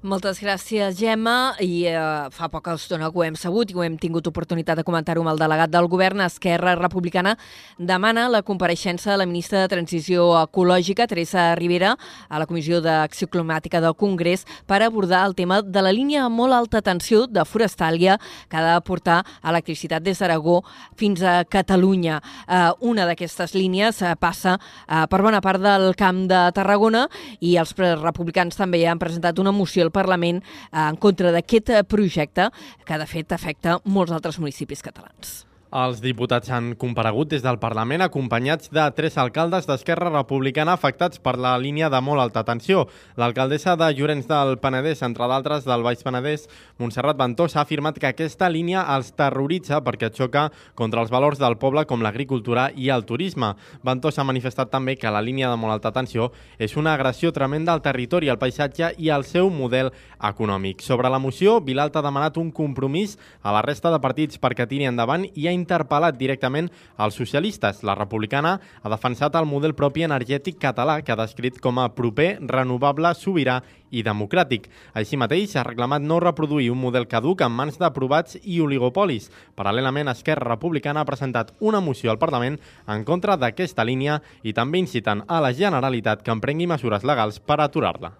Moltes 0.00 0.38
gràcies, 0.40 0.94
Gemma. 0.96 1.58
I 1.60 1.82
eh, 1.84 2.00
fa 2.32 2.46
poca 2.48 2.72
estona 2.72 3.10
que 3.12 3.18
ho 3.20 3.24
hem 3.26 3.34
sabut 3.36 3.68
i 3.68 3.74
ho 3.76 3.82
hem 3.84 3.98
tingut 4.00 4.24
oportunitat 4.30 4.78
de 4.78 4.84
comentar-ho 4.88 5.20
amb 5.20 5.34
el 5.34 5.40
delegat 5.42 5.68
del 5.68 5.88
govern. 5.92 6.22
Esquerra 6.24 6.72
Republicana 6.78 7.34
demana 7.76 8.24
la 8.32 8.40
compareixença 8.40 9.10
de 9.10 9.18
la 9.20 9.26
ministra 9.28 9.60
de 9.60 9.68
Transició 9.68 10.30
Ecològica, 10.40 11.04
Teresa 11.04 11.50
Rivera, 11.60 11.98
a 12.30 12.40
la 12.40 12.46
Comissió 12.48 12.80
d'Acció 12.80 13.28
Climàtica 13.28 13.82
del 13.84 13.92
Congrés 13.92 14.46
per 14.64 14.78
abordar 14.80 15.26
el 15.26 15.34
tema 15.36 15.60
de 15.60 15.84
la 15.84 15.92
línia 15.92 16.30
molt 16.32 16.56
alta 16.56 16.80
tensió 16.80 17.26
de 17.28 17.44
Forestàlia 17.44 18.16
que 18.48 18.56
ha 18.56 18.64
de 18.70 18.80
portar 18.80 19.18
electricitat 19.44 20.00
des 20.00 20.16
d'Aragó 20.24 20.62
fins 20.96 21.20
a 21.20 21.44
Catalunya. 21.44 22.22
Eh, 22.48 22.62
una 22.80 23.04
d'aquestes 23.04 23.52
línies 23.52 24.00
eh, 24.00 24.16
passa 24.16 24.56
eh, 24.56 25.04
per 25.12 25.20
bona 25.20 25.44
part 25.44 25.60
del 25.60 25.92
Camp 25.92 26.24
de 26.32 26.40
Tarragona 26.56 27.04
i 27.44 27.58
els 27.60 27.76
republicans 27.76 28.56
també 28.56 28.86
han 28.88 28.98
presentat 28.98 29.36
una 29.36 29.52
moció 29.52 29.89
al 29.89 29.89
Parlament 29.94 30.42
eh, 30.42 30.86
en 30.86 30.98
contra 31.00 31.32
d'aquest 31.34 31.74
eh, 31.74 31.84
projecte 31.84 32.50
que, 32.84 32.98
de 32.98 33.06
fet, 33.10 33.32
afecta 33.36 33.78
molts 33.84 34.14
altres 34.14 34.40
municipis 34.42 34.82
catalans. 34.86 35.49
Els 35.70 36.00
diputats 36.02 36.50
han 36.50 36.72
comparegut 36.74 37.28
des 37.30 37.44
del 37.44 37.60
Parlament 37.62 38.02
acompanyats 38.02 38.72
de 38.74 38.82
tres 38.90 39.14
alcaldes 39.22 39.68
d'Esquerra 39.68 40.08
Republicana 40.10 40.72
afectats 40.74 41.20
per 41.22 41.36
la 41.38 41.52
línia 41.62 41.86
de 41.86 42.00
molt 42.02 42.18
alta 42.18 42.42
tensió. 42.42 42.88
L'alcaldessa 43.14 43.76
de 43.78 43.92
Llorenç 43.94 44.26
del 44.26 44.56
Penedès, 44.58 45.04
entre 45.06 45.28
d'altres 45.30 45.68
del 45.68 45.84
Baix 45.86 46.02
Penedès, 46.02 46.48
Montserrat 46.82 47.20
Ventós, 47.20 47.54
ha 47.54 47.62
afirmat 47.62 48.00
que 48.02 48.08
aquesta 48.10 48.48
línia 48.50 48.82
els 48.96 49.12
terroritza 49.14 49.78
perquè 49.86 50.10
xoca 50.10 50.48
contra 50.74 51.04
els 51.04 51.12
valors 51.14 51.38
del 51.38 51.54
poble 51.54 51.86
com 51.86 52.02
l'agricultura 52.02 52.72
i 52.74 52.90
el 52.90 53.06
turisme. 53.06 53.52
Ventós 53.86 54.18
ha 54.18 54.26
manifestat 54.26 54.74
també 54.74 54.96
que 54.98 55.14
la 55.14 55.22
línia 55.22 55.52
de 55.54 55.60
molt 55.60 55.76
alta 55.76 55.94
tensió 55.94 56.32
és 56.58 56.74
una 56.74 56.96
agressió 56.98 57.30
tremenda 57.30 57.70
al 57.70 57.84
territori, 57.86 58.28
al 58.28 58.42
paisatge 58.42 58.90
i 58.98 59.14
al 59.14 59.22
seu 59.22 59.46
model 59.54 59.92
econòmic. 60.18 60.82
Sobre 60.82 61.08
la 61.08 61.22
moció, 61.22 61.60
Vilalta 61.60 62.02
ha 62.02 62.08
demanat 62.10 62.42
un 62.42 62.50
compromís 62.50 63.20
a 63.40 63.54
la 63.54 63.62
resta 63.62 63.94
de 63.94 64.02
partits 64.02 64.42
perquè 64.42 64.66
tiri 64.66 64.90
endavant 64.90 65.30
i 65.30 65.46
ha 65.46 65.59
interpel·lat 65.60 66.16
directament 66.18 66.70
als 66.96 67.18
socialistes. 67.20 67.84
La 67.86 67.94
republicana 67.98 68.56
ha 68.82 68.92
defensat 68.92 69.36
el 69.38 69.48
model 69.48 69.76
propi 69.78 70.06
energètic 70.06 70.58
català 70.60 71.00
que 71.04 71.12
ha 71.12 71.20
descrit 71.20 71.60
com 71.60 71.78
a 71.78 71.90
proper, 71.94 72.38
renovable, 72.48 73.12
sobirà 73.14 73.60
i 73.90 74.04
democràtic. 74.06 74.68
Així 74.94 75.18
mateix, 75.20 75.56
ha 75.56 75.66
reclamat 75.66 76.02
no 76.02 76.20
reproduir 76.22 76.70
un 76.72 76.80
model 76.80 77.08
caduc 77.10 77.42
en 77.44 77.52
mans 77.54 77.78
d'aprovats 77.80 78.38
i 78.42 78.60
oligopolis. 78.62 79.28
Paral·lelament, 79.58 80.10
Esquerra 80.12 80.48
Republicana 80.52 81.02
ha 81.02 81.08
presentat 81.08 81.52
una 81.60 81.82
moció 81.84 82.12
al 82.12 82.22
Parlament 82.22 82.58
en 82.86 83.04
contra 83.04 83.36
d'aquesta 83.36 83.84
línia 83.84 84.20
i 84.42 84.54
també 84.56 84.82
incitant 84.82 85.24
a 85.28 85.42
la 85.42 85.52
Generalitat 85.52 86.24
que 86.24 86.34
emprengui 86.34 86.70
mesures 86.70 87.06
legals 87.06 87.42
per 87.42 87.60
aturar-la. 87.60 88.14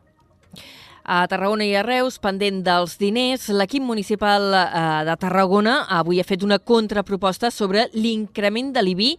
A 1.04 1.26
Tarragona 1.26 1.64
i 1.64 1.74
a 1.74 1.82
Reus, 1.82 2.18
pendent 2.20 2.60
dels 2.64 2.98
diners, 3.00 3.48
l'equip 3.48 3.82
municipal 3.82 4.52
eh, 4.52 4.64
de 5.08 5.16
Tarragona 5.20 5.86
avui 5.88 6.20
ha 6.20 6.26
fet 6.28 6.44
una 6.44 6.60
contraproposta 6.60 7.50
sobre 7.50 7.88
l'increment 7.96 8.74
de 8.76 8.84
l'IBI 8.84 9.12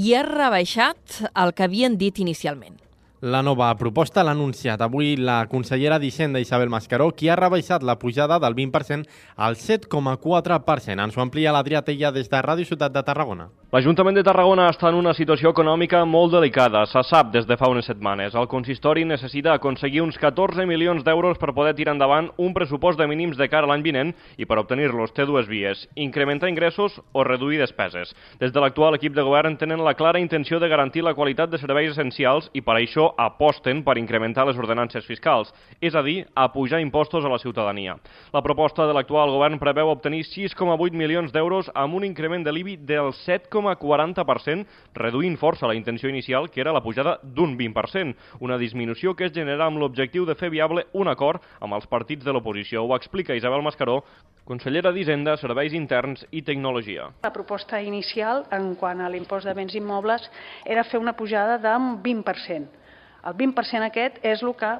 i 0.00 0.14
ha 0.14 0.22
rebaixat 0.24 1.20
el 1.34 1.52
que 1.52 1.66
havien 1.66 1.98
dit 2.00 2.18
inicialment. 2.24 2.89
La 3.22 3.42
nova 3.42 3.66
proposta 3.76 4.22
l'ha 4.24 4.32
anunciat 4.32 4.80
avui 4.80 5.10
la 5.20 5.42
consellera 5.44 5.98
d'Hisenda 6.00 6.40
Isabel 6.40 6.70
Mascaró, 6.72 7.10
qui 7.12 7.28
ha 7.28 7.36
rebaixat 7.36 7.84
la 7.84 7.98
pujada 8.00 8.38
del 8.40 8.56
20% 8.56 9.04
al 9.36 9.60
7,4%. 9.60 11.04
Ens 11.04 11.18
ho 11.18 11.20
amplia 11.20 11.52
l'Adrià 11.52 11.84
Tella 11.84 12.16
des 12.16 12.32
de 12.32 12.40
Ràdio 12.40 12.64
Ciutat 12.64 12.94
de 12.96 13.02
Tarragona. 13.04 13.50
L'Ajuntament 13.70 14.16
de 14.16 14.24
Tarragona 14.26 14.64
està 14.72 14.88
en 14.88 14.96
una 14.98 15.12
situació 15.14 15.52
econòmica 15.52 16.00
molt 16.02 16.32
delicada, 16.32 16.80
se 16.90 17.04
sap 17.06 17.28
des 17.30 17.44
de 17.46 17.54
fa 17.60 17.68
unes 17.70 17.86
setmanes. 17.86 18.32
El 18.34 18.48
consistori 18.50 19.04
necessita 19.06 19.52
aconseguir 19.52 20.00
uns 20.02 20.16
14 20.18 20.64
milions 20.66 21.04
d'euros 21.06 21.38
per 21.38 21.52
poder 21.54 21.76
tirar 21.78 21.94
endavant 21.94 22.32
un 22.42 22.50
pressupost 22.56 22.98
de 22.98 23.06
mínims 23.06 23.36
de 23.38 23.46
cara 23.52 23.68
a 23.68 23.70
l'any 23.70 23.84
vinent 23.84 24.10
i 24.42 24.48
per 24.48 24.58
obtenir-los 24.58 25.12
té 25.14 25.28
dues 25.28 25.46
vies, 25.46 25.84
incrementar 25.94 26.50
ingressos 26.50 26.96
o 27.12 27.22
reduir 27.22 27.60
despeses. 27.60 28.10
Des 28.40 28.50
de 28.50 28.64
l'actual 28.64 28.98
equip 28.98 29.14
de 29.14 29.22
govern 29.28 29.54
tenen 29.60 29.84
la 29.84 29.94
clara 29.94 30.18
intenció 30.18 30.58
de 30.58 30.72
garantir 30.72 31.04
la 31.06 31.14
qualitat 31.14 31.52
de 31.52 31.62
serveis 31.62 31.92
essencials 31.92 32.50
i 32.52 32.64
per 32.66 32.80
això 32.80 33.09
aposten 33.18 33.82
per 33.84 33.98
incrementar 33.98 34.46
les 34.48 34.58
ordenances 34.58 35.06
fiscals, 35.06 35.52
és 35.80 35.94
a 35.94 36.02
dir, 36.02 36.24
a 36.34 36.48
pujar 36.52 36.80
impostos 36.80 37.24
a 37.24 37.32
la 37.32 37.38
ciutadania. 37.38 37.96
La 38.32 38.42
proposta 38.42 38.86
de 38.86 38.94
l'actual 38.94 39.30
govern 39.34 39.58
preveu 39.58 39.90
obtenir 39.90 40.24
6,8 40.28 40.96
milions 40.96 41.32
d'euros 41.32 41.70
amb 41.74 41.94
un 41.98 42.04
increment 42.04 42.44
de 42.44 42.52
l'IBI 42.52 42.76
del 42.86 43.12
7, 43.24 43.50
0,40%, 43.50 44.66
reduint 44.94 45.36
força 45.40 45.68
la 45.68 45.74
intenció 45.74 46.08
inicial, 46.08 46.48
que 46.50 46.60
era 46.60 46.72
la 46.72 46.82
pujada 46.82 47.18
d'un 47.22 47.56
20%, 47.58 48.14
una 48.40 48.58
disminució 48.58 49.14
que 49.14 49.26
es 49.28 49.34
genera 49.34 49.66
amb 49.66 49.80
l'objectiu 49.80 50.26
de 50.26 50.36
fer 50.38 50.50
viable 50.50 50.86
un 50.92 51.08
acord 51.08 51.42
amb 51.60 51.74
els 51.74 51.86
partits 51.90 52.24
de 52.24 52.32
l'oposició. 52.32 52.84
Ho 52.84 52.96
explica 52.96 53.36
Isabel 53.36 53.62
Mascaró, 53.62 54.00
consellera 54.44 54.92
d'Hisenda, 54.92 55.36
Serveis 55.38 55.74
Interns 55.76 56.24
i 56.30 56.42
Tecnologia. 56.42 57.10
La 57.22 57.32
proposta 57.34 57.80
inicial, 57.82 58.44
en 58.50 58.74
quant 58.80 59.00
a 59.00 59.10
l'impost 59.12 59.46
de 59.46 59.54
béns 59.54 59.76
immobles, 59.78 60.26
era 60.64 60.84
fer 60.84 61.00
una 61.00 61.14
pujada 61.16 61.58
d'un 61.62 61.98
20%. 62.02 62.79
El 63.26 63.36
20% 63.36 63.86
aquest 63.86 64.18
és 64.24 64.42
el 64.42 64.54
que 64.56 64.72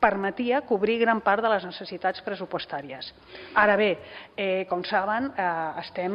permetia 0.00 0.62
cobrir 0.64 0.98
gran 0.98 1.20
part 1.20 1.44
de 1.44 1.50
les 1.52 1.64
necessitats 1.68 2.22
pressupostàries. 2.24 3.12
Ara 3.60 3.76
bé, 3.76 3.90
eh, 4.36 4.64
com 4.68 4.82
saben, 4.84 5.30
eh, 5.36 5.80
estem 5.84 6.14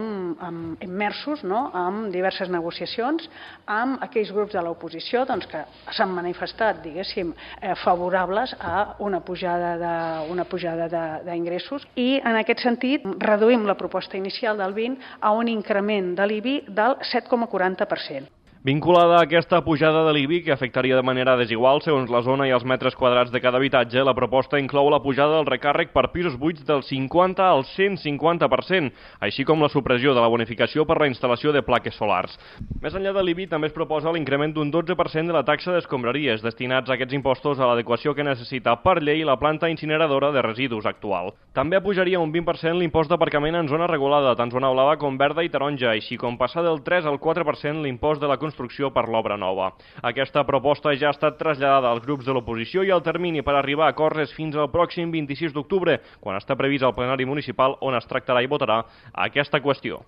immersos 0.82 1.43
no, 1.43 1.70
en 1.74 2.11
diverses 2.11 2.49
negociacions 2.49 3.30
amb 3.68 4.01
aquells 4.03 4.32
grups 4.34 4.53
de 4.53 4.61
l'oposició 4.61 5.26
doncs, 5.26 5.45
que 5.47 5.63
s'han 5.91 6.09
manifestat, 6.09 6.82
diguéssim, 6.84 7.34
eh, 7.61 7.76
favorables 7.84 8.55
a 8.59 8.95
una 8.99 9.20
pujada 9.20 9.78
de, 9.78 10.32
una 10.32 10.45
pujada 10.45 11.22
d'ingressos 11.24 11.86
i 11.95 12.20
en 12.24 12.36
aquest 12.36 12.59
sentit 12.59 13.05
reduïm 13.20 13.66
la 13.66 13.78
proposta 13.78 14.18
inicial 14.18 14.57
del 14.57 14.74
20 14.74 14.97
a 15.22 15.32
un 15.32 15.47
increment 15.47 16.16
de 16.16 16.26
l'IBI 16.26 16.63
del 16.68 16.97
7,40%. 17.13 18.45
Vinculada 18.66 19.20
a 19.20 19.24
aquesta 19.28 19.59
pujada 19.61 19.99
de 20.07 20.13
l'IBI, 20.16 20.39
que 20.41 20.51
afectaria 20.51 20.95
de 20.97 21.05
manera 21.05 21.36
desigual 21.38 21.84
segons 21.86 22.09
la 22.09 22.24
zona 22.26 22.47
i 22.49 22.53
els 22.55 22.63
metres 22.66 22.95
quadrats 22.97 23.30
de 23.30 23.38
cada 23.38 23.59
habitatge, 23.61 24.01
la 24.01 24.16
proposta 24.18 24.57
inclou 24.57 24.88
la 24.89 24.97
pujada 25.03 25.36
del 25.36 25.45
recàrrec 25.45 25.91
per 25.93 26.07
pisos 26.09 26.34
buits 26.41 26.66
del 26.66 26.82
50 26.82 27.45
al 27.45 27.61
150%, 27.61 28.89
així 29.22 29.45
com 29.45 29.61
la 29.61 29.70
supressió 29.70 30.16
de 30.18 30.24
la 30.24 30.32
bonificació 30.34 30.82
per 30.89 30.97
la 30.97 31.09
instal·lació 31.11 31.53
de 31.53 31.61
plaques 31.61 31.93
solars. 31.93 32.39
Més 32.82 32.97
enllà 32.97 33.13
de 33.13 33.22
l'IBI, 33.28 33.45
també 33.51 33.70
es 33.70 33.76
proposa 33.76 34.09
l'increment 34.09 34.57
d'un 34.57 34.74
12% 34.74 35.30
de 35.30 35.38
la 35.38 35.45
taxa 35.45 35.78
d'escombraries, 35.78 36.41
destinats 36.41 36.89
a 36.89 36.97
aquests 36.97 37.13
impostos 37.13 37.61
a 37.61 37.70
l'adequació 37.70 38.16
que 38.18 38.26
necessita 38.26 38.74
per 38.82 38.97
llei 38.97 39.22
la 39.22 39.38
planta 39.38 39.70
incineradora 39.70 40.34
de 40.34 40.41
residus 40.41 40.89
actual. 40.89 41.36
També 41.53 41.84
pujaria 41.86 42.18
un 42.18 42.34
20% 42.34 42.82
l'impost 42.82 43.13
d'aparcament 43.13 43.61
en 43.61 43.70
zona 43.70 43.86
regulada, 43.93 44.34
tant 44.34 44.49
zona 44.49 44.74
blava 44.74 44.97
com 44.97 45.22
verda 45.22 45.45
i 45.45 45.53
taronja, 45.53 45.93
així 45.93 46.18
com 46.18 46.41
passar 46.41 46.66
del 46.66 46.82
3 46.82 47.05
al 47.05 47.22
4% 47.22 47.86
l'impost 47.86 48.26
de 48.26 48.26
la 48.26 48.41
construcció 48.41 48.55
construcció 48.56 48.91
per 48.93 49.10
l'obra 49.10 49.36
nova. 49.36 49.74
Aquesta 50.01 50.45
proposta 50.47 50.95
ja 50.95 51.10
ha 51.10 51.16
estat 51.16 51.38
traslladada 51.38 51.91
als 51.91 52.06
grups 52.06 52.26
de 52.26 52.34
l'oposició 52.34 52.84
i 52.84 52.91
el 52.95 53.03
termini 53.03 53.43
per 53.43 53.56
arribar 53.56 53.89
a 53.89 53.93
acords 53.93 54.24
és 54.24 54.34
fins 54.34 54.56
al 54.56 54.72
pròxim 54.72 55.12
26 55.12 55.53
d'octubre, 55.53 55.99
quan 56.22 56.39
està 56.39 56.56
previst 56.56 56.86
el 56.88 56.95
plenari 56.95 57.26
municipal 57.26 57.76
on 57.82 57.95
es 57.95 58.08
tractarà 58.08 58.43
i 58.43 58.47
votarà 58.47 58.86
aquesta 59.12 59.60
qüestió. 59.60 59.99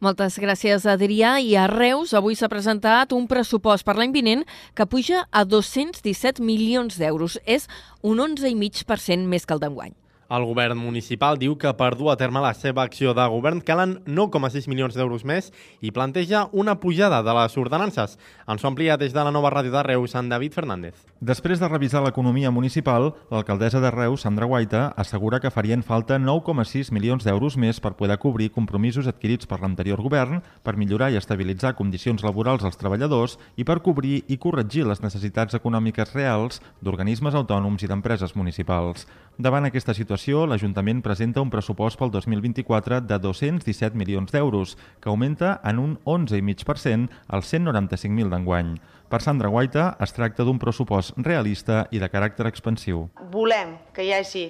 Moltes 0.00 0.36
gràcies, 0.42 0.84
Adrià. 0.84 1.38
I 1.40 1.54
a 1.56 1.68
Reus 1.70 2.12
avui 2.12 2.34
s'ha 2.34 2.50
presentat 2.50 3.12
un 3.14 3.28
pressupost 3.30 3.86
per 3.86 3.94
l'any 3.96 4.12
vinent 4.12 4.44
que 4.74 4.86
puja 4.86 5.24
a 5.30 5.44
217 5.44 6.42
milions 6.42 6.98
d'euros. 6.98 7.38
És 7.46 7.68
un 8.02 8.18
11,5% 8.18 9.30
més 9.30 9.46
que 9.46 9.54
el 9.54 9.62
d'enguany. 9.62 9.94
El 10.30 10.44
govern 10.46 10.78
municipal 10.78 11.40
diu 11.42 11.56
que 11.58 11.72
per 11.74 11.96
dur 11.98 12.12
a 12.12 12.14
terme 12.14 12.38
la 12.38 12.52
seva 12.54 12.84
acció 12.86 13.10
de 13.18 13.24
govern 13.32 13.58
calen 13.66 13.96
9,6 14.06 14.68
milions 14.70 14.94
d'euros 14.94 15.24
més 15.26 15.48
i 15.82 15.90
planteja 15.90 16.44
una 16.52 16.76
pujada 16.78 17.18
de 17.26 17.32
les 17.34 17.56
ordenances. 17.58 18.14
Ens 18.46 18.62
ho 18.62 18.68
amplia 18.70 18.94
des 18.96 19.10
de 19.10 19.24
la 19.26 19.32
nova 19.34 19.50
ràdio 19.50 19.74
de 19.74 19.82
Reus, 19.82 20.14
en 20.14 20.28
David 20.30 20.54
Fernández. 20.54 20.94
Després 21.18 21.58
de 21.58 21.66
revisar 21.66 22.04
l'economia 22.04 22.52
municipal, 22.54 23.10
l'alcaldessa 23.28 23.80
de 23.82 23.90
Reus, 23.90 24.22
Sandra 24.22 24.46
Guaita, 24.46 24.84
assegura 24.96 25.40
que 25.40 25.50
farien 25.50 25.82
falta 25.82 26.20
9,6 26.22 26.92
milions 26.94 27.26
d'euros 27.26 27.56
més 27.58 27.82
per 27.82 27.96
poder 27.98 28.20
cobrir 28.22 28.52
compromisos 28.54 29.10
adquirits 29.10 29.50
per 29.50 29.58
l'anterior 29.64 29.98
govern, 29.98 30.44
per 30.62 30.76
millorar 30.78 31.10
i 31.10 31.18
estabilitzar 31.18 31.74
condicions 31.74 32.22
laborals 32.22 32.62
als 32.62 32.78
treballadors 32.78 33.34
i 33.56 33.66
per 33.66 33.80
cobrir 33.82 34.22
i 34.28 34.38
corregir 34.38 34.86
les 34.86 35.02
necessitats 35.02 35.58
econòmiques 35.58 36.14
reals 36.14 36.62
d'organismes 36.80 37.34
autònoms 37.34 37.82
i 37.82 37.90
d'empreses 37.90 38.38
municipals. 38.38 39.08
Davant 39.40 39.64
aquesta 39.64 39.94
situació, 39.96 40.19
l'Ajuntament 40.28 41.00
presenta 41.00 41.40
un 41.40 41.50
pressupost 41.50 41.96
pel 41.98 42.10
2024 42.12 43.00
de 43.00 43.18
217 43.18 43.96
milions 43.96 44.32
d'euros, 44.32 44.76
que 45.00 45.08
augmenta 45.08 45.60
en 45.64 45.78
un 45.78 45.98
11,5% 46.04 47.08
als 47.28 47.52
195.000 47.52 48.28
d'enguany. 48.28 48.74
Per 49.08 49.20
Sandra 49.22 49.48
Guaita, 49.48 49.96
es 49.98 50.12
tracta 50.12 50.44
d'un 50.44 50.58
pressupost 50.60 51.16
realista 51.16 51.86
i 51.90 51.98
de 51.98 52.08
caràcter 52.12 52.46
expansiu. 52.46 53.08
Volem 53.32 53.78
que 53.96 54.04
hi 54.04 54.12
hagi 54.12 54.44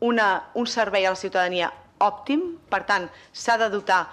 una, 0.00 0.52
un 0.54 0.66
servei 0.66 1.06
a 1.06 1.12
la 1.16 1.18
ciutadania 1.18 1.72
òptim, 1.98 2.56
per 2.70 2.84
tant, 2.86 3.08
s'ha 3.32 3.58
de 3.58 3.68
dotar 3.72 4.04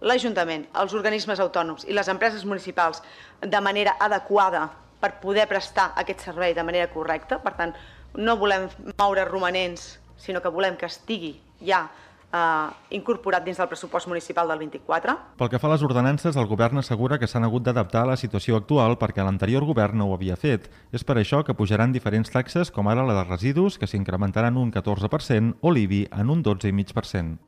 l'Ajuntament, 0.00 0.66
els 0.74 0.94
organismes 0.96 1.40
autònoms 1.40 1.84
i 1.84 1.92
les 1.92 2.08
empreses 2.08 2.46
municipals 2.48 3.02
de 3.40 3.60
manera 3.60 3.98
adequada 4.00 4.70
per 5.02 5.18
poder 5.20 5.48
prestar 5.50 5.92
aquest 5.98 6.24
servei 6.24 6.54
de 6.54 6.64
manera 6.64 6.88
correcta. 6.90 7.38
Per 7.42 7.52
tant, 7.58 7.74
no 8.16 8.36
volem 8.36 8.68
moure 8.98 9.24
romanents, 9.28 9.98
sinó 10.22 10.40
que 10.40 10.52
volem 10.54 10.78
que 10.78 10.86
estigui 10.86 11.34
ja 11.66 11.88
eh, 12.32 12.96
incorporat 12.96 13.44
dins 13.44 13.58
del 13.58 13.68
pressupost 13.68 14.08
municipal 14.08 14.48
del 14.48 14.58
24. 14.62 15.16
Pel 15.38 15.50
que 15.50 15.60
fa 15.60 15.68
a 15.68 15.74
les 15.74 15.84
ordenances, 15.84 16.36
el 16.38 16.48
govern 16.50 16.80
assegura 16.80 17.18
que 17.18 17.28
s'han 17.28 17.44
hagut 17.44 17.66
d'adaptar 17.66 18.06
a 18.06 18.12
la 18.14 18.18
situació 18.20 18.56
actual 18.60 18.96
perquè 19.00 19.24
l'anterior 19.24 19.66
govern 19.68 19.98
no 19.98 20.08
ho 20.08 20.16
havia 20.16 20.36
fet. 20.36 20.70
És 20.92 21.04
per 21.04 21.18
això 21.18 21.42
que 21.44 21.56
pujaran 21.58 21.92
diferents 21.92 22.30
taxes, 22.30 22.70
com 22.70 22.88
ara 22.88 23.06
la 23.06 23.18
de 23.20 23.24
residus, 23.28 23.78
que 23.78 23.90
s'incrementaran 23.90 24.56
un 24.56 24.72
14%, 24.72 25.56
o 25.60 25.72
l'IBI 25.72 26.06
en 26.12 26.30
un 26.30 26.44
12,5%. 26.44 27.38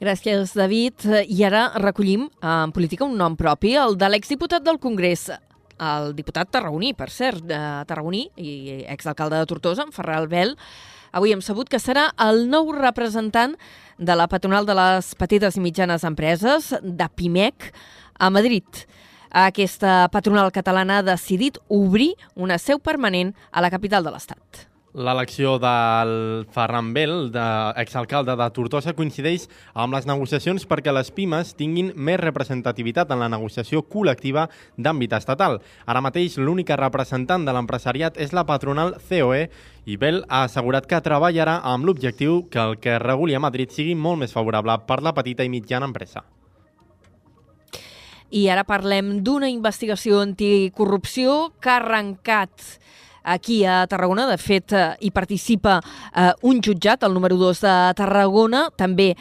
Gràcies, 0.00 0.54
David. 0.56 1.04
I 1.28 1.42
ara 1.44 1.66
recollim 1.76 2.30
en 2.40 2.72
política 2.72 3.04
un 3.04 3.18
nom 3.20 3.36
propi, 3.36 3.74
el 3.76 3.98
de 4.00 4.08
l'exdiputat 4.08 4.64
del 4.64 4.80
Congrés, 4.80 5.26
el 5.80 6.14
diputat 6.16 6.48
tarragoní, 6.52 6.94
per 6.96 7.10
cert, 7.12 7.44
de 7.44 7.58
tarragoní 7.88 8.30
i 8.36 8.80
exalcalde 8.88 9.36
de 9.36 9.48
Tortosa, 9.48 9.84
en 9.84 9.92
Ferrer 9.92 10.16
Albel, 10.16 10.56
avui 11.12 11.34
hem 11.34 11.42
sabut 11.44 11.68
que 11.68 11.80
serà 11.82 12.08
el 12.22 12.46
nou 12.50 12.72
representant 12.76 13.56
de 13.98 14.16
la 14.16 14.28
patronal 14.30 14.66
de 14.66 14.76
les 14.78 15.12
petites 15.18 15.58
i 15.58 15.64
mitjanes 15.64 16.06
empreses, 16.08 16.72
de 16.82 17.08
PIMEC, 17.16 17.70
a 18.18 18.30
Madrid. 18.30 18.84
Aquesta 19.30 20.08
patronal 20.10 20.50
catalana 20.50 20.98
ha 20.98 21.06
decidit 21.06 21.60
obrir 21.68 22.14
una 22.34 22.58
seu 22.58 22.80
permanent 22.80 23.34
a 23.52 23.62
la 23.62 23.70
capital 23.70 24.04
de 24.04 24.14
l'Estat. 24.14 24.69
L'elecció 24.90 25.52
del 25.62 26.46
Ferran 26.50 26.88
Bel, 26.92 27.30
de, 27.30 27.42
exalcalde 27.78 28.34
de 28.34 28.46
Tortosa, 28.50 28.90
coincideix 28.98 29.44
amb 29.78 29.94
les 29.94 30.08
negociacions 30.10 30.64
perquè 30.66 30.90
les 30.90 31.12
pimes 31.14 31.52
tinguin 31.54 31.92
més 31.94 32.18
representativitat 32.18 33.12
en 33.14 33.22
la 33.22 33.28
negociació 33.30 33.84
col·lectiva 33.86 34.48
d'àmbit 34.74 35.14
estatal. 35.14 35.60
Ara 35.86 36.02
mateix 36.02 36.40
l'única 36.42 36.74
representant 36.80 37.46
de 37.46 37.54
l'empresariat 37.54 38.18
és 38.18 38.34
la 38.34 38.42
patronal 38.48 38.96
COE 39.06 39.46
i 39.86 39.96
Bel 39.96 40.24
ha 40.26 40.42
assegurat 40.48 40.90
que 40.90 41.02
treballarà 41.06 41.60
amb 41.70 41.86
l'objectiu 41.86 42.48
que 42.50 42.58
el 42.58 42.76
que 42.82 42.98
reguli 42.98 43.38
a 43.38 43.44
Madrid 43.46 43.70
sigui 43.70 43.94
molt 43.94 44.18
més 44.24 44.34
favorable 44.34 44.74
per 44.90 45.04
la 45.06 45.14
petita 45.14 45.46
i 45.46 45.54
mitjana 45.54 45.86
empresa. 45.86 46.26
I 48.30 48.48
ara 48.50 48.66
parlem 48.66 49.20
d'una 49.22 49.48
investigació 49.50 50.18
anticorrupció 50.22 51.52
que 51.62 51.70
ha 51.70 51.78
arrencat 51.78 52.80
aquí 53.22 53.64
a 53.64 53.86
Tarragona. 53.86 54.26
De 54.26 54.38
fet, 54.38 54.72
eh, 54.72 54.96
hi 55.00 55.10
participa 55.10 55.80
eh, 56.14 56.32
un 56.42 56.60
jutjat, 56.62 57.02
el 57.04 57.14
número 57.14 57.36
2 57.36 57.60
de 57.60 57.74
Tarragona, 57.96 58.68
també 58.76 59.10
eh, 59.12 59.16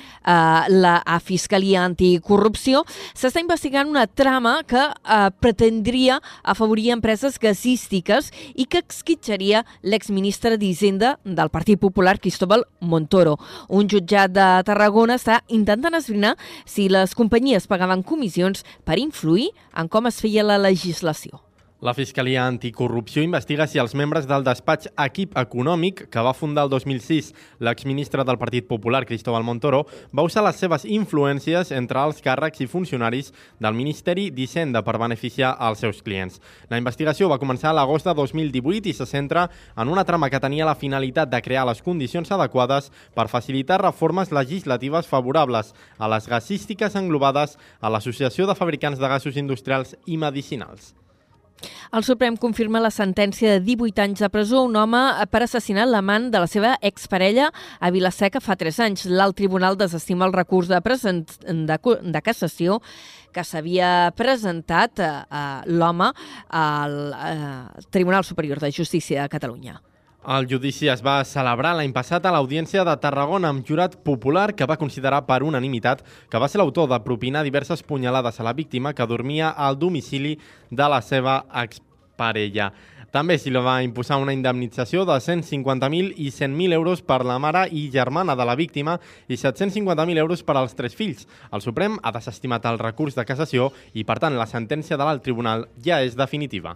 la 0.70 1.00
a 1.06 1.20
Fiscalia 1.20 1.84
Anticorrupció. 1.84 2.84
S'està 3.14 3.42
investigant 3.42 3.90
una 3.90 4.08
trama 4.08 4.60
que 4.68 4.82
eh, 4.82 5.30
pretendria 5.40 6.20
afavorir 6.44 6.92
empreses 6.96 7.40
gasístiques 7.40 8.32
i 8.56 8.66
que 8.66 8.84
esquitxaria 8.88 9.66
l'exministre 9.84 10.58
d'Hisenda 10.58 11.18
del 11.24 11.50
Partit 11.50 11.80
Popular, 11.80 12.20
Cristóbal 12.20 12.66
Montoro. 12.80 13.38
Un 13.68 13.90
jutjat 13.90 14.32
de 14.36 14.48
Tarragona 14.66 15.20
està 15.20 15.42
intentant 15.48 15.98
esbrinar 15.98 16.36
si 16.66 16.90
les 16.90 17.16
companyies 17.16 17.68
pagaven 17.68 18.04
comissions 18.04 18.66
per 18.86 19.00
influir 19.00 19.52
en 19.76 19.90
com 19.90 20.10
es 20.10 20.22
feia 20.22 20.46
la 20.46 20.60
legislació. 20.62 21.49
La 21.82 21.94
Fiscalia 21.94 22.46
Anticorrupció 22.46 23.22
investiga 23.24 23.64
si 23.64 23.80
els 23.80 23.94
membres 23.96 24.26
del 24.28 24.44
despatx 24.44 24.90
Equip 25.00 25.38
Econòmic, 25.40 26.02
que 26.12 26.24
va 26.28 26.34
fundar 26.36 26.66
el 26.68 26.74
2006 26.74 27.30
l'exministre 27.64 28.26
del 28.28 28.38
Partit 28.42 28.68
Popular, 28.68 29.06
Cristóbal 29.08 29.46
Montoro, 29.48 29.86
va 30.12 30.26
usar 30.28 30.44
les 30.44 30.60
seves 30.60 30.84
influències 30.84 31.72
entre 31.72 32.04
els 32.04 32.20
càrrecs 32.20 32.60
i 32.60 32.68
funcionaris 32.68 33.32
del 33.64 33.80
Ministeri 33.80 34.28
d'Hisenda 34.28 34.84
per 34.84 34.98
beneficiar 35.00 35.54
els 35.70 35.80
seus 35.80 36.04
clients. 36.04 36.42
La 36.68 36.84
investigació 36.84 37.32
va 37.32 37.40
començar 37.40 37.72
a 37.72 37.78
l'agost 37.80 38.12
de 38.12 38.18
2018 38.20 38.92
i 38.92 38.98
se 39.00 39.08
centra 39.08 39.48
en 39.80 39.88
una 39.88 40.04
trama 40.04 40.28
que 40.28 40.44
tenia 40.44 40.68
la 40.68 40.76
finalitat 40.76 41.32
de 41.32 41.40
crear 41.48 41.64
les 41.72 41.80
condicions 41.80 42.28
adequades 42.28 42.92
per 43.16 43.32
facilitar 43.32 43.80
reformes 43.80 44.36
legislatives 44.36 45.08
favorables 45.08 45.72
a 45.98 46.12
les 46.12 46.28
gasístiques 46.28 47.00
englobades 47.00 47.56
a 47.80 47.88
l'Associació 47.88 48.52
de 48.52 48.60
Fabricants 48.60 49.00
de 49.00 49.16
Gasos 49.16 49.40
Industrials 49.40 49.96
i 50.04 50.20
Medicinals. 50.20 50.98
El 51.92 52.06
Suprem 52.06 52.38
confirma 52.38 52.82
la 52.84 52.92
sentència 52.94 53.56
de 53.56 53.64
18 53.66 54.04
anys 54.04 54.22
de 54.24 54.30
presó 54.30 54.60
a 54.62 54.68
un 54.68 54.78
home 54.78 55.02
per 55.32 55.42
assassinar 55.44 55.88
l'amant 55.90 56.30
de 56.32 56.44
la 56.44 56.48
seva 56.48 56.76
exparella 56.86 57.50
a 57.80 57.90
Vilaseca 57.92 58.42
fa 58.44 58.58
3 58.60 58.80
anys. 58.86 59.06
L'alt 59.10 59.38
tribunal 59.40 59.78
desestima 59.80 60.28
el 60.30 60.36
recurs 60.36 60.70
de, 60.70 60.80
present, 60.86 61.26
de, 61.42 61.80
de 62.16 62.22
cassació 62.22 62.80
que 63.34 63.44
s'havia 63.46 64.14
presentat 64.18 65.02
eh, 65.02 65.12
l'home 65.70 66.12
al 66.50 66.98
eh, 67.14 67.86
Tribunal 67.90 68.26
Superior 68.26 68.62
de 68.62 68.72
Justícia 68.72 69.24
de 69.24 69.30
Catalunya. 69.30 69.80
El 70.28 70.48
judici 70.52 70.90
es 70.92 71.00
va 71.00 71.24
celebrar 71.24 71.72
l'any 71.80 71.94
passat 71.96 72.26
a 72.28 72.32
l'Audiència 72.36 72.84
de 72.84 72.96
Tarragona 73.00 73.54
amb 73.54 73.64
jurat 73.64 73.94
popular 74.04 74.52
que 74.52 74.66
va 74.68 74.76
considerar 74.76 75.22
per 75.26 75.46
unanimitat 75.48 76.04
que 76.30 76.42
va 76.44 76.50
ser 76.52 76.60
l'autor 76.60 76.90
de 76.92 77.00
propinar 77.06 77.46
diverses 77.48 77.82
punyalades 77.84 78.40
a 78.40 78.44
la 78.44 78.54
víctima 78.54 78.94
que 78.94 79.08
dormia 79.08 79.50
al 79.56 79.80
domicili 79.80 80.36
de 80.70 80.90
la 80.92 81.00
seva 81.02 81.46
exparella. 81.64 82.74
També 83.16 83.40
s'hi 83.40 83.56
va 83.56 83.80
imposar 83.82 84.20
una 84.20 84.36
indemnització 84.36 85.06
de 85.08 85.16
150.000 85.24 86.12
i 86.18 86.30
100.000 86.36 86.74
euros 86.74 87.02
per 87.02 87.24
la 87.24 87.40
mare 87.40 87.70
i 87.72 87.90
germana 87.90 88.36
de 88.36 88.46
la 88.46 88.60
víctima 88.60 89.00
i 89.30 89.40
750.000 89.40 90.18
euros 90.20 90.44
per 90.44 90.58
als 90.58 90.76
tres 90.76 90.94
fills. 90.94 91.28
El 91.50 91.62
Suprem 91.62 91.98
ha 92.04 92.12
desestimat 92.12 92.66
el 92.66 92.78
recurs 92.78 93.16
de 93.16 93.26
cassació 93.26 93.72
i, 93.94 94.04
per 94.04 94.20
tant, 94.20 94.36
la 94.36 94.52
sentència 94.52 94.98
de 94.98 95.04
l'alt 95.08 95.24
tribunal 95.24 95.70
ja 95.80 96.04
és 96.04 96.20
definitiva. 96.20 96.76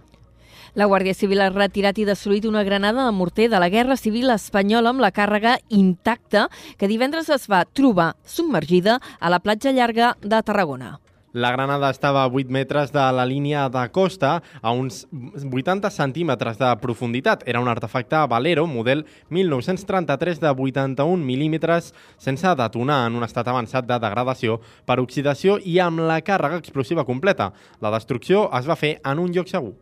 La 0.73 0.87
Guàrdia 0.89 1.13
Civil 1.13 1.37
ha 1.45 1.51
retirat 1.53 1.99
i 2.01 2.03
destruït 2.07 2.47
una 2.49 2.63
granada 2.65 3.03
de 3.05 3.13
morter 3.13 3.45
de 3.45 3.59
la 3.61 3.67
Guerra 3.69 3.93
Civil 3.93 4.33
Espanyola 4.33 4.89
amb 4.89 5.03
la 5.03 5.11
càrrega 5.13 5.59
intacta 5.69 6.47
que 6.81 6.89
divendres 6.89 7.29
es 7.29 7.45
va 7.45 7.59
trobar 7.77 8.15
submergida 8.25 8.95
a 9.19 9.29
la 9.29 9.37
platja 9.37 9.69
llarga 9.69 10.15
de 10.23 10.39
Tarragona. 10.41 10.95
La 11.33 11.51
granada 11.53 11.91
estava 11.93 12.23
a 12.23 12.27
8 12.27 12.49
metres 12.49 12.91
de 12.93 13.05
la 13.13 13.25
línia 13.25 13.67
de 13.69 13.85
costa, 13.93 14.41
a 14.61 14.71
uns 14.73 15.05
80 15.13 15.93
centímetres 15.93 16.57
de 16.57 16.73
profunditat. 16.81 17.45
Era 17.45 17.61
un 17.61 17.69
artefacte 17.69 18.25
Valero, 18.29 18.65
model 18.65 19.05
1933 19.29 20.41
de 20.41 20.49
81 20.57 21.21
mil·límetres, 21.21 21.93
sense 22.17 22.57
detonar 22.57 23.03
en 23.05 23.21
un 23.21 23.29
estat 23.29 23.47
avançat 23.47 23.85
de 23.85 24.01
degradació 24.01 24.59
per 24.85 25.01
oxidació 25.05 25.61
i 25.61 25.77
amb 25.77 26.01
la 26.01 26.21
càrrega 26.25 26.57
explosiva 26.57 27.05
completa. 27.05 27.51
La 27.79 27.93
destrucció 27.93 28.47
es 28.57 28.69
va 28.69 28.77
fer 28.77 28.99
en 29.05 29.19
un 29.21 29.33
lloc 29.33 29.53
segur. 29.53 29.75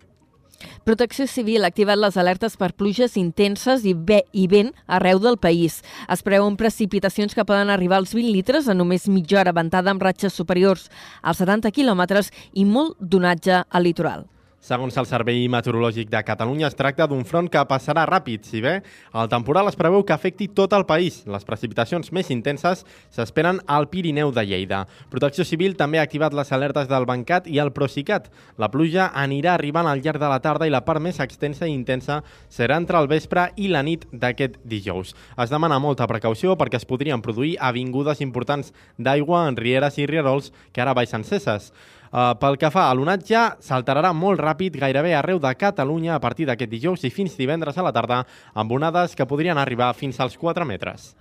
Protecció 0.83 1.27
Civil 1.27 1.63
ha 1.63 1.71
activat 1.71 1.99
les 2.01 2.17
alertes 2.17 2.57
per 2.57 2.71
pluges 2.73 3.17
intenses 3.19 3.85
i, 3.85 3.93
bé, 3.93 4.23
i 4.33 4.47
vent 4.51 4.73
arreu 4.87 5.21
del 5.23 5.37
país. 5.37 5.81
Es 6.09 6.25
preveuen 6.25 6.57
precipitacions 6.59 7.37
que 7.37 7.45
poden 7.45 7.69
arribar 7.69 8.01
als 8.01 8.15
20 8.17 8.33
litres 8.33 8.67
en 8.67 8.81
només 8.81 9.09
mitja 9.09 9.41
hora, 9.41 9.55
ventada 9.55 9.93
amb 9.93 10.03
ratxes 10.03 10.33
superiors 10.33 10.89
als 11.21 11.41
70 11.43 11.71
quilòmetres 11.75 12.33
i 12.53 12.65
molt 12.65 12.97
donatge 12.99 13.63
al 13.69 13.89
litoral. 13.89 14.29
Segons 14.61 14.93
el 15.01 15.07
Servei 15.09 15.47
Meteorològic 15.49 16.11
de 16.13 16.19
Catalunya, 16.21 16.67
es 16.67 16.75
tracta 16.77 17.07
d'un 17.09 17.23
front 17.25 17.47
que 17.49 17.63
passarà 17.65 18.03
ràpid, 18.05 18.43
si 18.45 18.59
bé 18.61 18.75
el 19.17 19.29
temporal 19.31 19.65
es 19.65 19.77
preveu 19.77 20.03
que 20.05 20.13
afecti 20.13 20.45
tot 20.53 20.75
el 20.77 20.83
país. 20.85 21.23
Les 21.25 21.47
precipitacions 21.47 22.11
més 22.13 22.27
intenses 22.29 22.83
s'esperen 23.09 23.57
al 23.65 23.87
Pirineu 23.89 24.29
de 24.29 24.43
Lleida. 24.45 24.83
Protecció 25.09 25.41
Civil 25.49 25.73
també 25.79 25.97
ha 25.97 26.03
activat 26.05 26.35
les 26.37 26.53
alertes 26.53 26.85
del 26.91 27.07
Bancat 27.09 27.47
i 27.49 27.57
el 27.57 27.71
Procicat. 27.73 28.27
La 28.61 28.69
pluja 28.69 29.07
anirà 29.17 29.55
arribant 29.55 29.89
al 29.89 30.03
llarg 30.05 30.21
de 30.21 30.29
la 30.29 30.37
tarda 30.45 30.67
i 30.69 30.73
la 30.75 30.83
part 30.85 31.01
més 31.01 31.17
extensa 31.25 31.65
i 31.65 31.73
intensa 31.73 32.19
serà 32.53 32.77
entre 32.77 33.01
el 33.01 33.09
vespre 33.09 33.47
i 33.57 33.71
la 33.73 33.81
nit 33.81 34.05
d'aquest 34.13 34.59
dijous. 34.61 35.15
Es 35.41 35.49
demana 35.49 35.79
molta 35.81 36.05
precaució 36.05 36.53
perquè 36.53 36.77
es 36.77 36.85
podrien 36.85 37.25
produir 37.25 37.55
avingudes 37.57 38.21
importants 38.21 38.69
d'aigua 38.99 39.47
en 39.47 39.57
rieres 39.57 39.97
i 39.97 40.05
rierols 40.05 40.53
que 40.69 40.85
ara 40.85 40.93
baixen 40.93 41.25
cesses. 41.25 41.71
Uh, 42.11 42.33
pel 42.35 42.57
que 42.59 42.67
fa 42.67 42.89
a 42.89 42.95
l'onatge, 42.95 43.39
s'alterarà 43.63 44.11
molt 44.11 44.41
ràpid 44.43 44.75
gairebé 44.75 45.13
arreu 45.15 45.39
de 45.39 45.51
Catalunya 45.55 46.17
a 46.17 46.19
partir 46.19 46.43
d'aquest 46.49 46.71
dijous 46.71 47.05
i 47.07 47.09
fins 47.09 47.37
divendres 47.39 47.77
a 47.77 47.85
la 47.87 47.93
tarda, 47.95 48.25
amb 48.53 48.71
onades 48.75 49.15
que 49.15 49.27
podrien 49.27 49.57
arribar 49.57 49.93
fins 49.95 50.19
als 50.19 50.35
4 50.37 50.67
metres. 50.67 51.13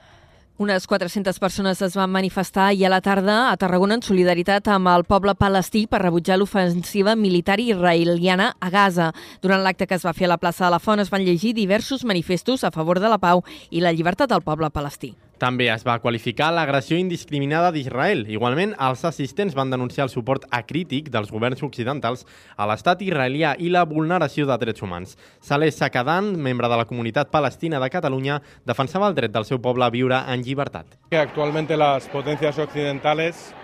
Unes 0.60 0.84
400 0.86 1.38
persones 1.40 1.80
es 1.80 1.94
van 1.96 2.10
manifestar 2.10 2.66
ahir 2.66 2.84
a 2.84 2.90
la 2.90 3.00
tarda 3.00 3.36
a 3.52 3.56
Tarragona 3.56 3.96
en 3.96 4.02
solidaritat 4.04 4.68
amb 4.68 4.90
el 4.92 5.06
poble 5.08 5.32
palestí 5.32 5.86
per 5.88 6.02
rebutjar 6.02 6.36
l'ofensiva 6.36 7.14
militar 7.16 7.56
israeliana 7.64 8.50
a 8.60 8.68
Gaza. 8.68 9.12
Durant 9.40 9.64
l'acte 9.64 9.86
que 9.86 9.96
es 9.96 10.04
va 10.04 10.12
fer 10.12 10.28
a 10.28 10.34
la 10.34 10.42
plaça 10.42 10.66
de 10.66 10.74
la 10.74 10.82
Font 10.82 11.00
es 11.00 11.08
van 11.08 11.24
llegir 11.24 11.54
diversos 11.54 12.04
manifestos 12.04 12.64
a 12.64 12.74
favor 12.74 13.00
de 13.00 13.08
la 13.08 13.16
pau 13.16 13.40
i 13.70 13.80
la 13.80 13.94
llibertat 13.96 14.28
del 14.28 14.44
poble 14.44 14.68
palestí. 14.68 15.14
També 15.40 15.70
es 15.72 15.86
va 15.88 15.94
qualificar 16.04 16.50
l'agressió 16.52 16.98
indiscriminada 17.00 17.70
d'Israel. 17.72 18.26
Igualment, 18.28 18.74
els 18.76 19.06
assistents 19.08 19.54
van 19.56 19.70
denunciar 19.72 20.04
el 20.04 20.12
suport 20.12 20.42
acrític 20.52 21.06
dels 21.08 21.30
governs 21.32 21.62
occidentals 21.64 22.26
a 22.60 22.66
l'estat 22.68 23.00
israelià 23.06 23.54
i 23.56 23.70
la 23.72 23.86
vulneració 23.88 24.44
de 24.44 24.58
drets 24.60 24.84
humans. 24.84 25.14
Saleh 25.40 25.70
Sakadan, 25.72 26.34
membre 26.36 26.68
de 26.68 26.76
la 26.76 26.84
comunitat 26.84 27.30
palestina 27.32 27.80
de 27.80 27.88
Catalunya, 27.88 28.36
defensava 28.68 29.08
el 29.08 29.16
dret 29.16 29.32
del 29.32 29.48
seu 29.48 29.62
poble 29.64 29.86
a 29.86 29.88
viure 29.94 30.18
en 30.28 30.44
llibertat. 30.44 30.98
Actualmente 31.16 31.76
las 31.76 32.08
potencias 32.12 32.58
occidentales 32.58 33.54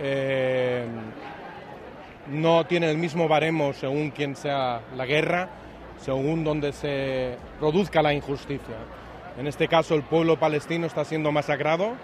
eh, 0.00 0.84
no 2.32 2.64
tienen 2.66 2.90
el 2.90 2.98
mismo 2.98 3.28
baremo 3.28 3.72
según 3.74 4.10
quien 4.10 4.34
sea 4.34 4.80
la 4.96 5.06
guerra, 5.06 5.48
según 6.00 6.42
donde 6.42 6.72
se 6.72 7.36
produzca 7.60 8.02
la 8.02 8.12
injusticia. 8.12 9.01
En 9.38 9.46
este 9.46 9.68
caso 9.68 9.94
el 9.94 10.02
pueblo 10.02 10.38
palestino 10.38 10.86
está 10.86 11.04
siendo 11.04 11.32
masacrado, 11.32 11.94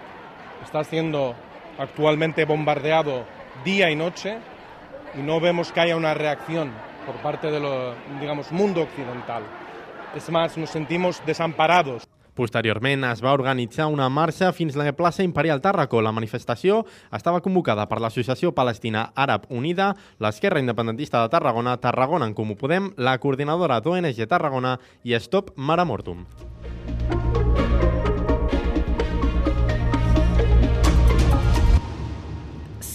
está 0.64 0.84
siendo 0.84 1.34
actualmente 1.78 2.44
bombardeado 2.44 3.24
día 3.64 3.90
y 3.90 3.96
noche 3.96 4.38
y 5.14 5.22
no 5.22 5.40
vemos 5.40 5.72
que 5.72 5.80
haya 5.80 5.96
una 5.96 6.14
reacción 6.14 6.72
por 7.06 7.16
parte 7.16 7.50
del 7.50 7.64
digamos, 8.20 8.52
mundo 8.52 8.82
occidental. 8.82 9.42
Es 10.14 10.30
más, 10.30 10.56
nos 10.56 10.70
sentimos 10.70 11.22
desamparados. 11.26 12.06
Posteriorment 12.38 13.02
es 13.02 13.18
va 13.18 13.32
organitzar 13.34 13.88
una 13.90 14.06
marxa 14.08 14.52
fins 14.54 14.76
a 14.76 14.84
la 14.84 14.92
plaça 14.94 15.24
Imperial 15.26 15.58
Tàrraco. 15.58 15.98
La 16.00 16.12
manifestació 16.14 16.84
estava 17.10 17.40
convocada 17.42 17.88
per 17.90 17.98
l'Associació 17.98 18.52
Palestina 18.54 19.08
Àrab 19.16 19.50
Unida, 19.50 19.90
l'Esquerra 20.22 20.62
Independentista 20.62 21.24
de 21.24 21.34
Tarragona, 21.34 21.80
Tarragona 21.82 22.30
en 22.30 22.38
Comú 22.38 22.54
Podem, 22.54 22.92
la 22.96 23.18
coordinadora 23.18 23.82
d'ONG 23.82 24.22
Tarragona 24.30 24.78
i 25.02 25.18
Stop 25.18 25.56
Mare 25.56 25.84
Mortum. 25.84 26.28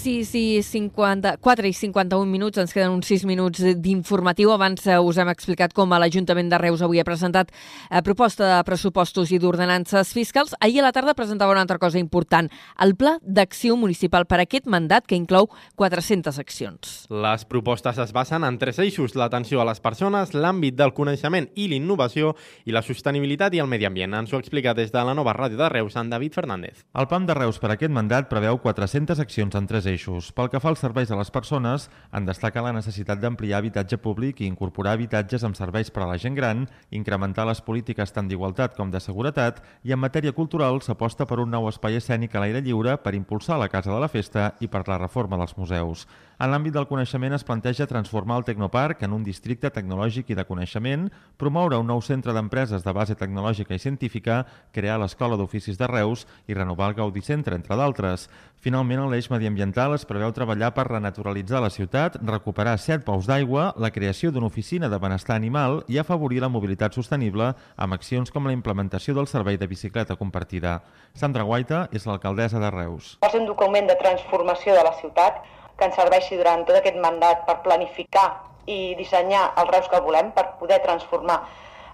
6 0.04 0.34
i 0.36 0.62
50, 0.62 1.38
4 1.40 1.68
i 1.68 1.72
51 1.72 2.28
minuts, 2.28 2.60
ens 2.60 2.74
queden 2.76 2.92
uns 2.92 3.08
6 3.08 3.24
minuts 3.24 3.62
d'informatiu. 3.80 4.50
Abans 4.52 4.84
eh, 4.84 4.98
us 5.00 5.16
hem 5.22 5.30
explicat 5.32 5.72
com 5.72 5.94
l'Ajuntament 5.96 6.50
de 6.52 6.58
Reus 6.60 6.82
avui 6.84 7.00
ha 7.00 7.06
presentat 7.08 7.54
eh, 7.54 8.02
proposta 8.04 8.50
de 8.50 8.58
pressupostos 8.68 9.32
i 9.32 9.40
d'ordenances 9.40 10.12
fiscals. 10.12 10.58
Ahir 10.60 10.82
a 10.82 10.90
la 10.90 10.92
tarda 10.92 11.14
presentava 11.16 11.54
una 11.56 11.64
altra 11.64 11.80
cosa 11.80 12.02
important, 12.02 12.50
el 12.84 12.98
Pla 13.00 13.14
d'Acció 13.24 13.78
Municipal 13.80 14.28
per 14.28 14.42
a 14.42 14.44
aquest 14.44 14.68
mandat 14.68 15.08
que 15.08 15.16
inclou 15.16 15.48
400 15.80 16.42
accions. 16.44 16.92
Les 17.08 17.48
propostes 17.48 18.04
es 18.04 18.12
basen 18.12 18.44
en 18.44 18.60
tres 18.60 18.84
eixos, 18.84 19.16
l'atenció 19.16 19.64
a 19.64 19.68
les 19.72 19.80
persones, 19.80 20.36
l'àmbit 20.36 20.76
del 20.76 20.92
coneixement 20.92 21.48
i 21.56 21.70
l'innovació 21.72 22.34
i 22.68 22.76
la 22.76 22.84
sostenibilitat 22.84 23.56
i 23.56 23.64
el 23.64 23.72
medi 23.72 23.88
ambient. 23.88 24.20
Ens 24.20 24.36
ho 24.36 24.44
explica 24.44 24.76
des 24.76 24.92
de 24.92 25.00
la 25.00 25.16
nova 25.16 25.32
ràdio 25.32 25.64
de 25.64 25.72
Reus, 25.72 25.96
en 25.96 26.12
David 26.12 26.36
Fernández. 26.36 26.84
El 26.92 27.08
PAM 27.08 27.32
de 27.32 27.40
Reus 27.40 27.64
per 27.64 27.72
a 27.72 27.80
aquest 27.80 27.96
mandat 27.96 28.28
preveu 28.28 28.60
400 28.60 29.24
accions 29.24 29.56
en 29.56 29.72
tres 29.72 29.86
eixos 29.88 29.93
eixos. 29.94 30.32
Pel 30.36 30.50
que 30.52 30.60
fa 30.60 30.72
als 30.74 30.82
serveis 30.84 31.12
a 31.14 31.18
les 31.20 31.32
persones, 31.32 31.86
en 32.12 32.26
destaca 32.28 32.64
la 32.66 32.74
necessitat 32.76 33.22
d'ampliar 33.22 33.62
habitatge 33.62 34.00
públic 34.02 34.42
i 34.42 34.50
incorporar 34.50 34.98
habitatges 34.98 35.46
amb 35.48 35.58
serveis 35.60 35.94
per 35.94 36.04
a 36.04 36.10
la 36.10 36.18
gent 36.22 36.36
gran, 36.36 36.66
incrementar 36.92 37.46
les 37.48 37.62
polítiques 37.62 38.12
tant 38.12 38.28
d'igualtat 38.28 38.76
com 38.78 38.92
de 38.92 39.02
seguretat 39.04 39.62
i 39.84 39.94
en 39.96 40.02
matèria 40.02 40.34
cultural 40.34 40.82
s'aposta 40.82 41.30
per 41.30 41.40
un 41.44 41.54
nou 41.54 41.70
espai 41.72 42.02
escènic 42.02 42.36
a 42.36 42.44
l'aire 42.44 42.64
lliure 42.66 42.98
per 43.06 43.16
impulsar 43.16 43.62
la 43.62 43.70
Casa 43.70 43.94
de 43.94 44.02
la 44.02 44.12
Festa 44.12 44.52
i 44.60 44.68
per 44.68 44.84
la 44.88 45.00
reforma 45.02 45.38
dels 45.40 45.58
museus. 45.58 46.08
En 46.44 46.52
l'àmbit 46.52 46.74
del 46.76 46.90
coneixement 46.90 47.32
es 47.38 47.46
planteja 47.48 47.86
transformar 47.88 48.36
el 48.42 48.44
Tecnoparc 48.44 49.06
en 49.06 49.14
un 49.16 49.22
districte 49.24 49.70
tecnològic 49.72 50.34
i 50.34 50.36
de 50.36 50.44
coneixement, 50.44 51.06
promoure 51.40 51.78
un 51.80 51.88
nou 51.88 52.02
centre 52.04 52.34
d'empreses 52.36 52.84
de 52.84 52.94
base 52.98 53.16
tecnològica 53.16 53.78
i 53.78 53.80
científica, 53.80 54.42
crear 54.76 54.98
l'Escola 55.00 55.38
d'Oficis 55.40 55.80
de 55.80 55.88
Reus 55.88 56.26
i 56.52 56.58
renovar 56.58 56.90
el 56.92 56.98
Gaudí 56.98 57.24
Centre, 57.24 57.56
entre 57.56 57.78
d'altres. 57.80 58.28
Finalment, 58.60 59.06
en 59.06 59.14
l'eix 59.14 59.32
mediambiental 59.32 59.96
es 59.96 60.04
preveu 60.10 60.36
treballar 60.36 60.74
per 60.76 60.90
renaturalitzar 60.90 61.64
la 61.64 61.72
ciutat, 61.72 62.20
recuperar 62.28 62.76
set 62.76 63.08
pous 63.08 63.32
d'aigua, 63.32 63.70
la 63.80 63.94
creació 63.96 64.36
d'una 64.36 64.52
oficina 64.52 64.92
de 64.92 65.00
benestar 65.00 65.40
animal 65.40 65.86
i 65.88 66.02
afavorir 66.02 66.44
la 66.44 66.52
mobilitat 66.52 67.00
sostenible 67.00 67.54
amb 67.78 67.96
accions 67.96 68.36
com 68.36 68.52
la 68.52 68.58
implementació 68.60 69.16
del 69.16 69.32
servei 69.32 69.56
de 69.56 69.72
bicicleta 69.72 70.20
compartida. 70.20 70.82
Sandra 71.16 71.48
Guaita 71.48 71.88
és 71.96 72.04
l'alcaldessa 72.04 72.60
de 72.60 72.76
Reus. 72.76 73.18
És 73.24 73.40
un 73.40 73.48
document 73.48 73.88
de 73.88 73.96
transformació 74.04 74.76
de 74.76 74.88
la 74.92 74.98
ciutat 75.00 75.46
que 75.78 75.86
ens 75.90 75.96
serveixi 75.98 76.38
durant 76.40 76.66
tot 76.68 76.80
aquest 76.80 76.98
mandat 77.02 77.46
per 77.48 77.62
planificar 77.66 78.28
i 78.70 78.96
dissenyar 79.00 79.52
el 79.60 79.70
Reus 79.72 79.90
que 79.92 80.02
volem 80.02 80.32
per 80.36 80.54
poder 80.60 80.82
transformar 80.84 81.42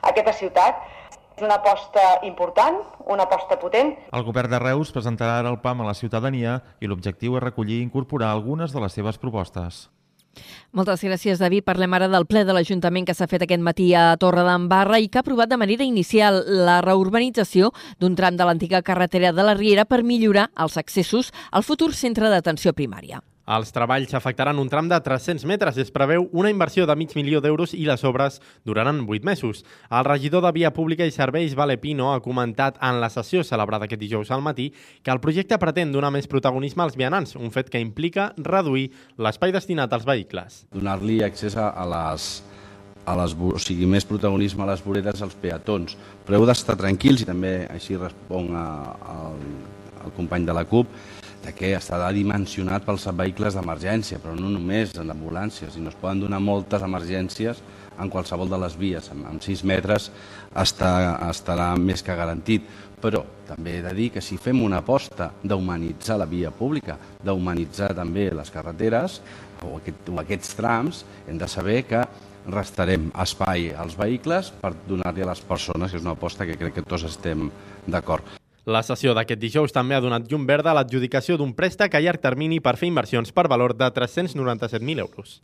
aquesta 0.02 0.34
ciutat. 0.34 0.82
És 1.40 1.46
una 1.46 1.56
aposta 1.56 2.02
important, 2.28 2.82
una 3.08 3.24
aposta 3.24 3.56
potent. 3.62 3.94
El 4.12 4.26
govern 4.28 4.52
de 4.52 4.60
Reus 4.60 4.92
presentarà 4.92 5.38
ara 5.40 5.54
el 5.54 5.62
PAM 5.64 5.86
a 5.86 5.88
la 5.88 5.96
ciutadania 5.96 6.58
i 6.84 6.90
l'objectiu 6.92 7.38
és 7.40 7.46
recollir 7.46 7.80
i 7.80 7.86
incorporar 7.86 8.34
algunes 8.34 8.76
de 8.76 8.84
les 8.84 9.00
seves 9.00 9.18
propostes. 9.18 9.88
Moltes 10.72 11.02
gràcies, 11.04 11.40
David. 11.42 11.64
Parlem 11.66 11.96
ara 11.96 12.10
del 12.12 12.28
ple 12.30 12.44
de 12.46 12.54
l'Ajuntament 12.54 13.08
que 13.08 13.16
s'ha 13.18 13.28
fet 13.32 13.44
aquest 13.46 13.64
matí 13.66 13.90
a 13.98 14.14
Torre 14.22 14.44
d'Embarra 14.46 15.00
i 15.00 15.10
que 15.10 15.20
ha 15.20 15.24
aprovat 15.26 15.50
de 15.50 15.58
manera 15.58 15.88
inicial 15.88 16.44
la 16.68 16.80
reurbanització 16.86 17.72
d'un 18.00 18.16
tram 18.20 18.38
de 18.38 18.46
l'antiga 18.46 18.84
carretera 18.86 19.34
de 19.34 19.48
la 19.48 19.56
Riera 19.58 19.88
per 19.90 20.04
millorar 20.04 20.50
els 20.56 20.78
accessos 20.78 21.34
al 21.52 21.64
futur 21.64 21.94
centre 21.96 22.30
d'atenció 22.30 22.76
primària. 22.78 23.24
Els 23.50 23.72
treballs 23.74 24.12
afectaran 24.14 24.60
un 24.62 24.68
tram 24.70 24.86
de 24.92 24.98
300 25.02 25.42
metres 25.50 25.78
i 25.80 25.82
es 25.82 25.90
preveu 25.90 26.28
una 26.38 26.52
inversió 26.54 26.86
de 26.86 26.94
mig 27.00 27.16
milió 27.18 27.40
d'euros 27.42 27.74
i 27.74 27.82
les 27.88 28.04
obres 28.06 28.38
duraran 28.68 29.00
8 29.08 29.26
mesos. 29.26 29.64
El 29.90 30.06
regidor 30.06 30.44
de 30.46 30.52
Via 30.54 30.70
Pública 30.76 31.08
i 31.08 31.14
Serveis, 31.16 31.56
Vale 31.58 31.80
Pino, 31.82 32.12
ha 32.14 32.22
comentat 32.22 32.78
en 32.78 33.00
la 33.02 33.10
sessió 33.10 33.42
celebrada 33.44 33.88
aquest 33.90 34.04
dijous 34.04 34.30
al 34.30 34.46
matí 34.46 34.70
que 35.02 35.10
el 35.10 35.22
projecte 35.24 35.58
pretén 35.58 35.90
donar 35.92 36.12
més 36.14 36.30
protagonisme 36.30 36.86
als 36.86 36.98
vianants, 37.00 37.34
un 37.42 37.50
fet 37.50 37.72
que 37.74 37.82
implica 37.82 38.30
reduir 38.38 38.92
l'espai 39.18 39.56
destinat 39.56 39.98
als 39.98 40.06
vehicles. 40.06 40.68
Donar-li 40.76 41.24
accés 41.26 41.58
a 41.58 41.72
les, 41.90 42.30
a 43.10 43.16
les, 43.18 43.34
o 43.34 43.58
sigui, 43.58 43.90
més 43.90 44.06
protagonisme 44.06 44.62
a 44.62 44.70
les 44.70 44.86
voreres 44.86 45.26
als 45.26 45.34
peatons. 45.34 45.98
Però 46.28 46.38
heu 46.38 46.46
d'estar 46.46 46.78
tranquils 46.78 47.26
i 47.26 47.30
també 47.34 47.64
així 47.74 47.98
responc 47.98 48.54
al, 48.54 49.42
al 50.06 50.14
company 50.20 50.46
de 50.46 50.54
la 50.54 50.68
CUP, 50.70 50.94
de 51.50 51.56
que 51.58 51.74
estarà 51.74 52.12
dimensionat 52.14 52.86
pels 52.86 53.08
vehicles 53.18 53.56
d'emergència, 53.58 54.20
però 54.22 54.36
no 54.38 54.52
només 54.54 54.94
en 55.00 55.10
l'ambulància, 55.10 55.72
sinó 55.74 55.90
es 55.90 55.98
poden 55.98 56.22
donar 56.26 56.42
moltes 56.44 56.84
emergències 56.86 57.62
en 58.00 58.12
qualsevol 58.14 58.52
de 58.52 58.60
les 58.62 58.78
vies. 58.78 59.10
Amb 59.12 59.42
6 59.44 59.66
metres 59.68 60.10
està, 60.54 60.92
estarà 61.30 61.74
més 61.80 62.06
que 62.06 62.16
garantit. 62.16 62.70
Però 63.00 63.24
també 63.48 63.78
he 63.78 63.84
de 63.84 63.94
dir 63.96 64.10
que 64.12 64.22
si 64.22 64.36
fem 64.38 64.60
una 64.62 64.82
aposta 64.84 65.30
d'humanitzar 65.42 66.18
la 66.20 66.28
via 66.28 66.52
pública, 66.52 66.98
d'humanitzar 67.24 67.94
també 67.96 68.28
les 68.36 68.52
carreteres 68.52 69.22
o, 69.64 69.78
aquest, 69.78 70.12
o 70.12 70.20
aquests 70.20 70.58
trams, 70.60 71.06
hem 71.28 71.40
de 71.40 71.48
saber 71.48 71.80
que 71.88 72.04
restarem 72.50 73.08
espai 73.24 73.72
als 73.72 73.96
vehicles 74.00 74.52
per 74.60 74.74
donar-li 74.88 75.24
a 75.24 75.32
les 75.32 75.42
persones, 75.48 75.92
que 75.92 76.00
és 76.00 76.06
una 76.06 76.18
aposta 76.20 76.48
que 76.48 76.60
crec 76.60 76.80
que 76.80 76.88
tots 76.88 77.08
estem 77.08 77.48
d'acord. 77.88 78.39
La 78.70 78.84
sessió 78.86 79.16
d'aquest 79.18 79.40
dijous 79.42 79.72
també 79.74 79.96
ha 79.98 80.02
donat 80.04 80.28
llum 80.30 80.44
verda 80.46 80.70
a 80.70 80.76
l'adjudicació 80.78 81.40
d'un 81.40 81.56
préstec 81.58 81.96
a 81.96 82.02
llarg 82.04 82.22
termini 82.22 82.60
per 82.62 82.76
fer 82.78 82.92
inversions 82.92 83.32
per 83.34 83.48
valor 83.50 83.74
de 83.74 83.88
397.000 83.96 85.02
euros. 85.02 85.40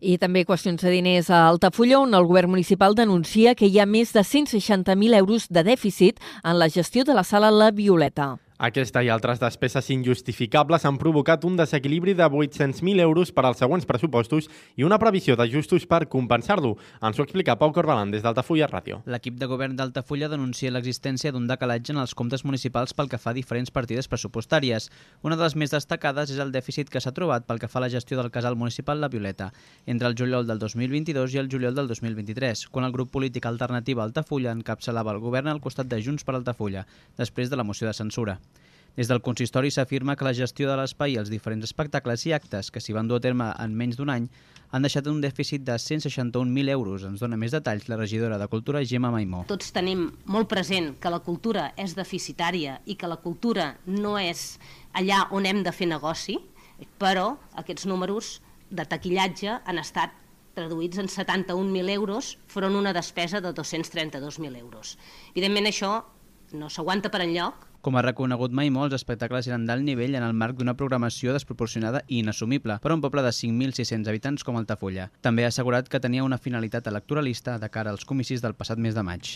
I 0.00 0.16
també 0.18 0.42
qüestions 0.48 0.82
de 0.82 0.90
diners 0.90 1.30
a 1.30 1.44
Altafulla, 1.46 2.00
on 2.00 2.18
el 2.18 2.26
govern 2.26 2.50
municipal 2.50 2.98
denuncia 2.98 3.54
que 3.54 3.68
hi 3.70 3.78
ha 3.78 3.86
més 3.86 4.10
de 4.16 4.26
160.000 4.26 5.20
euros 5.20 5.46
de 5.48 5.62
dèficit 5.62 6.18
en 6.42 6.58
la 6.58 6.70
gestió 6.72 7.04
de 7.04 7.14
la 7.14 7.22
sala 7.22 7.52
La 7.54 7.70
Violeta. 7.70 8.32
Aquesta 8.58 9.04
i 9.06 9.08
altres 9.08 9.38
despeses 9.38 9.86
injustificables 9.94 10.82
han 10.88 10.96
provocat 10.98 11.44
un 11.46 11.54
desequilibri 11.54 12.16
de 12.18 12.26
800.000 12.26 12.98
euros 13.04 13.30
per 13.30 13.44
als 13.46 13.60
següents 13.62 13.84
pressupostos 13.86 14.48
i 14.74 14.82
una 14.82 14.96
previsió 14.98 15.36
d'ajustos 15.38 15.84
per 15.86 16.08
compensar-lo. 16.10 16.72
Ens 16.98 17.20
ho 17.20 17.22
explica 17.22 17.54
Pau 17.54 17.70
Corbalan 17.70 18.10
des 18.10 18.24
d'Altafulla 18.24 18.66
Ràdio. 18.66 18.98
L'equip 19.06 19.36
de 19.38 19.46
govern 19.46 19.76
d'Altafulla 19.78 20.26
denuncia 20.32 20.72
l'existència 20.74 21.30
d'un 21.30 21.46
decalatge 21.46 21.94
en 21.94 22.00
els 22.02 22.16
comptes 22.18 22.42
municipals 22.42 22.96
pel 22.98 23.06
que 23.06 23.20
fa 23.22 23.30
a 23.30 23.36
diferents 23.36 23.70
partides 23.70 24.10
pressupostàries. 24.10 24.90
Una 25.22 25.38
de 25.38 25.46
les 25.46 25.54
més 25.54 25.70
destacades 25.70 26.34
és 26.34 26.42
el 26.42 26.50
dèficit 26.50 26.90
que 26.90 26.98
s'ha 26.98 27.14
trobat 27.14 27.46
pel 27.46 27.62
que 27.62 27.70
fa 27.70 27.78
a 27.78 27.86
la 27.86 27.92
gestió 27.94 28.18
del 28.18 28.32
casal 28.34 28.58
municipal 28.58 28.98
La 28.98 29.06
Violeta, 29.06 29.52
entre 29.86 30.10
el 30.10 30.18
juliol 30.18 30.50
del 30.50 30.58
2022 30.58 31.38
i 31.38 31.44
el 31.44 31.52
juliol 31.52 31.78
del 31.78 31.86
2023, 31.94 32.66
quan 32.74 32.90
el 32.90 32.98
grup 32.98 33.14
polític 33.14 33.46
Alternativa 33.46 34.02
Altafulla 34.02 34.50
encapçalava 34.50 35.14
el 35.14 35.22
govern 35.22 35.46
al 35.46 35.62
costat 35.62 35.86
de 35.86 36.02
Junts 36.02 36.26
per 36.26 36.34
Altafulla, 36.34 36.88
després 37.14 37.54
de 37.54 37.62
la 37.62 37.62
moció 37.62 37.86
de 37.86 37.94
censura. 37.94 38.40
Des 38.98 39.06
del 39.06 39.20
consistori 39.22 39.70
s'afirma 39.70 40.16
que 40.18 40.26
la 40.26 40.34
gestió 40.34 40.66
de 40.66 40.74
l'espai 40.74 41.12
i 41.14 41.18
els 41.20 41.28
diferents 41.30 41.62
espectacles 41.62 42.24
i 42.26 42.32
actes 42.34 42.72
que 42.74 42.80
s'hi 42.82 42.96
van 42.96 43.06
dur 43.06 43.20
a 43.20 43.22
terme 43.22 43.44
en 43.62 43.76
menys 43.78 43.94
d'un 43.94 44.10
any 44.10 44.24
han 44.74 44.82
deixat 44.82 45.06
un 45.06 45.20
dèficit 45.22 45.62
de 45.62 45.76
161.000 45.78 46.72
euros. 46.72 47.04
Ens 47.06 47.22
dona 47.22 47.38
més 47.38 47.54
detalls 47.54 47.86
la 47.86 47.94
regidora 48.00 48.40
de 48.42 48.48
Cultura, 48.50 48.82
Gemma 48.82 49.12
Maimó. 49.14 49.44
Tots 49.46 49.70
tenim 49.76 50.02
molt 50.26 50.50
present 50.50 50.96
que 50.98 51.12
la 51.14 51.20
cultura 51.22 51.68
és 51.78 51.94
deficitària 51.94 52.80
i 52.90 52.98
que 52.98 53.06
la 53.06 53.20
cultura 53.22 53.68
no 53.86 54.16
és 54.18 54.58
allà 54.98 55.28
on 55.30 55.46
hem 55.46 55.62
de 55.62 55.70
fer 55.70 55.86
negoci, 55.94 56.40
però 56.98 57.36
aquests 57.62 57.86
números 57.86 58.40
de 58.74 58.82
taquillatge 58.82 59.60
han 59.62 59.78
estat 59.78 60.18
traduïts 60.58 60.98
en 60.98 61.06
71.000 61.06 61.94
euros 61.94 62.34
front 62.50 62.74
una 62.74 62.96
despesa 62.98 63.38
de 63.38 63.54
232.000 63.54 64.58
euros. 64.58 64.96
Evidentment 65.36 65.70
això 65.70 65.94
no 66.58 66.66
s'aguanta 66.66 67.14
per 67.14 67.22
enlloc, 67.22 67.67
com 67.88 67.96
ha 67.96 68.02
reconegut 68.04 68.52
mai 68.52 68.68
molt, 68.68 68.92
els 68.92 69.00
espectacles 69.00 69.46
eren 69.48 69.62
d'alt 69.68 69.86
nivell 69.86 70.18
en 70.18 70.24
el 70.26 70.34
marc 70.36 70.58
d'una 70.58 70.74
programació 70.76 71.32
desproporcionada 71.32 72.02
i 72.06 72.18
inassumible 72.20 72.76
per 72.82 72.92
a 72.92 72.96
un 72.98 73.04
poble 73.04 73.24
de 73.24 73.32
5.600 73.32 74.10
habitants 74.12 74.44
com 74.44 74.58
Altafulla. 74.60 75.06
També 75.24 75.46
ha 75.46 75.52
assegurat 75.54 75.88
que 75.88 76.02
tenia 76.04 76.26
una 76.26 76.40
finalitat 76.48 76.92
electoralista 76.92 77.56
de 77.62 77.72
cara 77.72 77.96
als 77.96 78.04
comicis 78.04 78.44
del 78.44 78.58
passat 78.60 78.84
mes 78.88 78.98
de 78.98 79.06
maig. 79.08 79.32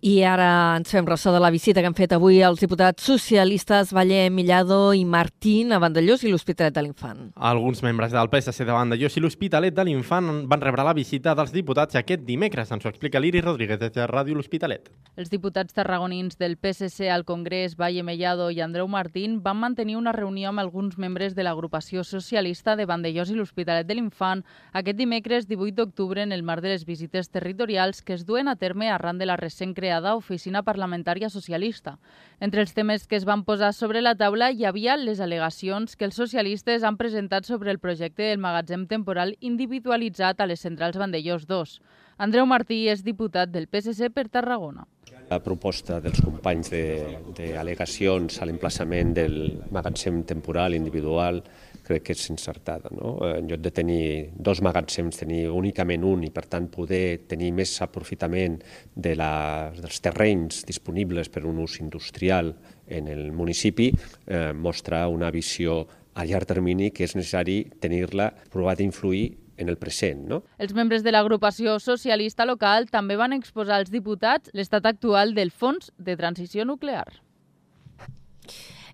I 0.00 0.22
ara 0.24 0.78
ens 0.78 0.88
fem 0.88 1.04
ressò 1.04 1.28
de 1.28 1.40
la 1.44 1.50
visita 1.52 1.82
que 1.82 1.88
han 1.90 1.94
fet 1.96 2.14
avui 2.16 2.38
els 2.40 2.62
diputats 2.62 3.04
socialistes 3.04 3.90
Valler, 3.92 4.30
Millado 4.32 4.94
i 4.96 5.02
Martín 5.04 5.74
a 5.76 5.78
Vandellós 5.82 6.22
i 6.24 6.30
l'Hospitalet 6.32 6.72
de 6.72 6.86
l'Infant. 6.86 7.26
Alguns 7.36 7.82
membres 7.84 8.14
del 8.16 8.30
PSC 8.32 8.64
de 8.64 8.72
Vandellós 8.72 9.18
i 9.18 9.20
l'Hospitalet 9.20 9.76
de 9.76 9.84
l'Infant 9.84 10.30
van 10.48 10.64
rebre 10.64 10.86
la 10.88 10.94
visita 10.96 11.34
dels 11.36 11.52
diputats 11.52 11.98
aquest 12.00 12.24
dimecres. 12.24 12.72
Ens 12.72 12.86
ho 12.86 12.88
explica 12.88 13.20
l'Iri 13.20 13.42
Rodríguez 13.44 13.76
des 13.82 13.92
de 13.92 14.06
Ràdio 14.08 14.38
L'Hospitalet. 14.38 14.88
Els 15.20 15.28
diputats 15.28 15.76
tarragonins 15.76 16.40
del 16.40 16.56
PSC 16.56 17.10
al 17.12 17.26
Congrés, 17.28 17.76
Valle 17.76 18.00
Mellado 18.00 18.48
i 18.48 18.64
Andreu 18.64 18.88
Martín 18.88 19.42
van 19.44 19.60
mantenir 19.60 19.98
una 20.00 20.16
reunió 20.16 20.48
amb 20.48 20.64
alguns 20.64 20.96
membres 20.96 21.36
de 21.36 21.44
l'agrupació 21.44 22.06
socialista 22.08 22.72
de 22.74 22.88
Vandellós 22.88 23.28
i 23.28 23.36
l'Hospitalet 23.36 23.84
de 23.84 24.00
l'Infant 24.00 24.46
aquest 24.72 24.96
dimecres 24.96 25.44
18 25.44 25.76
d'octubre 25.76 26.24
en 26.24 26.32
el 26.32 26.42
marc 26.42 26.64
de 26.64 26.72
les 26.72 26.88
visites 26.88 27.28
territorials 27.28 28.00
que 28.00 28.16
es 28.16 28.24
duen 28.24 28.48
a 28.48 28.56
terme 28.56 28.88
arran 28.88 29.20
de 29.20 29.28
la 29.28 29.36
recent 29.36 29.76
creació 29.76 29.89
creada 29.90 30.14
Oficina 30.14 30.62
Parlamentària 30.62 31.28
Socialista. 31.28 31.96
Entre 32.38 32.62
els 32.62 32.72
temes 32.76 33.08
que 33.10 33.16
es 33.18 33.24
van 33.26 33.42
posar 33.42 33.72
sobre 33.74 34.00
la 34.00 34.14
taula 34.14 34.52
hi 34.54 34.62
havia 34.64 34.94
les 34.96 35.18
al·legacions 35.18 35.96
que 35.98 36.06
els 36.06 36.14
socialistes 36.14 36.84
han 36.86 36.96
presentat 36.96 37.44
sobre 37.44 37.72
el 37.74 37.80
projecte 37.82 38.28
del 38.28 38.38
magatzem 38.38 38.86
temporal 38.86 39.34
individualitzat 39.40 40.38
a 40.40 40.46
les 40.46 40.62
centrals 40.62 40.96
Vandellós 40.96 41.48
2. 41.50 41.80
Andreu 42.22 42.46
Martí 42.46 42.86
és 42.92 43.02
diputat 43.02 43.50
del 43.50 43.66
PSC 43.66 44.12
per 44.14 44.28
Tarragona. 44.28 44.86
La 45.30 45.40
proposta 45.42 45.98
dels 46.00 46.22
companys 46.22 46.70
d'al·legacions 46.70 48.38
a 48.38 48.46
l'emplaçament 48.46 49.14
del 49.16 49.36
magatzem 49.74 50.22
temporal 50.22 50.78
individual 50.78 51.42
crec 51.90 52.06
que 52.06 52.16
és 52.16 52.24
encertada. 52.32 52.90
No? 52.94 53.16
En 53.26 53.50
lloc 53.50 53.62
de 53.64 53.72
tenir 53.74 54.04
dos 54.34 54.62
magatzems, 54.64 55.20
tenir 55.20 55.42
únicament 55.50 56.06
un 56.06 56.24
i 56.26 56.32
per 56.34 56.46
tant 56.50 56.70
poder 56.72 57.26
tenir 57.30 57.50
més 57.56 57.74
aprofitament 57.84 58.60
de 58.94 59.16
la, 59.18 59.32
dels 59.76 60.00
terrenys 60.04 60.64
disponibles 60.68 61.32
per 61.32 61.44
un 61.50 61.60
ús 61.66 61.80
industrial 61.82 62.54
en 62.90 63.08
el 63.10 63.30
municipi, 63.32 63.90
eh, 64.26 64.50
mostra 64.54 65.06
una 65.08 65.30
visió 65.30 65.82
a 66.14 66.26
llarg 66.26 66.48
termini 66.50 66.90
que 66.90 67.06
és 67.06 67.14
necessari 67.16 67.62
tenir-la 67.80 68.30
provat 68.50 68.80
d'influir 68.80 69.28
en 69.60 69.68
el 69.68 69.76
present. 69.76 70.24
No? 70.26 70.42
Els 70.58 70.72
membres 70.74 71.04
de 71.04 71.12
l'agrupació 71.12 71.78
socialista 71.78 72.46
local 72.48 72.88
també 72.90 73.18
van 73.20 73.36
exposar 73.36 73.78
als 73.78 73.92
diputats 73.92 74.50
l'estat 74.56 74.88
actual 74.88 75.34
del 75.36 75.52
Fons 75.52 75.92
de 75.98 76.16
Transició 76.16 76.64
Nuclear. 76.64 77.06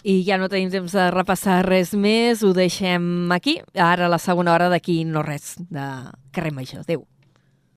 I 0.07 0.21
ja 0.23 0.37
no 0.39 0.47
tenim 0.47 0.71
temps 0.71 0.93
de 0.95 1.09
repassar 1.11 1.65
res 1.67 1.91
més, 1.99 2.45
ho 2.47 2.53
deixem 2.55 3.33
aquí. 3.35 3.57
Ara 3.75 4.07
la 4.07 4.21
segona 4.23 4.55
hora 4.55 4.71
d'aquí 4.71 5.01
no 5.05 5.25
res 5.27 5.57
de 5.67 5.87
carrer 6.31 6.55
Major. 6.55 6.85
Adéu. 6.87 7.03